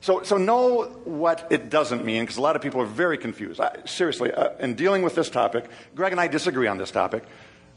[0.00, 3.60] So, so know what it doesn't mean, because a lot of people are very confused.
[3.60, 7.24] I, seriously, uh, in dealing with this topic, Greg and I disagree on this topic,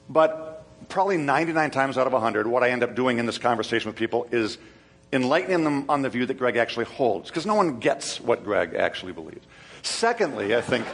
[0.10, 3.90] but probably 99 times out of 100, what I end up doing in this conversation
[3.90, 4.58] with people is
[5.12, 8.76] enlightening them on the view that Greg actually holds, because no one gets what Greg
[8.76, 9.46] actually believes.
[9.82, 10.86] Secondly, I think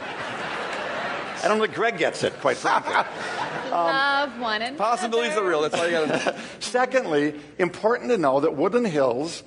[1.46, 2.92] I don't think Greg gets it, quite frankly.
[3.70, 4.76] love one another.
[4.76, 5.62] Possibilities are real.
[5.62, 6.38] That's all you got to know.
[6.58, 9.44] Secondly, important to know that Woodland Hills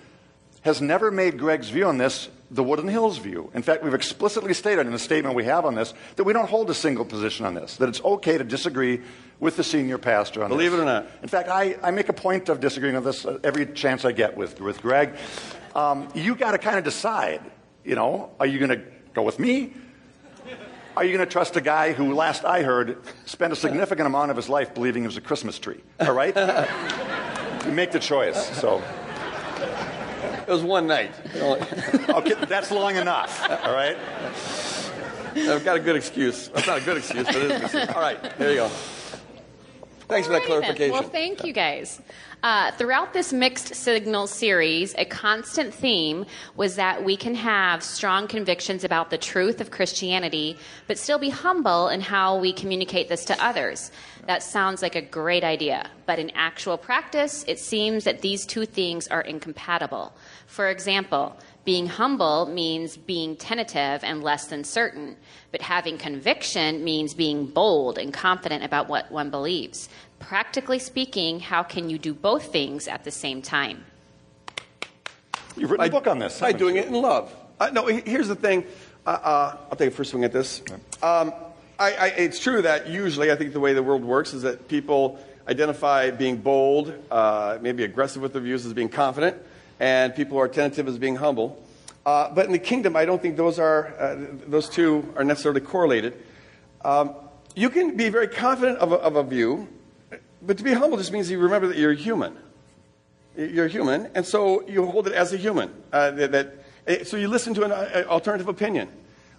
[0.62, 3.52] has never made Greg's view on this the Woodland Hills view.
[3.54, 6.50] In fact, we've explicitly stated in the statement we have on this that we don't
[6.50, 9.02] hold a single position on this, that it's okay to disagree
[9.42, 10.80] with the senior pastor on Believe this.
[10.80, 11.08] it or not.
[11.22, 14.14] In fact, I, I make a point of disagreeing with this uh, every chance I
[14.14, 15.16] get with, with Greg.
[15.76, 17.42] Um, you got to kind of decide,
[17.84, 19.74] you know, are you going to go with me?
[21.00, 24.32] Are you going to trust a guy who, last I heard, spent a significant amount
[24.32, 25.82] of his life believing he was a Christmas tree?
[26.02, 26.36] All right?
[27.66, 28.50] you make the choice.
[28.60, 28.84] So.
[30.46, 31.14] It was one night.
[31.38, 33.50] okay, that's long enough.
[33.50, 33.96] All right.
[35.38, 36.50] I've got a good excuse.
[36.50, 37.90] That's not a good excuse, but it is an excuse.
[37.96, 38.68] All right, there you go.
[40.10, 40.60] Thanks for that Alrighty then.
[40.60, 40.92] clarification.
[40.92, 42.02] Well, thank you guys.
[42.42, 46.26] Uh, throughout this mixed signal series, a constant theme
[46.56, 50.58] was that we can have strong convictions about the truth of Christianity,
[50.88, 53.92] but still be humble in how we communicate this to others.
[54.26, 58.66] That sounds like a great idea, but in actual practice, it seems that these two
[58.66, 60.14] things are incompatible.
[60.48, 61.36] For example,
[61.70, 65.16] being humble means being tentative and less than certain,
[65.52, 69.88] but having conviction means being bold and confident about what one believes.
[70.18, 73.86] Practically speaking, how can you do both things at the same time?
[75.56, 76.40] You've written a book on this.
[76.40, 77.32] By doing it in love.
[77.60, 78.66] Uh, no, here's the thing.
[79.06, 80.64] Uh, uh, I'll take a first swing at this.
[81.04, 81.32] Um,
[81.78, 84.68] I, I, it's true that usually, I think the way the world works is that
[84.68, 89.38] people identify being bold, uh, maybe aggressive with their views as being confident,
[89.80, 91.64] and people are tentative as being humble.
[92.06, 94.16] Uh, but in the kingdom, I don't think those are uh,
[94.48, 96.14] those two are necessarily correlated.
[96.84, 97.16] Um,
[97.56, 99.68] you can be very confident of a, of a view,
[100.42, 102.38] but to be humble just means you remember that you're human.
[103.38, 105.72] You're human, and so you hold it as a human.
[105.94, 108.90] Uh, that, eh, so you listen to an uh, alternative opinion,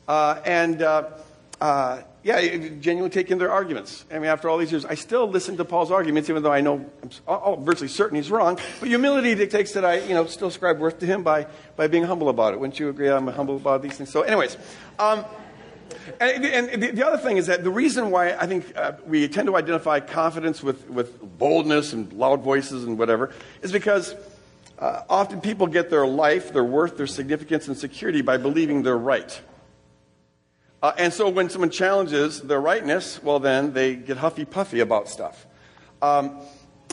[0.07, 0.83] uh, and
[1.61, 2.41] uh, yeah,
[2.81, 4.05] genuinely take in their arguments.
[4.11, 6.61] I mean, after all these years, I still listen to Paul's arguments, even though I
[6.61, 8.59] know I'm oh, virtually certain he's wrong.
[8.79, 11.47] But humility dictates that I, you know, still ascribe worth to him by
[11.77, 12.61] by being humble about it.
[12.61, 13.09] Wouldn't you agree?
[13.09, 14.11] I'm humble about these things.
[14.11, 14.57] So, anyways.
[14.99, 15.25] Um,
[16.21, 19.27] and, and the, the other thing is that the reason why I think uh, we
[19.29, 23.33] tend to identify confidence with, with boldness and loud voices and whatever
[23.63, 24.15] is because
[24.79, 28.97] uh, often people get their life, their worth, their significance, and security by believing they're
[28.97, 29.41] right.
[30.83, 35.09] Uh, and so when someone challenges their rightness, well, then they get huffy puffy about
[35.09, 35.47] stuff.
[36.01, 36.41] Um,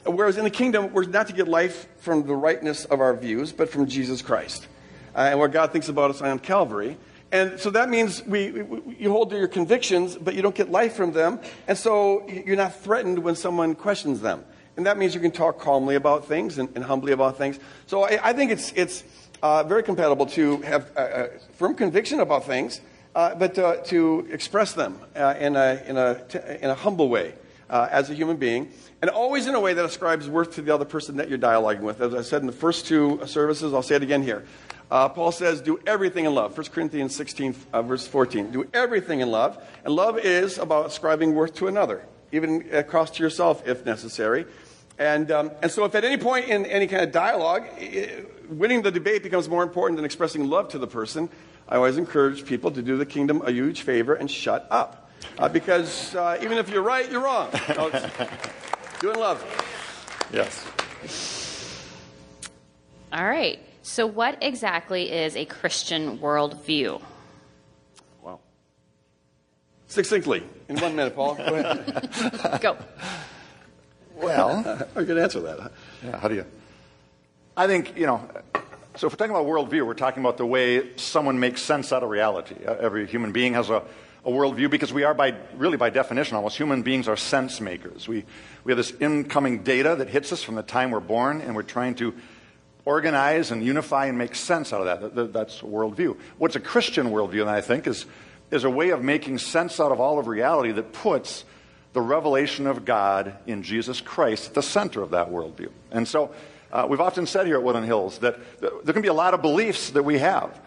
[0.06, 3.54] whereas in the kingdom, we're not to get life from the rightness of our views,
[3.54, 4.68] but from Jesus Christ
[5.16, 6.98] uh, and what God thinks about us on Calvary.
[7.32, 10.70] And so that means we, we, you hold to your convictions, but you don't get
[10.70, 11.40] life from them.
[11.68, 14.46] And so you're not threatened when someone questions them.
[14.78, 17.60] And that means you can talk calmly about things and, and humbly about things.
[17.88, 19.04] So I, I think it's, it's
[19.42, 22.80] uh, very compatible to have a, a firm conviction about things,
[23.18, 26.22] uh, but uh, to express them uh, in, a, in, a,
[26.62, 27.34] in a humble way
[27.68, 28.70] uh, as a human being,
[29.02, 31.82] and always in a way that ascribes worth to the other person that you're dialoguing
[31.82, 32.00] with.
[32.00, 34.46] As I said in the first two services, I'll say it again here.
[34.92, 36.56] Uh, Paul says, do everything in love.
[36.56, 38.52] 1 Corinthians 16, uh, verse 14.
[38.52, 39.58] Do everything in love.
[39.84, 44.46] And love is about ascribing worth to another, even cost to yourself if necessary.
[45.00, 48.84] And, um, and so if at any point in any kind of dialogue, i- winning
[48.84, 51.30] the debate becomes more important than expressing love to the person,
[51.70, 55.10] I always encourage people to do the kingdom a huge favor and shut up.
[55.38, 57.50] Uh, because uh, even if you're right, you're wrong.
[57.76, 58.30] So it's-
[59.00, 59.44] do it in love.
[60.34, 60.66] Yes.
[63.14, 63.60] All right.
[63.84, 67.02] So, what exactly is a Christian worldview?
[68.22, 68.40] Wow.
[69.88, 71.36] Succinctly, in one minute, Paul.
[71.36, 72.60] Go ahead.
[72.62, 72.78] Go.
[74.16, 75.60] Well, I can answer that.
[75.60, 75.70] huh?
[76.04, 76.46] Yeah, how do you?
[77.56, 78.28] I think, you know,
[78.98, 82.02] so if we're talking about worldview, we're talking about the way someone makes sense out
[82.02, 82.56] of reality.
[82.66, 83.84] Uh, Every human being has a,
[84.26, 88.08] a worldview because we are, by really by definition, almost human beings are sense makers.
[88.08, 88.26] We,
[88.64, 91.62] we have this incoming data that hits us from the time we're born, and we're
[91.62, 92.16] trying to
[92.86, 95.02] organize and unify and make sense out of that.
[95.02, 95.34] That- that.
[95.34, 96.18] That's worldview.
[96.40, 98.06] What's a Christian worldview, then, I think, is,
[98.50, 101.46] is a way of making sense out of all of reality that puts
[101.94, 105.70] the revelation of God in Jesus Christ at the center of that worldview.
[105.92, 106.32] And so
[106.72, 109.34] uh, we've often said here at Woodland Hills that th- there can be a lot
[109.34, 110.60] of beliefs that we have.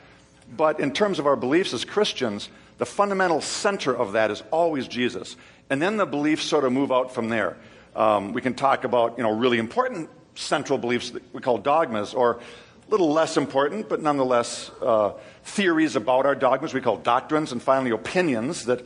[0.56, 2.48] But in terms of our beliefs as Christians,
[2.78, 5.36] the fundamental center of that is always Jesus.
[5.68, 7.56] And then the beliefs sort of move out from there.
[7.94, 12.14] Um, we can talk about you know, really important central beliefs that we call dogmas,
[12.14, 15.12] or a little less important, but nonetheless uh,
[15.44, 18.84] theories about our dogmas we call doctrines, and finally opinions that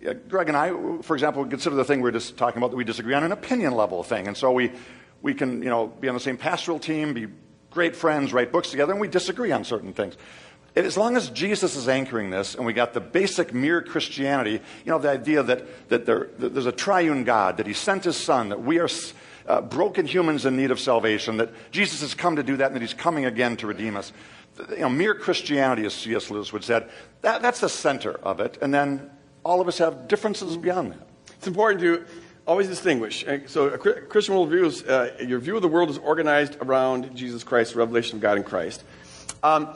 [0.00, 0.72] yeah, Greg and I,
[1.02, 3.30] for example, consider the thing we we're just talking about that we disagree on an
[3.30, 4.26] opinion level thing.
[4.26, 4.72] And so we,
[5.22, 7.28] we can, you know, be on the same pastoral team, be
[7.70, 10.16] great friends, write books together, and we disagree on certain things.
[10.74, 14.90] As long as Jesus is anchoring this, and we got the basic mere Christianity, you
[14.90, 18.16] know, the idea that, that, there, that there's a triune God, that He sent His
[18.16, 18.88] Son, that we are
[19.46, 22.76] uh, broken humans in need of salvation, that Jesus has come to do that, and
[22.76, 24.12] that He's coming again to redeem us.
[24.70, 26.30] You know, mere Christianity, as C.S.
[26.30, 26.86] Lewis would say,
[27.20, 28.58] that, that's the center of it.
[28.62, 29.10] And then
[29.44, 31.08] all of us have differences beyond that.
[31.36, 32.04] It's important to
[32.46, 33.24] always distinguish.
[33.46, 37.44] So, a Christian worldview is uh, your view of the world is organized around Jesus
[37.44, 38.82] Christ, revelation of God in Christ.
[39.42, 39.68] Um,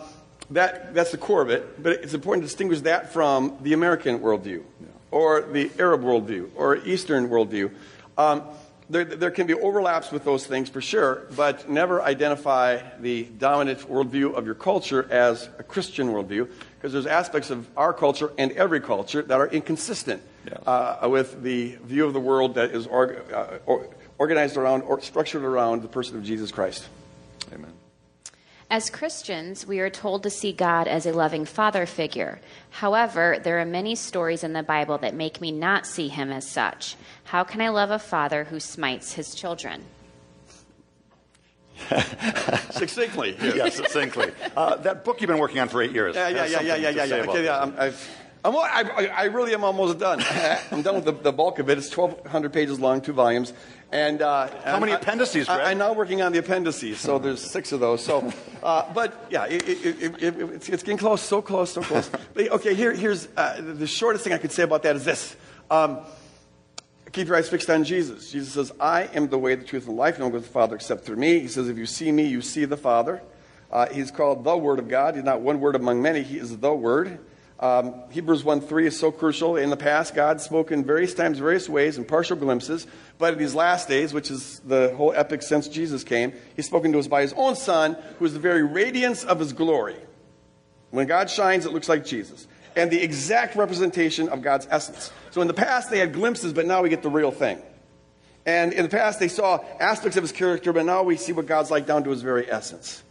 [0.51, 4.21] that, that's the core of it, but it's important to distinguish that from the American
[4.21, 4.63] worldview,
[5.11, 7.73] or the Arab worldview, or Eastern worldview.
[8.17, 8.43] Um,
[8.89, 13.81] there, there can be overlaps with those things for sure, but never identify the dominant
[13.81, 18.53] worldview of your culture as a Christian worldview, because there's aspects of our culture and
[18.53, 20.23] every culture that are inconsistent
[20.67, 25.01] uh, with the view of the world that is org- uh, or, organized around or
[25.01, 26.89] structured around the person of Jesus Christ.
[27.53, 27.73] Amen.
[28.69, 32.41] As Christians, we are told to see God as a loving father figure.
[32.71, 36.51] However, there are many stories in the Bible that make me not see him as
[36.51, 36.97] such.
[37.25, 39.85] How can I love a father who smites his children?
[42.71, 43.37] Succinctly.
[43.41, 44.33] yes, succinctly.
[44.57, 46.17] Uh, that book you've been working on for eight years.
[46.17, 47.15] Yeah, yeah, has yeah, yeah, yeah, yeah, yeah.
[47.17, 47.53] Okay, yeah.
[47.53, 47.63] that.
[47.63, 48.11] I'm, I've,
[48.55, 50.23] I'm, I, I- really am almost done.
[50.71, 51.79] I'm done with the, the bulk of it.
[51.79, 53.53] It's 1,200 pages long, two volumes.
[53.91, 57.41] And uh, How many I- appendices, I, I'm now working on the appendices, so there's
[57.43, 58.05] six of those.
[58.05, 58.33] So,
[58.63, 62.11] uh, but yeah, it, it, it, it, it's, it's getting close, so close, so close.
[62.35, 65.37] But, okay, here, here's uh, the shortest thing I could say about that is this.
[65.71, 66.01] Um,
[67.13, 68.31] Keep your eyes fixed on Jesus.
[68.31, 70.19] Jesus says, I am the way, the truth, and the life.
[70.19, 71.39] No one goes to the Father except through me.
[71.39, 73.23] He says, if you see me, you see the Father.
[73.71, 75.15] Uh, he's called the Word of God.
[75.15, 76.23] He's not one word among many.
[76.23, 77.19] He is the Word.
[77.59, 79.57] Um, Hebrews 1 3 is so crucial.
[79.57, 82.87] In the past, God spoke in various times, various ways, in partial glimpses.
[83.19, 86.93] But in these last days, which is the whole epic since Jesus came, He's spoken
[86.93, 89.97] to us by His own Son, who is the very radiance of His glory.
[90.91, 92.47] When God shines, it looks like Jesus.
[92.75, 95.11] And the exact representation of God's essence.
[95.31, 97.63] So in the past, they had glimpses, but now we get the real thing.
[98.45, 101.47] And in the past, they saw aspects of his character, but now we see what
[101.47, 103.03] God's like down to his very essence.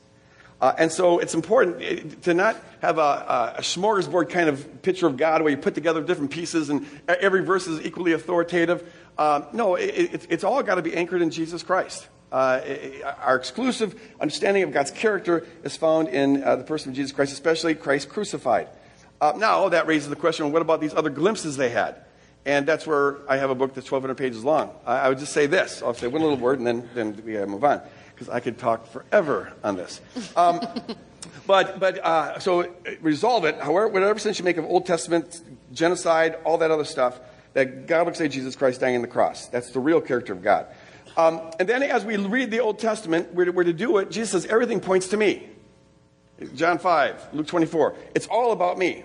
[0.62, 5.06] Uh, and so it's important eh, to not have a, a, smorgasbord kind of picture
[5.06, 8.92] of God where you put together different pieces and every verse is equally authoritative.
[9.18, 12.08] Um, no, it, it, it's all got to be anchored in Jesus Christ.
[12.32, 12.62] Uh,
[13.22, 17.34] our exclusive understanding of God's character is found in uh, the person of Jesus Christ,
[17.34, 18.68] especially Christ crucified.
[19.22, 21.98] Uh, now, that raises the question what about these other glimpses they had?
[22.46, 24.72] And that's where I have a book that's 1,200 pages long.
[24.86, 25.82] I, I would just say this.
[25.82, 27.82] I'll say one little word and then, then we gotta move on
[28.16, 30.02] because I could talk forever on this.
[30.36, 30.62] Um,
[31.48, 35.42] but but uh, so resolve it, however, whatever sense you make of Old Testament
[35.74, 37.20] genocide, all that other stuff,
[37.54, 39.48] that God looks like Jesus Christ dying on the cross.
[39.48, 40.68] That's the real character of God.
[41.18, 44.12] Um, and then as we read the Old Testament, we're we're to do it.
[44.12, 45.50] Jesus says, everything points to me.
[46.54, 47.96] John 5, Luke 24.
[48.14, 49.04] It's all about me.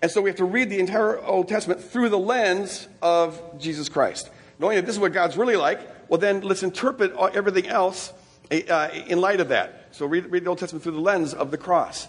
[0.00, 3.88] And so we have to read the entire Old Testament through the lens of Jesus
[3.88, 4.30] Christ.
[4.60, 8.12] Knowing that this is what God's really like, well, then let's interpret everything else
[8.50, 9.88] uh, in light of that.
[9.92, 12.08] So read, read the Old Testament through the lens of the cross.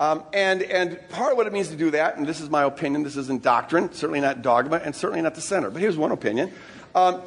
[0.00, 2.64] Um, and, and part of what it means to do that, and this is my
[2.64, 5.70] opinion, this isn't doctrine, certainly not dogma, and certainly not the center.
[5.70, 6.52] But here's one opinion.
[6.94, 7.22] Um,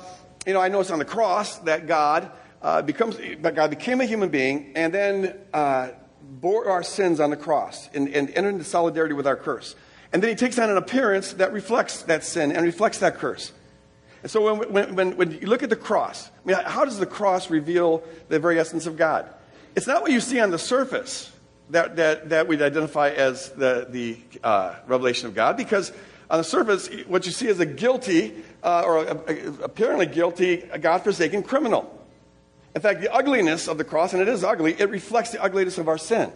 [0.46, 2.32] you know, I notice on the cross that God
[2.62, 5.90] uh, becomes, that God became a human being and then uh,
[6.22, 9.76] bore our sins on the cross and, and entered into solidarity with our curse.
[10.12, 13.52] And then he takes on an appearance that reflects that sin and reflects that curse.
[14.24, 17.00] And so when, when, when, when you look at the cross, I mean, how does
[17.00, 19.30] the cross reveal the very essence of God?
[19.76, 21.32] It's not what you see on the surface
[21.70, 25.92] that, that, that we'd identify as the, the uh, revelation of God, because
[26.30, 28.34] on the surface, what you see is a guilty,
[28.64, 31.94] uh, or a, a, apparently guilty, God forsaken criminal.
[32.76, 35.78] In fact, the ugliness of the cross, and it is ugly, it reflects the ugliness
[35.78, 36.32] of our sin.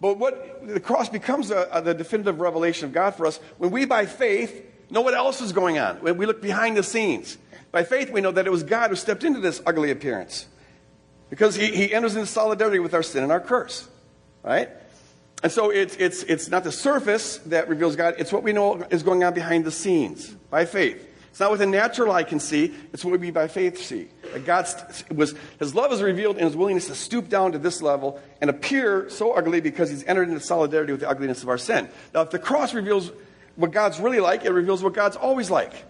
[0.00, 3.70] But what the cross becomes a, a, the definitive revelation of God for us when
[3.70, 6.00] we, by faith, know what else is going on.
[6.00, 7.38] We look behind the scenes.
[7.70, 10.46] By faith, we know that it was God who stepped into this ugly appearance.
[11.30, 13.88] Because he, he enters into solidarity with our sin and our curse.
[14.42, 14.70] Right?
[15.42, 18.86] And so it's, it's, it's not the surface that reveals God, it's what we know
[18.90, 21.04] is going on behind the scenes by faith.
[21.30, 24.08] It's not what the natural eye can see, it's what we by faith see.
[24.32, 24.66] That God
[25.14, 28.50] was, his love is revealed in his willingness to stoop down to this level and
[28.50, 31.88] appear so ugly because he's entered into solidarity with the ugliness of our sin.
[32.12, 33.12] Now, if the cross reveals
[33.58, 35.84] what God's really like, it reveals what God's always like.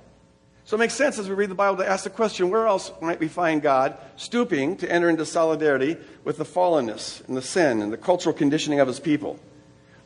[0.64, 2.90] So it makes sense as we read the Bible to ask the question where else
[3.02, 7.82] might we find God stooping to enter into solidarity with the fallenness and the sin
[7.82, 9.38] and the cultural conditioning of his people,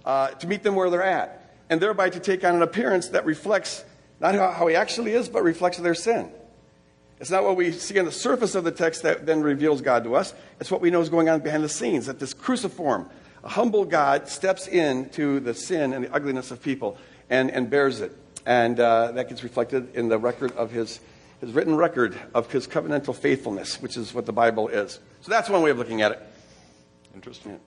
[0.05, 3.25] uh, to meet them where they're at, and thereby to take on an appearance that
[3.25, 3.85] reflects
[4.19, 6.31] not how, he actually is, but reflects their sin.
[7.21, 10.03] It's not what we see on the surface of the text that then reveals God
[10.05, 10.35] to us.
[10.59, 13.09] It's what we know is going on behind the scenes, that this cruciform,
[13.45, 16.99] a humble God steps into the sin and the ugliness of people
[17.33, 18.13] and, and bears it.
[18.45, 21.01] And uh, that gets reflected in the record of his,
[21.41, 25.01] his written record of his covenantal faithfulness, which is what the Bible is.
[25.23, 26.23] So that's one way of looking at it.
[27.15, 27.59] Interesting.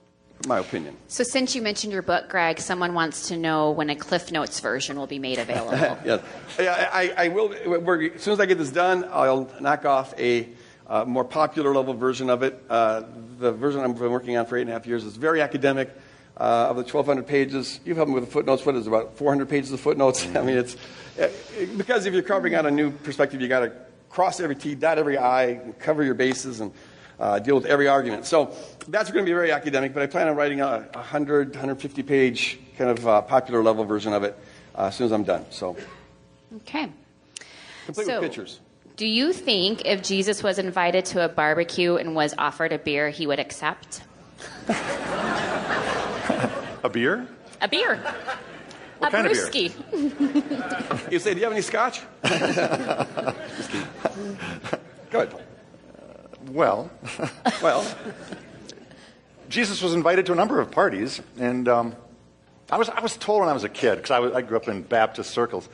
[0.46, 0.94] My opinion.
[1.08, 4.60] So, since you mentioned your book, Greg, someone wants to know when a Cliff Notes
[4.60, 5.72] version will be made available.
[6.04, 6.20] yes.
[6.58, 7.54] Yeah, I, I will.
[7.64, 10.46] we're- As soon as I get this done, I'll knock off a
[10.86, 12.62] uh, more popular level version of it.
[12.68, 13.04] Uh,
[13.38, 15.90] the version I've been working on for eight and a half years is very academic.
[16.38, 18.66] Uh, of the 1,200 pages, You've helped me with the footnotes.
[18.66, 20.26] What is it, about 400 pages of footnotes?
[20.36, 20.76] I mean, it's
[21.18, 21.30] uh,
[21.78, 23.72] because if you're carving out a new perspective, you got to
[24.10, 26.72] cross every T, dot every I, cover your bases, and
[27.18, 28.26] uh, deal with every argument.
[28.26, 28.54] So
[28.88, 32.58] that's going to be very academic, but I plan on writing a 100, 150 page
[32.76, 34.38] kind of uh, popular level version of it
[34.74, 35.46] uh, as soon as I'm done.
[35.50, 35.74] So
[36.56, 36.92] Okay.
[37.86, 38.60] complete So- with pictures.
[38.96, 43.10] Do you think if Jesus was invited to a barbecue and was offered a beer,
[43.10, 44.02] he would accept?
[46.82, 47.26] A beer?
[47.60, 47.96] A beer.
[48.98, 49.70] What a kind of beer?
[51.10, 52.00] You say, do you have any scotch?
[55.10, 55.34] Good.
[56.50, 56.90] Well,
[57.62, 57.84] Well,
[59.48, 61.94] Jesus was invited to a number of parties, and um,
[62.70, 64.56] I, was, I was told when I was a kid, because I, was- I grew
[64.56, 65.68] up in Baptist circles,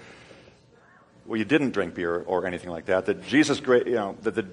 [1.27, 4.35] well, you didn't drink beer or anything like that, that Jesus, gra- you know, that
[4.35, 4.47] the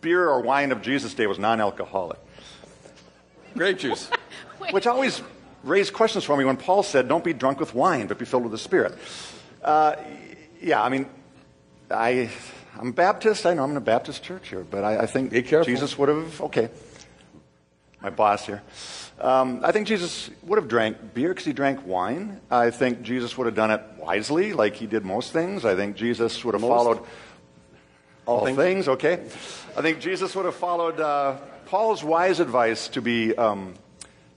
[0.00, 2.18] beer or wine of Jesus' day was non-alcoholic,
[3.54, 4.08] grape juice.
[4.70, 5.22] which always
[5.62, 8.44] raised questions for me when Paul said, "Don't be drunk with wine, but be filled
[8.44, 8.96] with the Spirit."
[9.62, 9.96] Uh,
[10.60, 11.06] yeah, I mean,
[11.90, 12.30] I,
[12.78, 13.46] I'm Baptist.
[13.46, 16.40] I know I'm in a Baptist church here, but I, I think Jesus would have.
[16.40, 16.70] Okay,
[18.00, 18.62] my boss here.
[19.20, 22.40] Um, I think Jesus would have drank beer because he drank wine.
[22.50, 25.64] I think Jesus would have done it wisely, like he did most things.
[25.64, 26.70] I think Jesus would have Most?
[26.70, 27.00] followed
[28.26, 28.56] all, things?
[28.56, 28.88] things.
[28.88, 29.12] Okay,
[29.76, 31.36] I think Jesus would have followed uh,
[31.66, 33.74] Paul's wise advice to be um,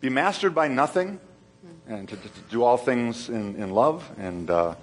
[0.02, 1.20] be mastered by nothing,
[1.88, 4.76] and to, to do all things in, in love and uh,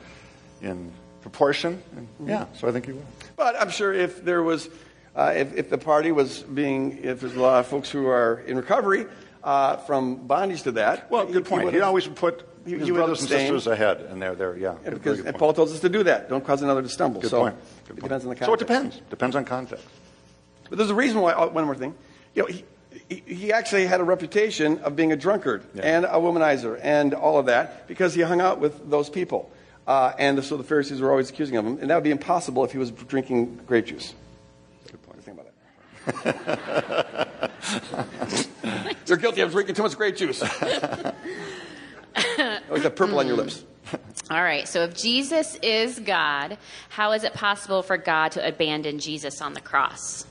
[0.61, 1.83] in proportion.
[1.97, 3.05] And, yeah, so I think he would.
[3.37, 4.69] But I'm sure if there was,
[5.17, 8.41] uh, if, if the party was being, if there's a lot of folks who are
[8.47, 9.07] in recovery
[9.45, 11.11] uh, from bondage to that.
[11.11, 11.69] Well, good point.
[11.71, 14.57] He, would- always put he- his he brothers and sisters ahead, and they're there.
[14.57, 15.37] Yeah, Yeah, good- because and.
[15.37, 16.29] Paul tells us to do that.
[16.29, 17.21] Don't cause another to stumble.
[17.21, 17.57] Good so point.
[17.57, 18.03] Good it point.
[18.03, 18.47] depends on the context.
[18.47, 19.01] So it depends.
[19.11, 19.85] Depends on context.
[20.69, 21.35] But there's a reason why.
[21.35, 21.95] Oh, one more thing.
[22.35, 22.49] You know,
[23.09, 25.83] he, he, he actually had a reputation of being a drunkard Yeah.
[25.83, 29.51] and a womanizer and all of that because he hung out with those people.
[29.87, 32.65] Uh, and so the Pharisees were always accusing of him, and that would be impossible
[32.65, 34.15] if he was drinking grape juice.
[34.91, 35.25] Good point.
[35.25, 35.53] Think about
[36.25, 37.31] that.
[39.07, 40.41] You're guilty of drinking too much grape juice.
[40.41, 40.55] Always
[42.83, 43.65] that purple on your lips.
[44.31, 46.57] All right, so if Jesus is God,
[46.89, 50.25] how is it possible for God to abandon Jesus on the cross?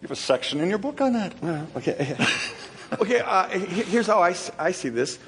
[0.00, 1.34] You have a section in your book on that.
[1.76, 2.16] Okay.
[3.00, 5.18] okay, uh, here's how I, I see this.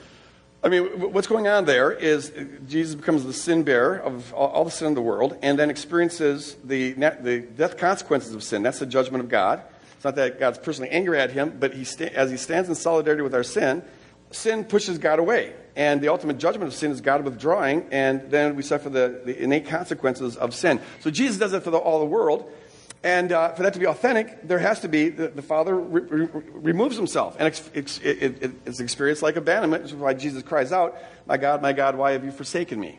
[0.62, 4.64] I mean, what's going on there is uh, Jesus becomes the sin bearer of all,
[4.64, 8.62] the sin of the world and then experiences the, the death consequences of sin.
[8.62, 9.62] That's the judgment of God.
[9.96, 12.74] It's not that God's personally angry at him, but he sta- as he stands in
[12.74, 13.82] solidarity with our sin,
[14.30, 15.54] sin pushes God away.
[15.76, 19.42] And the ultimate judgment of sin is God withdrawing, and then we suffer the, the
[19.42, 20.80] innate consequences of sin.
[21.00, 22.52] So Jesus does it for the, all the world.
[23.02, 26.02] And uh, for that to be authentic, there has to be the, the Father re-
[26.02, 27.34] re- removes himself.
[27.38, 31.62] And it, it, it's experienced like abandonment, which is why Jesus cries out, My God,
[31.62, 32.98] my God, why have you forsaken me?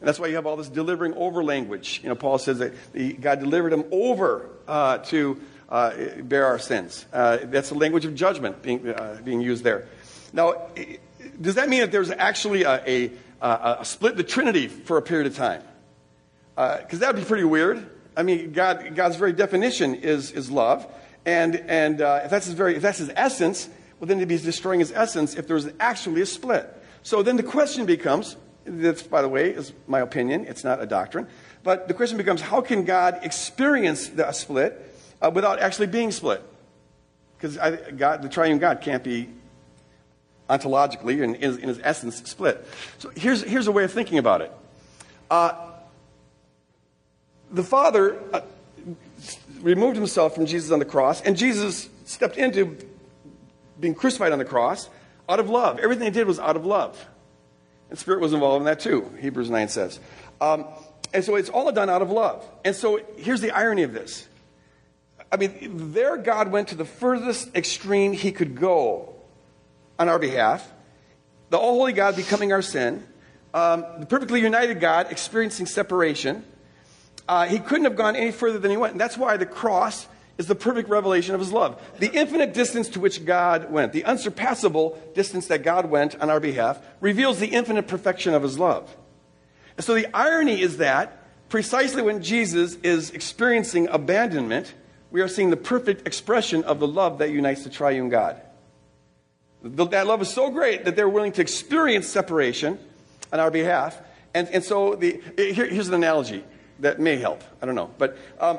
[0.00, 2.00] And that's why you have all this delivering over language.
[2.02, 5.92] You know, Paul says that he, God delivered him over uh, to uh,
[6.22, 7.06] bear our sins.
[7.12, 9.86] Uh, that's the language of judgment being, uh, being used there.
[10.32, 10.68] Now,
[11.40, 15.26] does that mean that there's actually a, a, a, split the Trinity for a period
[15.26, 15.62] of time?
[16.56, 17.88] Because that would be pretty weird.
[18.16, 20.86] I mean, God, God's very definition is, is love.
[21.24, 23.68] And, and uh, if, that's his very, if that's his essence,
[23.98, 26.68] well, then he'd be destroying his essence if there was actually a split.
[27.02, 30.86] So then the question becomes this, by the way, is my opinion, it's not a
[30.86, 31.26] doctrine.
[31.62, 36.42] But the question becomes how can God experience the split uh, without actually being split?
[37.36, 37.56] Because
[37.96, 39.28] God, the triune God can't be
[40.48, 42.66] ontologically and in, in his essence split.
[42.98, 44.52] So here's, here's a way of thinking about it.
[45.30, 45.69] Uh,
[47.50, 48.40] the Father uh,
[49.60, 52.76] removed himself from Jesus on the cross, and Jesus stepped into
[53.78, 54.88] being crucified on the cross
[55.28, 55.78] out of love.
[55.78, 57.06] Everything he did was out of love.
[57.88, 60.00] And Spirit was involved in that too, Hebrews 9 says.
[60.40, 60.66] Um,
[61.12, 62.48] and so it's all done out of love.
[62.64, 64.28] And so here's the irony of this.
[65.32, 69.14] I mean, there God went to the furthest extreme he could go
[69.98, 70.70] on our behalf.
[71.50, 73.06] The all holy God becoming our sin.
[73.52, 76.44] Um, the perfectly united God experiencing separation.
[77.30, 78.90] Uh, he couldn't have gone any further than he went.
[78.90, 81.80] And that's why the cross is the perfect revelation of his love.
[82.00, 86.40] The infinite distance to which God went, the unsurpassable distance that God went on our
[86.40, 88.96] behalf, reveals the infinite perfection of his love.
[89.76, 94.74] And so the irony is that precisely when Jesus is experiencing abandonment,
[95.12, 98.42] we are seeing the perfect expression of the love that unites the triune God.
[99.62, 102.76] That love is so great that they're willing to experience separation
[103.32, 104.02] on our behalf.
[104.34, 106.42] And, and so the, here, here's an analogy
[106.80, 107.42] that may help.
[107.62, 107.90] I don't know.
[107.98, 108.58] But um,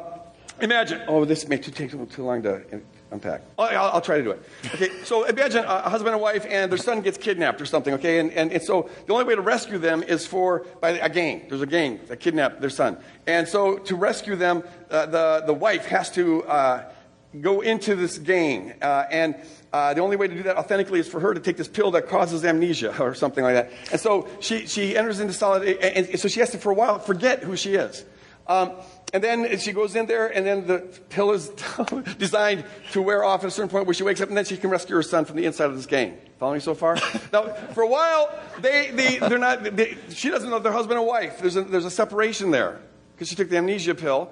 [0.59, 2.81] imagine, oh, this may take too, too long to
[3.11, 3.41] unpack.
[3.57, 4.43] Oh, I'll, I'll, try to do it.
[4.73, 8.19] Okay, so imagine a husband and wife and their son gets kidnapped or something, okay?
[8.19, 11.45] And, and, and so the only way to rescue them is for, by a gang.
[11.49, 12.97] There's a gang that kidnapped their son.
[13.27, 16.91] And so to rescue them, uh, the, the wife has to uh,
[17.39, 18.73] go into this gang.
[18.81, 19.35] Uh, and
[19.73, 21.91] uh, the only way to do that authentically is for her to take this pill
[21.91, 23.71] that causes amnesia or something like that.
[23.91, 26.75] And so she, she enters into solid, and, and so she has to, for a
[26.75, 28.03] while, forget who she is.
[28.47, 28.73] Um,
[29.13, 30.79] and then she goes in there, and then the
[31.09, 31.49] pill is
[32.17, 34.57] designed to wear off at a certain point where she wakes up, and then she
[34.57, 36.17] can rescue her son from the inside of this gang.
[36.39, 36.95] Following me so far?
[37.33, 41.07] now, for a while, they, they, they're not, they, she doesn't know they're husband and
[41.07, 41.39] wife.
[41.39, 42.81] There's a, there's a separation there
[43.13, 44.31] because she took the amnesia pill.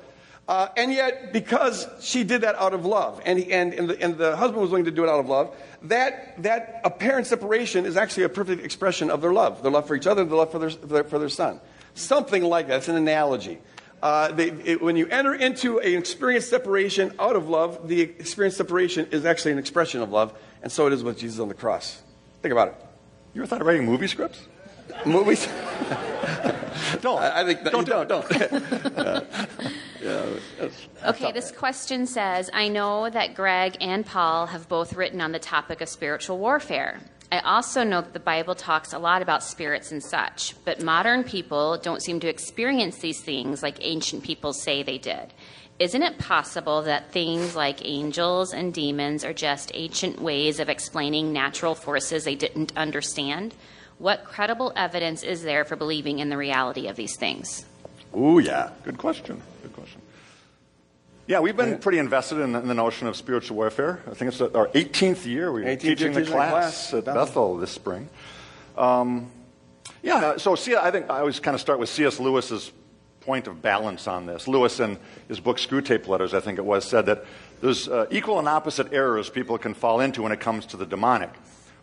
[0.50, 4.02] Uh, and yet, because she did that out of love, and, he, and, and, the,
[4.02, 7.86] and, the, husband was willing to do it out of love, that, that apparent separation
[7.86, 10.52] is actually a perfect expression of their love their love for each other, their love
[10.52, 11.62] for their, for their, for their son.
[11.94, 12.78] Something like that.
[12.78, 13.60] It's an analogy.
[14.02, 18.58] Uh, they, it, when you enter into an experience separation out of love, the experience
[18.58, 21.54] separation is actually an expression of love, and so it is with Jesus on the
[21.54, 22.02] cross.
[22.42, 22.76] Think about it.
[23.36, 24.48] You ever thought of writing movie scripts?
[25.06, 25.48] Movies?
[27.02, 27.22] don't.
[27.22, 28.10] I, I think that don't, you don't.
[28.10, 28.30] Don't.
[30.02, 30.26] yeah,
[31.06, 35.40] okay, this question says I know that Greg and Paul have both written on the
[35.40, 37.00] topic of spiritual warfare.
[37.32, 41.24] I also know that the Bible talks a lot about spirits and such, but modern
[41.24, 45.32] people don't seem to experience these things like ancient people say they did.
[45.78, 51.32] Isn't it possible that things like angels and demons are just ancient ways of explaining
[51.32, 53.54] natural forces they didn't understand?
[54.00, 57.66] What credible evidence is there for believing in the reality of these things?
[58.18, 58.72] Ooh, yeah.
[58.84, 59.42] Good question.
[59.62, 60.02] Good question.
[61.28, 64.02] Yeah, we've been pretty invested in, in the notion of spiritual warfare.
[64.10, 65.52] I think it's our 18th year.
[65.52, 67.26] We're 18th teaching the class, class at Bethel.
[67.26, 68.10] Bethel this spring.
[68.76, 69.30] Um,
[70.02, 72.20] yeah, so I think I always kind of start with C.S.
[72.20, 72.72] Lewis's
[73.22, 74.48] point of balance on this.
[74.48, 74.98] Lewis, in
[75.28, 77.26] his book Screwtape Letters, I think it was, said that
[77.62, 80.86] there's uh, equal and opposite errors people can fall into when it comes to the
[80.86, 81.32] demonic.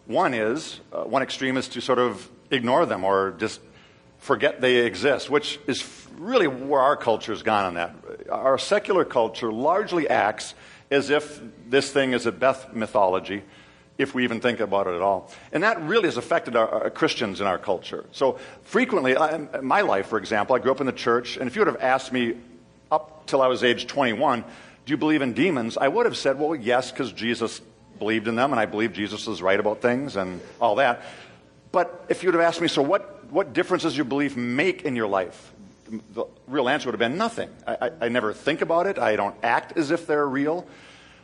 [0.06, 3.60] One is, uh, one extreme is to sort of ignore them or just
[4.18, 7.94] forget they exist, which is really where our culture has gone on that.
[8.30, 10.54] Our secular culture largely acts
[10.90, 13.42] as if this thing is a Beth mythology,
[13.98, 15.30] if we even think about it at all.
[15.52, 18.04] And that really has affected our, our Christians in our culture.
[18.12, 21.48] So frequently, I, in my life, for example, I grew up in the church, and
[21.48, 22.36] if you would have asked me
[22.92, 25.76] up till I was age 21, do you believe in demons?
[25.76, 27.60] I would have said, well, yes, because Jesus
[27.98, 31.02] believed in them, and I believe Jesus was right about things and all that.
[31.72, 34.82] But if you would have asked me, so what, what difference does your belief make
[34.82, 35.52] in your life?
[36.14, 37.50] The real answer would have been nothing.
[37.66, 38.98] I, I, I never think about it.
[38.98, 40.66] I don't act as if they're real.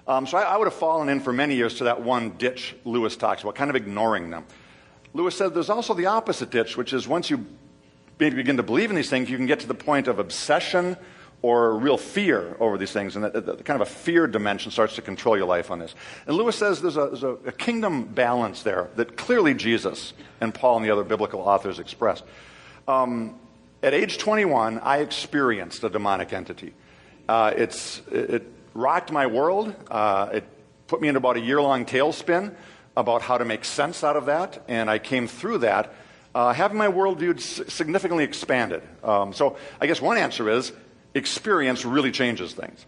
[0.06, 2.74] Um, so I, I would have fallen in for many years to that one ditch
[2.84, 4.44] Lewis talks about, kind of ignoring them.
[5.14, 7.44] Lewis said there's also the opposite ditch, which is once you
[8.18, 10.96] begin to believe in these things, you can get to the point of obsession
[11.42, 15.02] or real fear over these things, and that, kind of a fear dimension starts to
[15.02, 15.94] control your life on this.
[16.26, 20.54] And Lewis says there's, a, there's a, a, kingdom balance there that clearly Jesus and
[20.54, 22.22] Paul and the other biblical authors expressed.
[22.86, 23.40] Um,
[23.82, 26.74] at age 21, I experienced a demonic entity.
[27.28, 29.74] Uh, it's, it, it, rocked my world.
[29.90, 30.44] Uh, it
[30.86, 32.54] put me in about a year long tailspin
[32.96, 35.92] about how to make sense out of that, and I came through that.
[36.34, 37.38] Uh, having my worldview
[37.70, 38.82] significantly expanded.
[39.02, 40.72] Um, so, I guess one answer is
[41.14, 42.84] experience really changes things.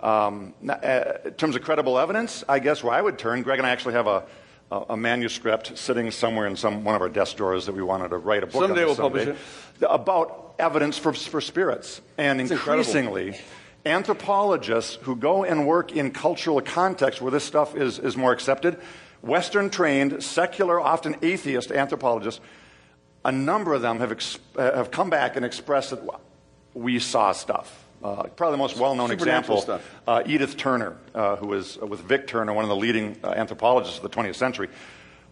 [0.00, 0.26] Yeah.
[0.26, 3.66] Um, uh, in terms of credible evidence, I guess where I would turn, Greg and
[3.66, 4.24] I actually have a,
[4.70, 8.08] a, a manuscript sitting somewhere in some, one of our desk drawers that we wanted
[8.10, 8.86] to write a book someday on.
[8.86, 9.38] We'll someday publish
[9.80, 9.86] it.
[9.88, 12.00] About evidence for, for spirits.
[12.16, 13.48] And It's increasingly, incredible.
[13.86, 18.78] anthropologists who go and work in cultural contexts where this stuff is, is more accepted,
[19.22, 22.40] Western trained, secular, often atheist anthropologists,
[23.24, 26.02] a number of them have, ex- have come back and expressed that
[26.78, 27.84] we saw stuff.
[28.02, 29.64] Uh, probably the most well-known example,
[30.06, 33.98] uh, Edith Turner, uh, who was with Vic Turner, one of the leading uh, anthropologists
[33.98, 34.68] of the 20th century,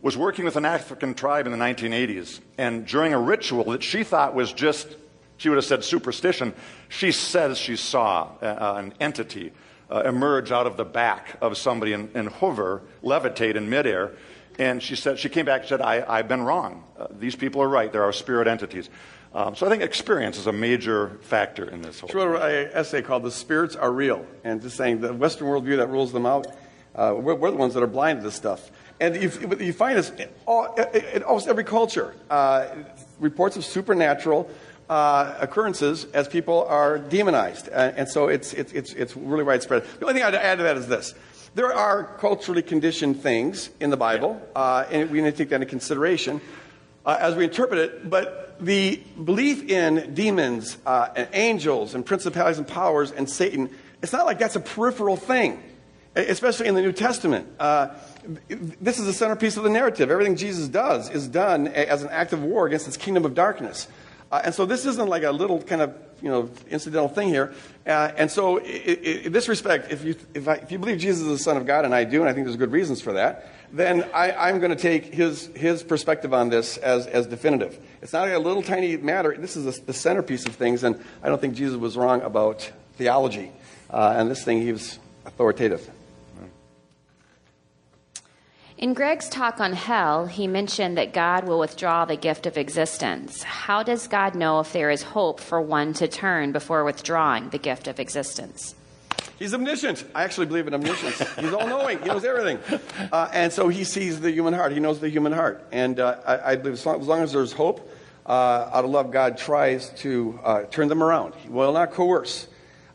[0.02, 4.02] was working with an African tribe in the 1980s, and during a ritual that she
[4.02, 4.96] thought was just,
[5.36, 6.52] she would have said superstition,
[6.88, 9.52] she says she saw uh, an entity
[9.88, 14.12] uh, emerge out of the back of somebody and, and hover, levitate in midair.
[14.58, 16.82] And she said she came back and said, I, have been wrong.
[16.98, 17.92] Uh, these people are right.
[17.92, 18.88] There are spirit entities.
[19.36, 22.08] Um, so I think experience is a major factor in this whole.
[22.08, 25.76] She wrote an essay called "The Spirits Are Real," and just saying the Western worldview
[25.76, 26.46] that rules them out.
[26.94, 28.70] Uh, we're, we're the ones that are blind to this stuff.
[28.98, 29.30] And you,
[29.60, 32.14] you find this in, all, in almost every culture.
[32.30, 32.68] Uh,
[33.20, 34.50] reports of supernatural
[34.88, 37.68] uh, occurrences as people are demonized.
[37.68, 39.84] Uh, and so it's, it's, it's, it's really widespread.
[39.98, 41.12] The only thing I'd add to that is this.
[41.54, 45.56] There are culturally conditioned things in the Bible, uh, and we need to take that
[45.56, 46.40] into consideration
[47.04, 48.08] uh, as we interpret it.
[48.08, 53.70] But the belief in demons uh, and angels and principalities and powers and Satan,
[54.02, 55.62] it's not like that's a peripheral thing,
[56.14, 57.48] especially in the New Testament.
[57.58, 57.88] Uh,
[58.48, 60.10] this is the centerpiece of the narrative.
[60.10, 63.88] Everything Jesus does is done as an act of war against this kingdom of darkness.
[64.30, 67.54] Uh, and so this isn't like a little kind of you know incidental thing here.
[67.86, 71.28] Uh, and so, in this respect, if you if, I, if, you believe Jesus is
[71.28, 73.48] the Son of God, and I do, and I think there's good reasons for that,
[73.72, 77.78] then I, am going to take his his perspective on this as as definitive.
[78.06, 79.36] It's not a little tiny matter.
[79.36, 82.70] This is a, the centerpiece of things, and I don't think Jesus was wrong about
[82.94, 83.50] theology.
[83.90, 85.90] Uh, and this thing, he was authoritative.
[88.78, 93.42] In Greg's talk on hell, he mentioned that God will withdraw the gift of existence.
[93.42, 97.58] How does God know if there is hope for one to turn before withdrawing the
[97.58, 98.76] gift of existence?
[99.38, 100.04] He's omniscient.
[100.14, 101.18] I actually believe in omniscience.
[101.34, 101.98] He's all knowing.
[101.98, 102.58] He knows everything.
[103.12, 104.72] Uh, and so he sees the human heart.
[104.72, 105.66] He knows the human heart.
[105.72, 107.90] And uh, I, I, believe as long, as long, as there's hope,
[108.26, 111.34] uh, out of love, God tries to uh, turn them around.
[111.36, 112.48] He will not coerce.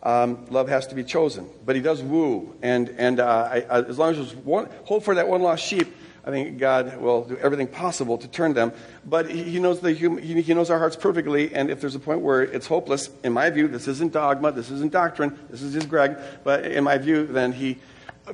[0.04, 2.56] Um, love has to be chosen, but he does woo.
[2.62, 5.64] And, and uh, I, I, as long as there's one, hope for that one lost
[5.64, 5.96] sheep,
[6.26, 8.74] I think God will do everything possible to turn them.
[9.06, 11.54] But he, knows the hum, he, he, knows our hearts perfectly.
[11.54, 14.70] And if there's a point where it's hopeless, in my view, this isn't dogma, this
[14.70, 16.18] isn't doctrine, this is just Greg.
[16.44, 17.78] But in my view, then he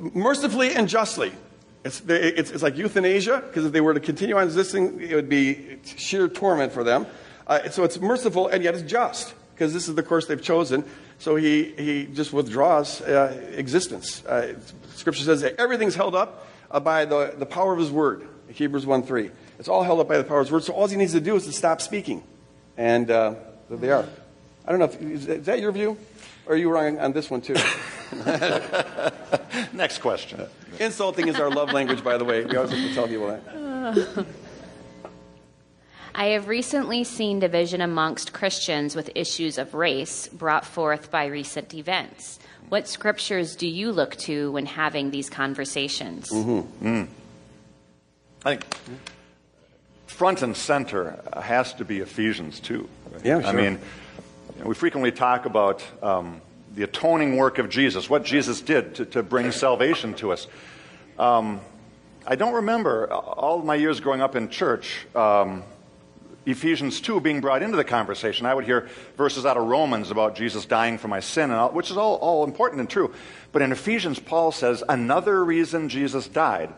[0.00, 1.32] mercifully and justly.
[1.84, 5.28] It's, it's, it's like euthanasia, because if they were to continue on existing, it would
[5.28, 7.06] be sheer torment for them.
[7.46, 10.84] Uh, so it's merciful and yet it's just, because this is the course they've chosen.
[11.18, 14.24] So he, he just withdraws uh, existence.
[14.24, 14.54] Uh,
[14.94, 18.28] scripture says that everything's held up uh, by the, the power of his word.
[18.48, 19.30] Hebrews 1 3.
[19.58, 20.64] It's all held up by the power of his word.
[20.64, 22.22] So all he needs to do is to stop speaking.
[22.76, 23.34] And uh,
[23.68, 24.06] there they are.
[24.66, 25.96] I don't know if, is that your view?
[26.48, 27.52] Or are you wrong on this one too?
[29.74, 30.46] Next question.
[30.80, 32.42] Insulting is our love language, by the way.
[32.42, 34.26] We always have to tell people that.
[36.14, 41.74] I have recently seen division amongst Christians with issues of race brought forth by recent
[41.74, 42.38] events.
[42.70, 46.30] What scriptures do you look to when having these conversations?
[46.30, 46.86] Mm-hmm.
[46.86, 47.08] Mm.
[48.46, 48.66] I think
[50.06, 52.88] front and center has to be Ephesians 2.
[53.22, 53.50] Yeah, sure.
[53.50, 53.78] I mean,
[54.64, 56.40] we frequently talk about um,
[56.74, 60.48] the atoning work of Jesus, what Jesus did to, to bring salvation to us.
[61.18, 61.60] Um,
[62.26, 65.06] I don't remember all my years growing up in church.
[65.14, 65.62] Um,
[66.44, 68.46] Ephesians 2 being brought into the conversation.
[68.46, 71.90] I would hear verses out of Romans about Jesus dying for my sin, all, which
[71.90, 73.14] is all, all important and true.
[73.52, 76.72] But in Ephesians, Paul says another reason Jesus died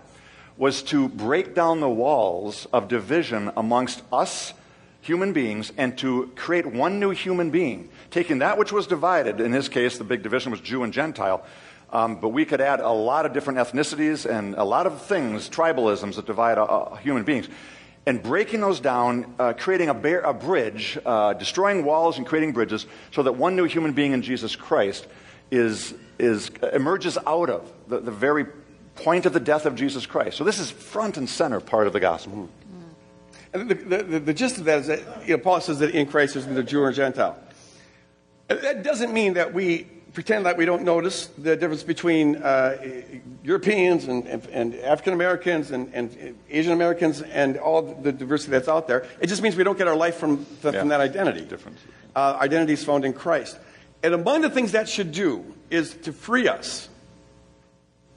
[0.57, 4.52] was to break down the walls of division amongst us
[5.01, 9.40] human beings and to create one new human being, taking that which was divided.
[9.40, 11.44] In his case, the big division was Jew and Gentile.
[11.93, 15.48] Um, but we could add a lot of different ethnicities and a lot of things,
[15.48, 17.48] tribalisms that divide uh, uh human beings
[18.06, 22.52] and breaking those down, uh, creating a, bear, a bridge, uh, destroying walls and creating
[22.52, 25.06] bridges, so that one new human being in Jesus Christ
[25.51, 28.47] is, is emerges out of the, the very
[28.97, 30.36] point of the death of Jesus Christ.
[30.36, 32.48] So this is front and center part of the gospel.
[33.52, 35.94] And the, the, the, the, gist of that is that you know, Paul says that
[35.94, 37.36] in Christ there's neither Jew or Gentile.
[38.48, 42.77] That doesn't mean that we pretend that we don't notice the difference between uh,
[43.44, 48.68] Europeans and, and, and African Americans and, and, Asian Americans and all the diversity that's
[48.68, 49.06] out there.
[49.20, 50.81] It just means we don't get our life from, the, yeah.
[50.81, 51.43] from that identity.
[51.43, 51.81] Difference.
[52.14, 53.59] Uh, identity is found in Christ.
[54.02, 56.89] And among the things that should do is to free us.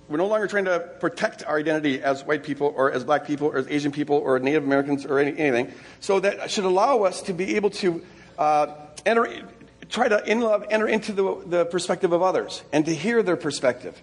[0.09, 3.47] We're no longer trying to protect our identity as white people or as black people
[3.47, 5.73] or as Asian people or Native Americans or any, anything.
[6.01, 8.03] So that should allow us to be able to
[8.37, 8.67] uh,
[9.05, 9.43] enter
[9.89, 13.37] try to, in love, enter into the, the perspective of others and to hear their
[13.37, 14.01] perspective.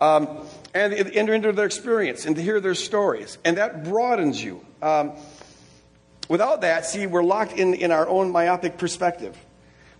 [0.00, 0.28] Um,
[0.74, 3.36] and enter into their experience and to hear their stories.
[3.44, 4.64] And that broadens you.
[4.80, 5.12] Um,
[6.28, 9.36] without that, see, we're locked in, in our own myopic perspective.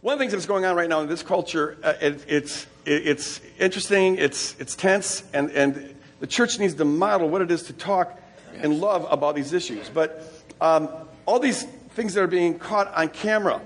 [0.01, 2.67] One of the things that's going on right now in this culture, uh, it, it's,
[2.89, 7.51] it, it's interesting, it's, it's tense, and, and the church needs to model what it
[7.51, 8.19] is to talk
[8.55, 9.89] and love about these issues.
[9.89, 10.25] But
[10.61, 10.89] um,
[11.27, 13.61] all these things that are being caught on camera,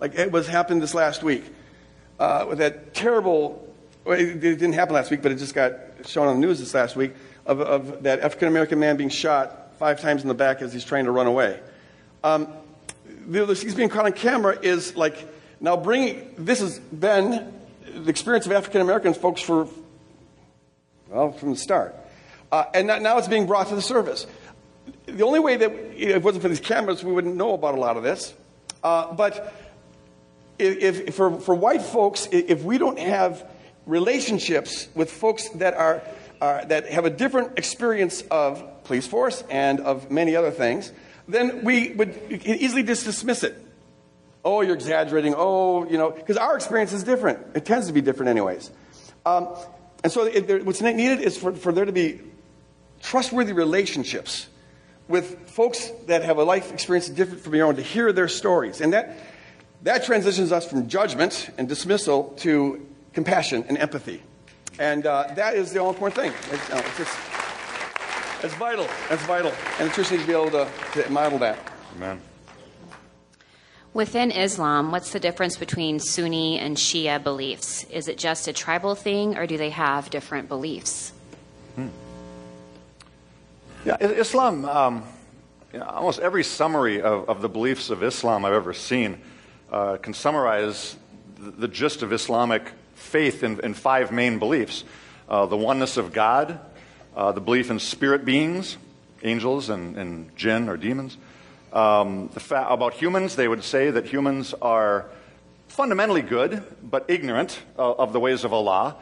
[0.00, 1.44] like it was happened this last week
[2.18, 3.68] uh, with that terrible.
[4.04, 5.74] Well, it didn't happen last week, but it just got
[6.06, 7.12] shown on the news this last week
[7.46, 10.84] of, of that African American man being shot five times in the back as he's
[10.84, 11.60] trying to run away.
[12.24, 12.48] Um,
[13.26, 15.28] the, the things being caught on camera is like
[15.60, 17.52] now bringing this has been
[17.94, 19.68] the experience of African American folks for
[21.08, 21.94] well from the start,
[22.50, 24.26] uh, and now- it's being brought to the surface.
[25.06, 27.54] The only way that you know, if it wasn't for these cameras, we wouldn't know
[27.54, 28.34] about a lot of this.
[28.82, 29.54] Uh, but
[30.58, 33.48] if, if for, for white folks, if we don't have
[33.86, 36.02] relationships with folks that are,
[36.40, 40.92] are that have a different experience of police force and of many other things,
[41.28, 43.61] then we would easily just dismiss it.
[44.44, 45.34] Oh, you're exaggerating.
[45.36, 47.38] Oh, you know, because our experience is different.
[47.54, 48.70] It tends to be different, anyways.
[49.24, 49.48] Um,
[50.02, 52.20] and so, it, there, what's needed is for, for there to be
[53.00, 54.48] trustworthy relationships
[55.08, 58.80] with folks that have a life experience different from your own to hear their stories.
[58.80, 59.16] And that,
[59.82, 64.22] that transitions us from judgment and dismissal to compassion and empathy.
[64.78, 66.32] And uh, that is the all important thing.
[66.50, 67.18] It's, uh, it's, just,
[68.42, 68.88] it's vital.
[69.08, 69.52] That's vital.
[69.78, 71.58] And the church needs to be able to, to model that.
[71.96, 72.20] Amen.
[73.94, 77.84] Within Islam, what's the difference between Sunni and Shia beliefs?
[77.84, 81.12] Is it just a tribal thing, or do they have different beliefs?
[83.84, 85.02] Yeah, Islam, um,
[85.80, 89.20] almost every summary of, of the beliefs of Islam I've ever seen
[89.70, 90.96] uh, can summarize
[91.38, 94.84] the, the gist of Islamic faith in, in five main beliefs
[95.28, 96.60] uh, the oneness of God,
[97.16, 98.76] uh, the belief in spirit beings,
[99.22, 101.16] angels and, and jinn or demons.
[101.72, 105.06] Um, fa- about humans, they would say that humans are
[105.68, 108.96] fundamentally good, but ignorant uh, of the ways of Allah,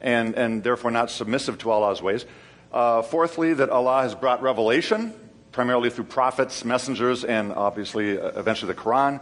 [0.00, 2.24] and, and therefore not submissive to Allah's ways.
[2.72, 5.14] Uh, fourthly, that Allah has brought revelation,
[5.52, 9.20] primarily through prophets, messengers, and obviously, uh, eventually, the Quran.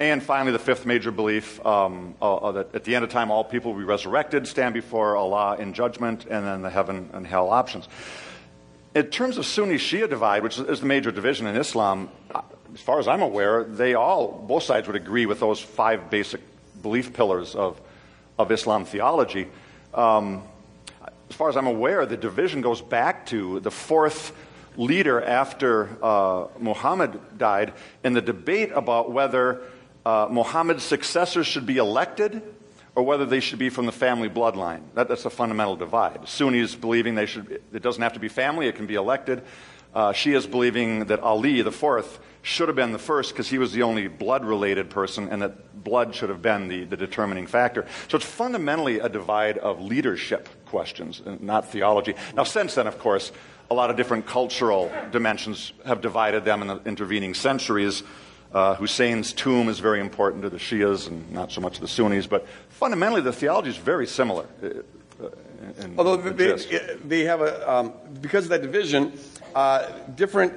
[0.00, 3.30] And finally, the fifth major belief um, uh, uh, that at the end of time,
[3.30, 7.26] all people will be resurrected, stand before Allah in judgment, and then the heaven and
[7.26, 7.86] hell options.
[8.92, 12.10] In terms of Sunni Shia divide, which is the major division in Islam,
[12.74, 16.40] as far as I'm aware, they all, both sides would agree with those five basic
[16.82, 17.80] belief pillars of,
[18.36, 19.46] of Islam theology.
[19.94, 20.42] Um,
[21.28, 24.32] as far as I'm aware, the division goes back to the fourth
[24.76, 27.72] leader after uh, Muhammad died
[28.02, 29.62] in the debate about whether
[30.04, 32.42] uh, Muhammad's successors should be elected
[33.00, 34.82] or whether they should be from the family bloodline.
[34.94, 36.28] That, that's a fundamental divide.
[36.28, 39.42] Sunnis believing they should, it doesn't have to be family, it can be elected.
[39.94, 43.72] Uh, Shias believing that Ali, the fourth, should have been the first because he was
[43.72, 47.86] the only blood related person and that blood should have been the, the determining factor.
[48.08, 52.14] So it's fundamentally a divide of leadership questions, not theology.
[52.34, 53.32] Now, since then, of course,
[53.70, 58.02] a lot of different cultural dimensions have divided them in the intervening centuries.
[58.52, 61.88] Uh, Hussein's tomb is very important to the Shias and not so much to the
[61.88, 64.46] Sunnis, but fundamentally the theology is very similar.
[64.62, 64.66] uh,
[65.22, 65.28] uh,
[65.84, 69.12] in Although the they, they have a, um, because of that division,
[69.54, 69.86] uh,
[70.16, 70.52] different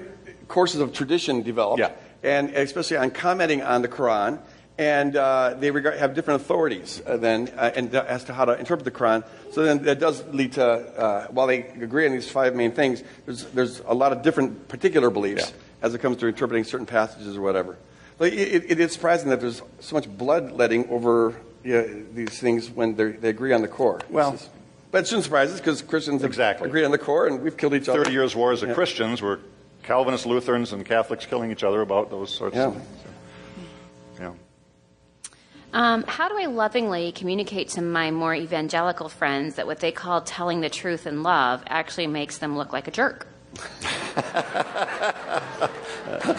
[0.48, 1.92] courses of tradition developed, Yeah.
[2.24, 4.40] and especially on commenting on the Quran,
[4.80, 8.46] and uh, they regard, have different authorities uh, then uh, and, uh, as to how
[8.46, 9.24] to interpret the Quran.
[9.52, 13.04] So then that does lead to, uh, while they agree on these five main things,
[13.28, 15.63] there's, there's a lot of different particular beliefs Yeah.
[15.84, 17.78] As it comes to interpreting certain passages or whatever.
[18.18, 21.84] But it, it, it is surprising that there's so much bloodletting over yeah,
[22.14, 24.00] these things when they're- agree on the core.
[24.10, 24.50] Well- This is-
[24.92, 26.68] but it shouldn't surprise us because Christians have Exactly.
[26.68, 28.04] agreed on the core and we've killed each other.
[28.04, 28.76] 30 years wars of Yeah.
[28.76, 29.40] Christians were
[29.84, 32.68] Calvinists, Lutherans, and Catholics killing each other about those sorts Yeah.
[32.68, 32.88] of things.
[34.20, 34.32] Yeah.
[35.74, 40.22] Um, how do I lovingly communicate to my more evangelical friends that what they call
[40.22, 43.26] telling the truth in love actually makes them look like a jerk?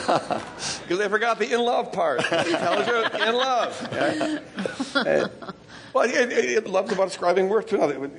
[0.83, 2.23] Because they forgot the in love part.
[2.23, 3.89] You tell the truth, in love.
[3.93, 4.39] Yeah.
[4.95, 5.29] Uh,
[5.93, 8.11] well, it, it, it, love's about ascribing worth to another.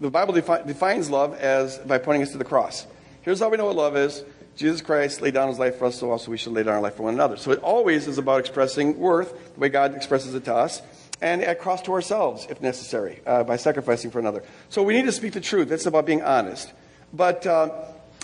[0.00, 2.86] The Bible defi- defines love as by pointing us to the cross.
[3.22, 4.24] Here's how we know what love is.
[4.56, 6.80] Jesus Christ laid down his life for us, so also we should lay down our
[6.80, 7.36] life for one another.
[7.36, 10.82] So it always is about expressing worth the way God expresses it to us,
[11.20, 14.42] and at cost to ourselves, if necessary, uh, by sacrificing for another.
[14.68, 15.68] So we need to speak the truth.
[15.68, 16.72] That's about being honest.
[17.12, 17.70] But uh,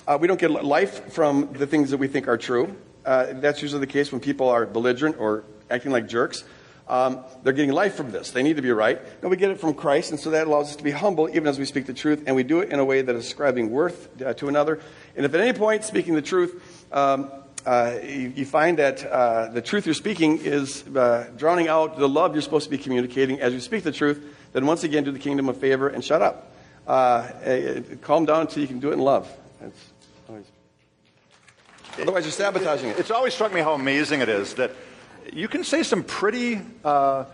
[0.07, 2.77] uh, we don't get life from the things that we think are true.
[3.09, 6.45] Uh, that's usually the case when people are belligerent or acting like jerks.
[6.87, 8.33] Um, they're getting life from this.
[8.33, 9.01] They need to be right.
[9.23, 11.47] And we get it from Christ, and so that allows us to be humble even
[11.47, 13.71] as we speak the truth, and we do it in a way that is ascribing
[13.71, 14.79] worth uh, to another.
[15.17, 17.31] And if at any point speaking the truth, um,
[17.65, 22.09] uh, you, you find that uh, the truth you're speaking is uh, drowning out the
[22.11, 24.23] love you're supposed to be communicating as you speak the truth,
[24.53, 26.53] then once again do the kingdom a favor and shut up.
[26.87, 27.27] Uh,
[28.03, 29.35] calm down until you can do it in love.
[29.63, 29.98] That's.
[32.01, 32.99] Otherwise, you're sabotaging it.
[32.99, 34.73] It's always struck me how amazing it is that
[35.33, 37.25] you can say some pretty, uh,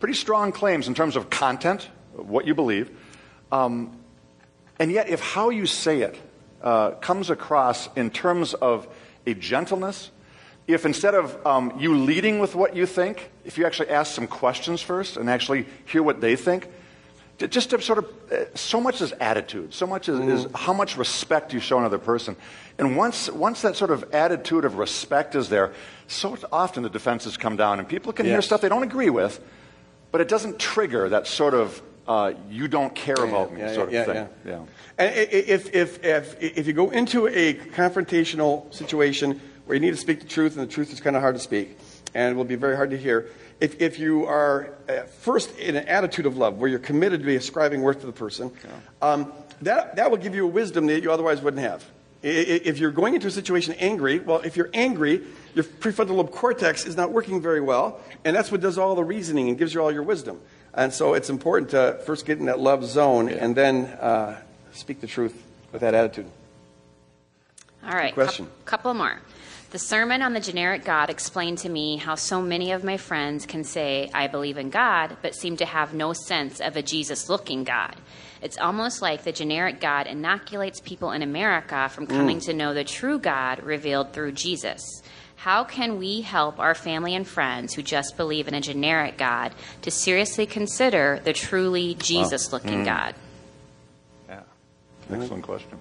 [0.00, 2.90] pretty strong claims in terms of content, what you believe,
[3.50, 3.96] um,
[4.78, 6.16] and yet if how you say it
[6.62, 8.86] uh, comes across in terms of
[9.26, 10.10] a gentleness
[10.66, 14.26] if instead of um, you leading with what you think, if you actually ask some
[14.26, 16.68] questions first and actually hear what they think,
[17.50, 20.96] just to sort of, uh, so much is attitude, so much is, is how much
[20.96, 22.36] respect you show another person.
[22.78, 25.72] And once, once that sort of attitude of respect is there,
[26.06, 29.40] so often the defenses come down and people can hear stuff they don't agree with,
[30.10, 33.88] but it doesn't trigger that sort of, uh, you don't care about me yeah, sort
[33.88, 34.14] of yeah, thing.
[34.14, 34.26] yeah.
[34.44, 34.64] yeah.
[34.98, 39.96] And if, if, if, if you go into a confrontational situation where you need to
[39.96, 41.78] speak the truth and the truth is kind of hard to speak
[42.14, 43.28] and will be very hard to hear,
[43.62, 47.26] if, if you are uh, first in an attitude of love where you're committed to
[47.26, 48.50] be ascribing worth to the person,
[49.00, 49.32] um,
[49.62, 51.84] that, that will give you a wisdom that you otherwise wouldn't have.
[52.24, 55.22] I- i- If you're going into a situation angry, well, if you're angry,
[55.54, 59.04] your prefrontal lobe cortex is not working very well, and that's what does all the
[59.04, 60.40] reasoning and gives you all your wisdom.
[60.74, 64.40] And so it's important to first get in that love zone and then uh,
[64.72, 65.34] speak the truth
[65.72, 66.26] with that attitude.
[67.84, 68.14] All right.
[68.14, 68.46] question.
[68.46, 69.18] cou- couple more.
[69.72, 73.46] The sermon on the generic God explained to me how so many of my friends
[73.46, 77.30] can say, I believe in God, but seem to have no sense of a Jesus
[77.30, 77.96] looking God.
[78.42, 82.10] It's almost like the generic God inoculates people in America from mm.
[82.10, 85.02] coming to know the true God revealed through Jesus.
[85.36, 89.54] How can we help our family and friends who just believe in a generic God
[89.80, 92.84] to seriously consider the truly Jesus looking mm.
[92.84, 93.14] God?
[94.28, 94.42] Yeah,
[95.10, 95.78] excellent question.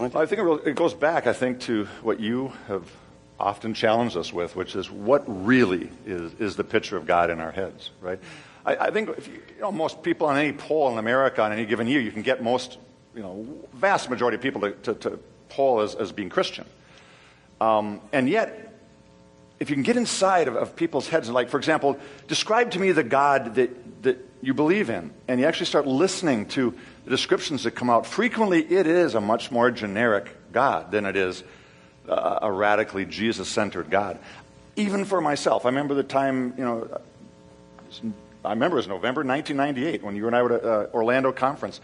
[0.00, 2.90] I think it, goes back, I think, to what you have
[3.38, 7.40] often challenged us with, which is what really is, is the picture of God in
[7.40, 8.18] our heads, right?
[8.66, 11.64] I, I think you, you know, most people on any poll in America on any
[11.64, 12.78] given year, you can get most,
[13.14, 15.18] you know, vast majority of people to, to, to
[15.48, 16.66] poll as, as being Christian.
[17.60, 18.72] Um, and yet,
[19.60, 22.80] if you can get inside of, of people's heads, and like, for example, describe to
[22.80, 26.74] me the God that, that you believe in, and you actually start listening to
[27.06, 31.42] descriptions that come out, frequently it is a much more generic God than it is
[32.08, 34.18] uh, a radically Jesus centered God.
[34.76, 37.00] Even for myself, I remember the time, you know,
[38.44, 41.80] I remember it was November 1998 when you and I were at uh, Orlando conference.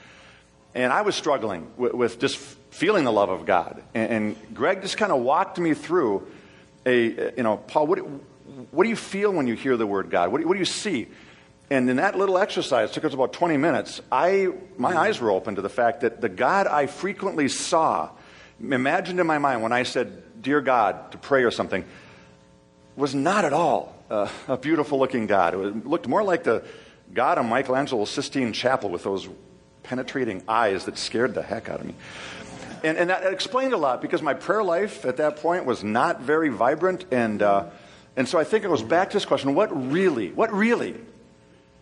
[0.75, 2.37] And I was struggling with, with just
[2.71, 3.83] feeling the love of God.
[3.95, 6.27] And, and Greg just kind of walked me through
[6.87, 7.99] a, you know, Paul, what,
[8.71, 10.33] what do you feel when you hear the word God?
[10.33, 11.09] What what do you see?
[11.71, 15.55] And in that little exercise, took us about 20 minutes, I, my eyes were open
[15.55, 18.11] to the fact that the God I frequently saw,
[18.61, 21.85] imagined in my mind when I said, Dear God, to pray or something,
[22.97, 25.55] was not at all uh, a beautiful looking God.
[25.55, 26.65] It looked more like the
[27.15, 29.29] God of Michelangelo's Sistine Chapel with those
[29.85, 31.95] penetrating eyes that scared the heck out of me.
[32.83, 36.21] And, and that explained a lot because my prayer life at that point was not
[36.21, 37.05] very vibrant.
[37.13, 37.67] And, uh,
[38.17, 40.97] and so I think it goes back to this question what really, what really,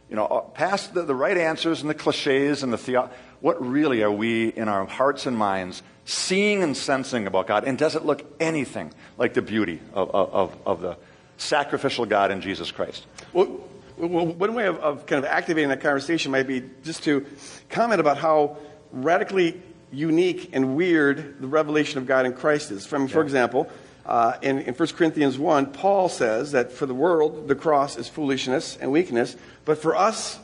[0.09, 3.11] you know, uh, past the, the right answers and the cliches and the theo-
[3.41, 7.65] what really are we in our hearts and minds seeing and sensing about God?
[7.65, 10.97] And does it look anything like the beauty of, of, of the
[11.37, 13.07] sacrificial God in Jesus Christ?
[13.33, 13.61] Well,
[13.97, 17.27] well, one way of, of kind of activating that conversation might be just to
[17.69, 18.59] comment about how
[18.93, 19.61] radically
[19.91, 22.87] unique and weird the revelation of God in Christ is.
[22.87, 23.71] From, for example,
[24.09, 28.09] uh, in, in 1 Corinthians 1, Paul says that for the world, the cross is
[28.09, 29.37] foolishness and weakness,
[29.67, 30.39] but for us,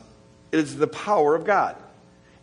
[0.51, 1.75] it is the power of God.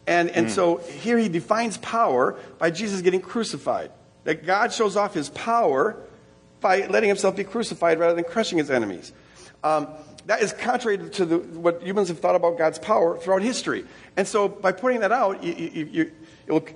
[0.04, 3.92] And, and so here he defines power by Jesus getting crucified.
[4.24, 5.96] That God shows off his power
[6.60, 9.12] by letting himself be crucified rather than crushing his enemies.
[9.62, 9.86] Um,
[10.26, 13.84] that is contrary to the, what humans have thought about God's power throughout history.
[14.16, 16.12] And so by pointing that out, you, you, you,
[16.46, 16.66] it will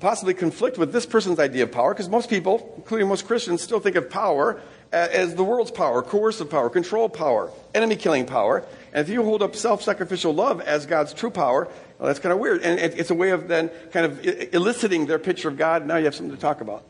[0.00, 3.80] possibly conflict with this person's idea of power, because most people, including most Christians, still
[3.80, 4.60] think of power
[4.92, 8.64] uh, as the world's power, coercive power, control power, enemy killing power.
[8.92, 11.68] And if you hold up self sacrificial love as God's true power,
[11.98, 12.62] well, that's kind of weird.
[12.62, 14.24] And it's a way of then kind of
[14.54, 15.86] eliciting their picture of God.
[15.86, 16.84] Now you have something to talk about.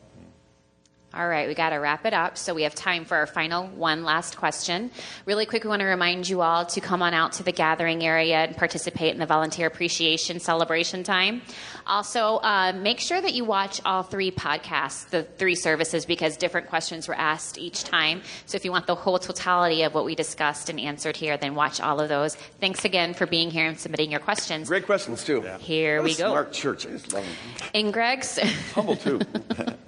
[1.17, 2.37] All right, we got to wrap it up.
[2.37, 4.91] So we have time for our final one last question.
[5.25, 8.03] Really quick, we want to remind you all to come on out to the gathering
[8.03, 11.41] area and participate in the volunteer appreciation celebration time.
[11.87, 16.67] Also, uh, make sure that you watch all three podcasts, the three services, because different
[16.67, 18.21] questions were asked each time.
[18.45, 21.55] So if you want the whole totality of what we discussed and answered here, then
[21.55, 22.35] watch all of those.
[22.59, 24.67] Thanks again for being here and submitting your questions.
[24.67, 25.41] Great questions, too.
[25.61, 26.29] Here What we a go.
[26.29, 26.85] Smart church.
[26.85, 27.69] I just love them.
[27.73, 28.37] In Greg's.
[28.75, 29.19] Humble, too.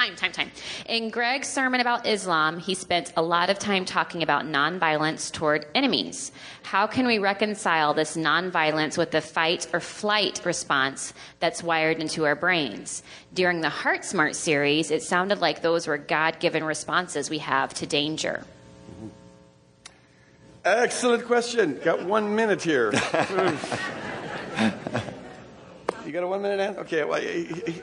[0.00, 0.50] Time, time, time.
[0.86, 5.66] In Greg's sermon about Islam, he spent a lot of time talking about nonviolence toward
[5.74, 6.32] enemies.
[6.62, 12.24] How can we reconcile this nonviolence with the fight or flight response that's wired into
[12.24, 13.02] our brains?
[13.34, 17.74] During the Heart Smart series, it sounded like those were God given responses we have
[17.74, 18.44] to danger.
[20.64, 21.78] Excellent question.
[21.84, 22.90] Got one minute here.
[26.10, 26.80] you got a one minute answer?
[26.80, 27.20] Okay, well,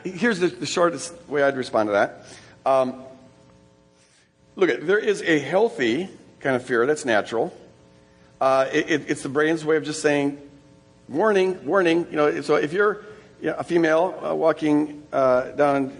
[0.03, 2.25] here's the, the shortest way I'd respond to that.
[2.65, 3.05] Um,
[4.57, 6.09] look, there is a healthy
[6.41, 7.55] kind of fear that's natural.
[8.41, 10.41] Uh, it, it, it's the brain's way of just saying,
[11.07, 12.05] warning, warning.
[12.09, 13.05] You know, so if you're
[13.39, 15.93] you know, a female uh, walking uh, down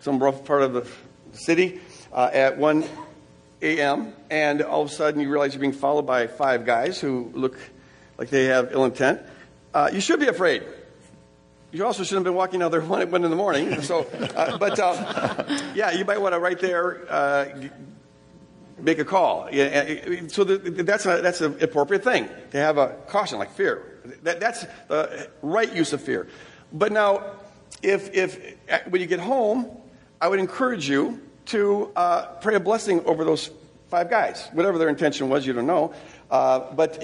[0.00, 0.84] some rough part of the
[1.32, 1.80] city
[2.12, 2.84] uh, at 1
[3.62, 7.30] a.m., and all of a sudden you realize you're being followed by five guys who
[7.34, 7.56] look
[8.18, 9.20] like they have ill intent,
[9.72, 10.64] uh, you should be afraid.
[11.72, 13.80] You also shouldn't have been walking out there one, in the morning.
[13.82, 15.44] So, uh, but uh,
[15.74, 17.68] yeah, you might want to right there uh,
[18.78, 19.48] make a call.
[19.52, 24.00] Yeah, so the, that's a, that's an appropriate thing to have a caution, like fear.
[24.22, 26.28] That, that's the right use of fear.
[26.72, 27.34] But now,
[27.82, 28.56] if if
[28.88, 29.70] when you get home,
[30.20, 33.50] I would encourage you to uh, pray a blessing over those
[33.88, 35.46] five guys, whatever their intention was.
[35.46, 35.94] You don't know,
[36.30, 37.02] uh, but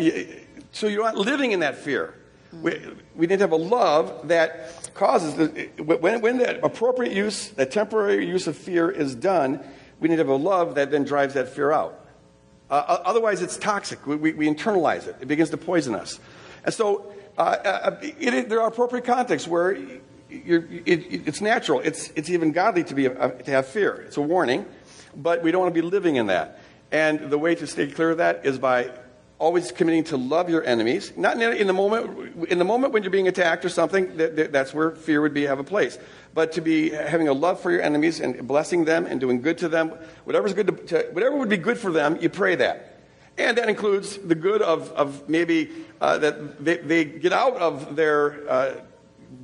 [0.73, 2.15] so you're not living in that fear.
[2.53, 2.81] We,
[3.15, 7.71] we need to have a love that causes the, when, when that appropriate use, that
[7.71, 9.65] temporary use of fear is done,
[10.01, 12.07] we need to have a love that then drives that fear out.
[12.71, 14.07] Uh, otherwise, it's toxic.
[14.07, 15.17] We, we, we, internalize it.
[15.21, 16.19] It begins to poison us.
[16.65, 21.81] And so, uh, uh it, it, there are appropriate contexts where it, it's natural.
[21.81, 23.95] It's, it's even godly to, be, uh, to have fear.
[24.07, 24.67] It's a warning,
[25.15, 26.61] but we don't want to be living in that.
[26.91, 28.91] And the way to stay clear of that is by
[29.39, 31.13] always committing to love your enemies.
[31.17, 34.73] Not in the moment, in the moment when you're being attacked or something, that, that's
[34.73, 35.99] where fear would be have a place.
[36.33, 39.59] But to be having a love for your enemies and blessing them and doing good
[39.59, 39.91] to them,
[40.25, 42.95] whatever's good to, to, whatever would be good for them, you pray that.
[43.39, 47.95] And that includes the good of, of maybe uh, that they, they, get out of
[47.95, 48.75] their uh,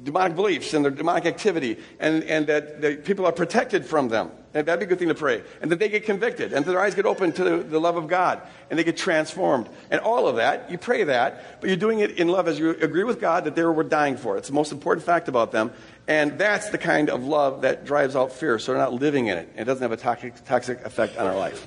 [0.03, 4.31] demonic beliefs and their demonic activity, and, and that people are protected from them.
[4.55, 5.43] And that'd be a good thing to pray.
[5.63, 7.97] And that they get convicted, and that their eyes get open to the, the, love
[7.97, 9.69] of God, and they get transformed.
[9.91, 12.71] And all of that, you pray that, but you're doing it in love as you
[12.71, 14.37] agree with God that they were dying for.
[14.37, 15.73] It's the most important fact about them.
[16.07, 19.39] And that's the kind of love that drives out fear, so they're not living in
[19.39, 19.49] it.
[19.57, 21.67] It doesn't have a toxic, toxic effect on our life.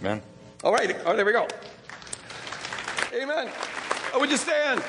[0.00, 0.22] Amen.
[0.64, 1.46] All right, oh, there we go.
[3.14, 3.50] Amen.
[4.14, 4.82] Oh, would you stand?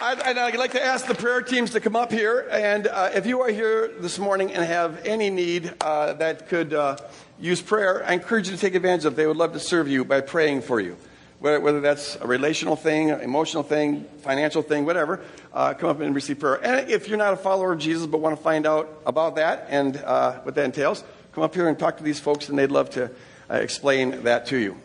[0.00, 2.46] I'd, I'd, like to ask the prayer teams to come up here.
[2.50, 6.72] And uh, if you are here this morning and have any need uh, that could
[6.72, 6.98] uh,
[7.40, 9.16] use prayer, I encourage you to take advantage of it.
[9.16, 10.96] They would love to serve you by praying for you.
[11.40, 15.20] Whether, whether that's a relational thing, emotional thing, financial thing, whatever,
[15.52, 16.64] uh, come up and receive prayer.
[16.64, 19.66] And if you're not a follower of Jesus but want to find out about that
[19.68, 21.02] and uh, what that entails,
[21.32, 23.10] come up here and talk to these folks, and they'd love to
[23.50, 24.76] uh, explain that to you.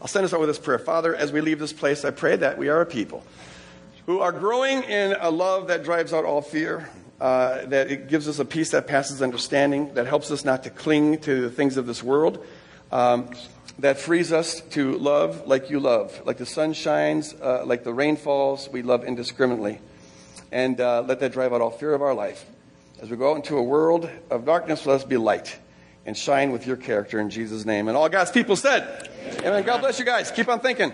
[0.00, 0.78] I'll send us out with this prayer.
[0.78, 3.22] Father, as we leave this place, I pray that we are a people
[4.06, 6.88] who are growing in a love that drives out all fear,
[7.20, 10.70] uh, that it gives us a peace that passes understanding, that helps us not to
[10.70, 12.44] cling to the things of this world,
[12.90, 13.30] um,
[13.78, 16.20] that frees us to love like you love.
[16.26, 19.80] Like the sun shines, uh, like the rain falls, we love indiscriminately.
[20.50, 22.44] And uh, let that drive out all fear of our life.
[23.00, 25.58] As we go out into a world of darkness, let us be light
[26.04, 27.88] and shine with your character in Jesus' name.
[27.88, 29.46] And all God's people said, Amen.
[29.46, 29.62] Amen.
[29.64, 30.30] God bless you guys.
[30.30, 30.92] Keep on thinking.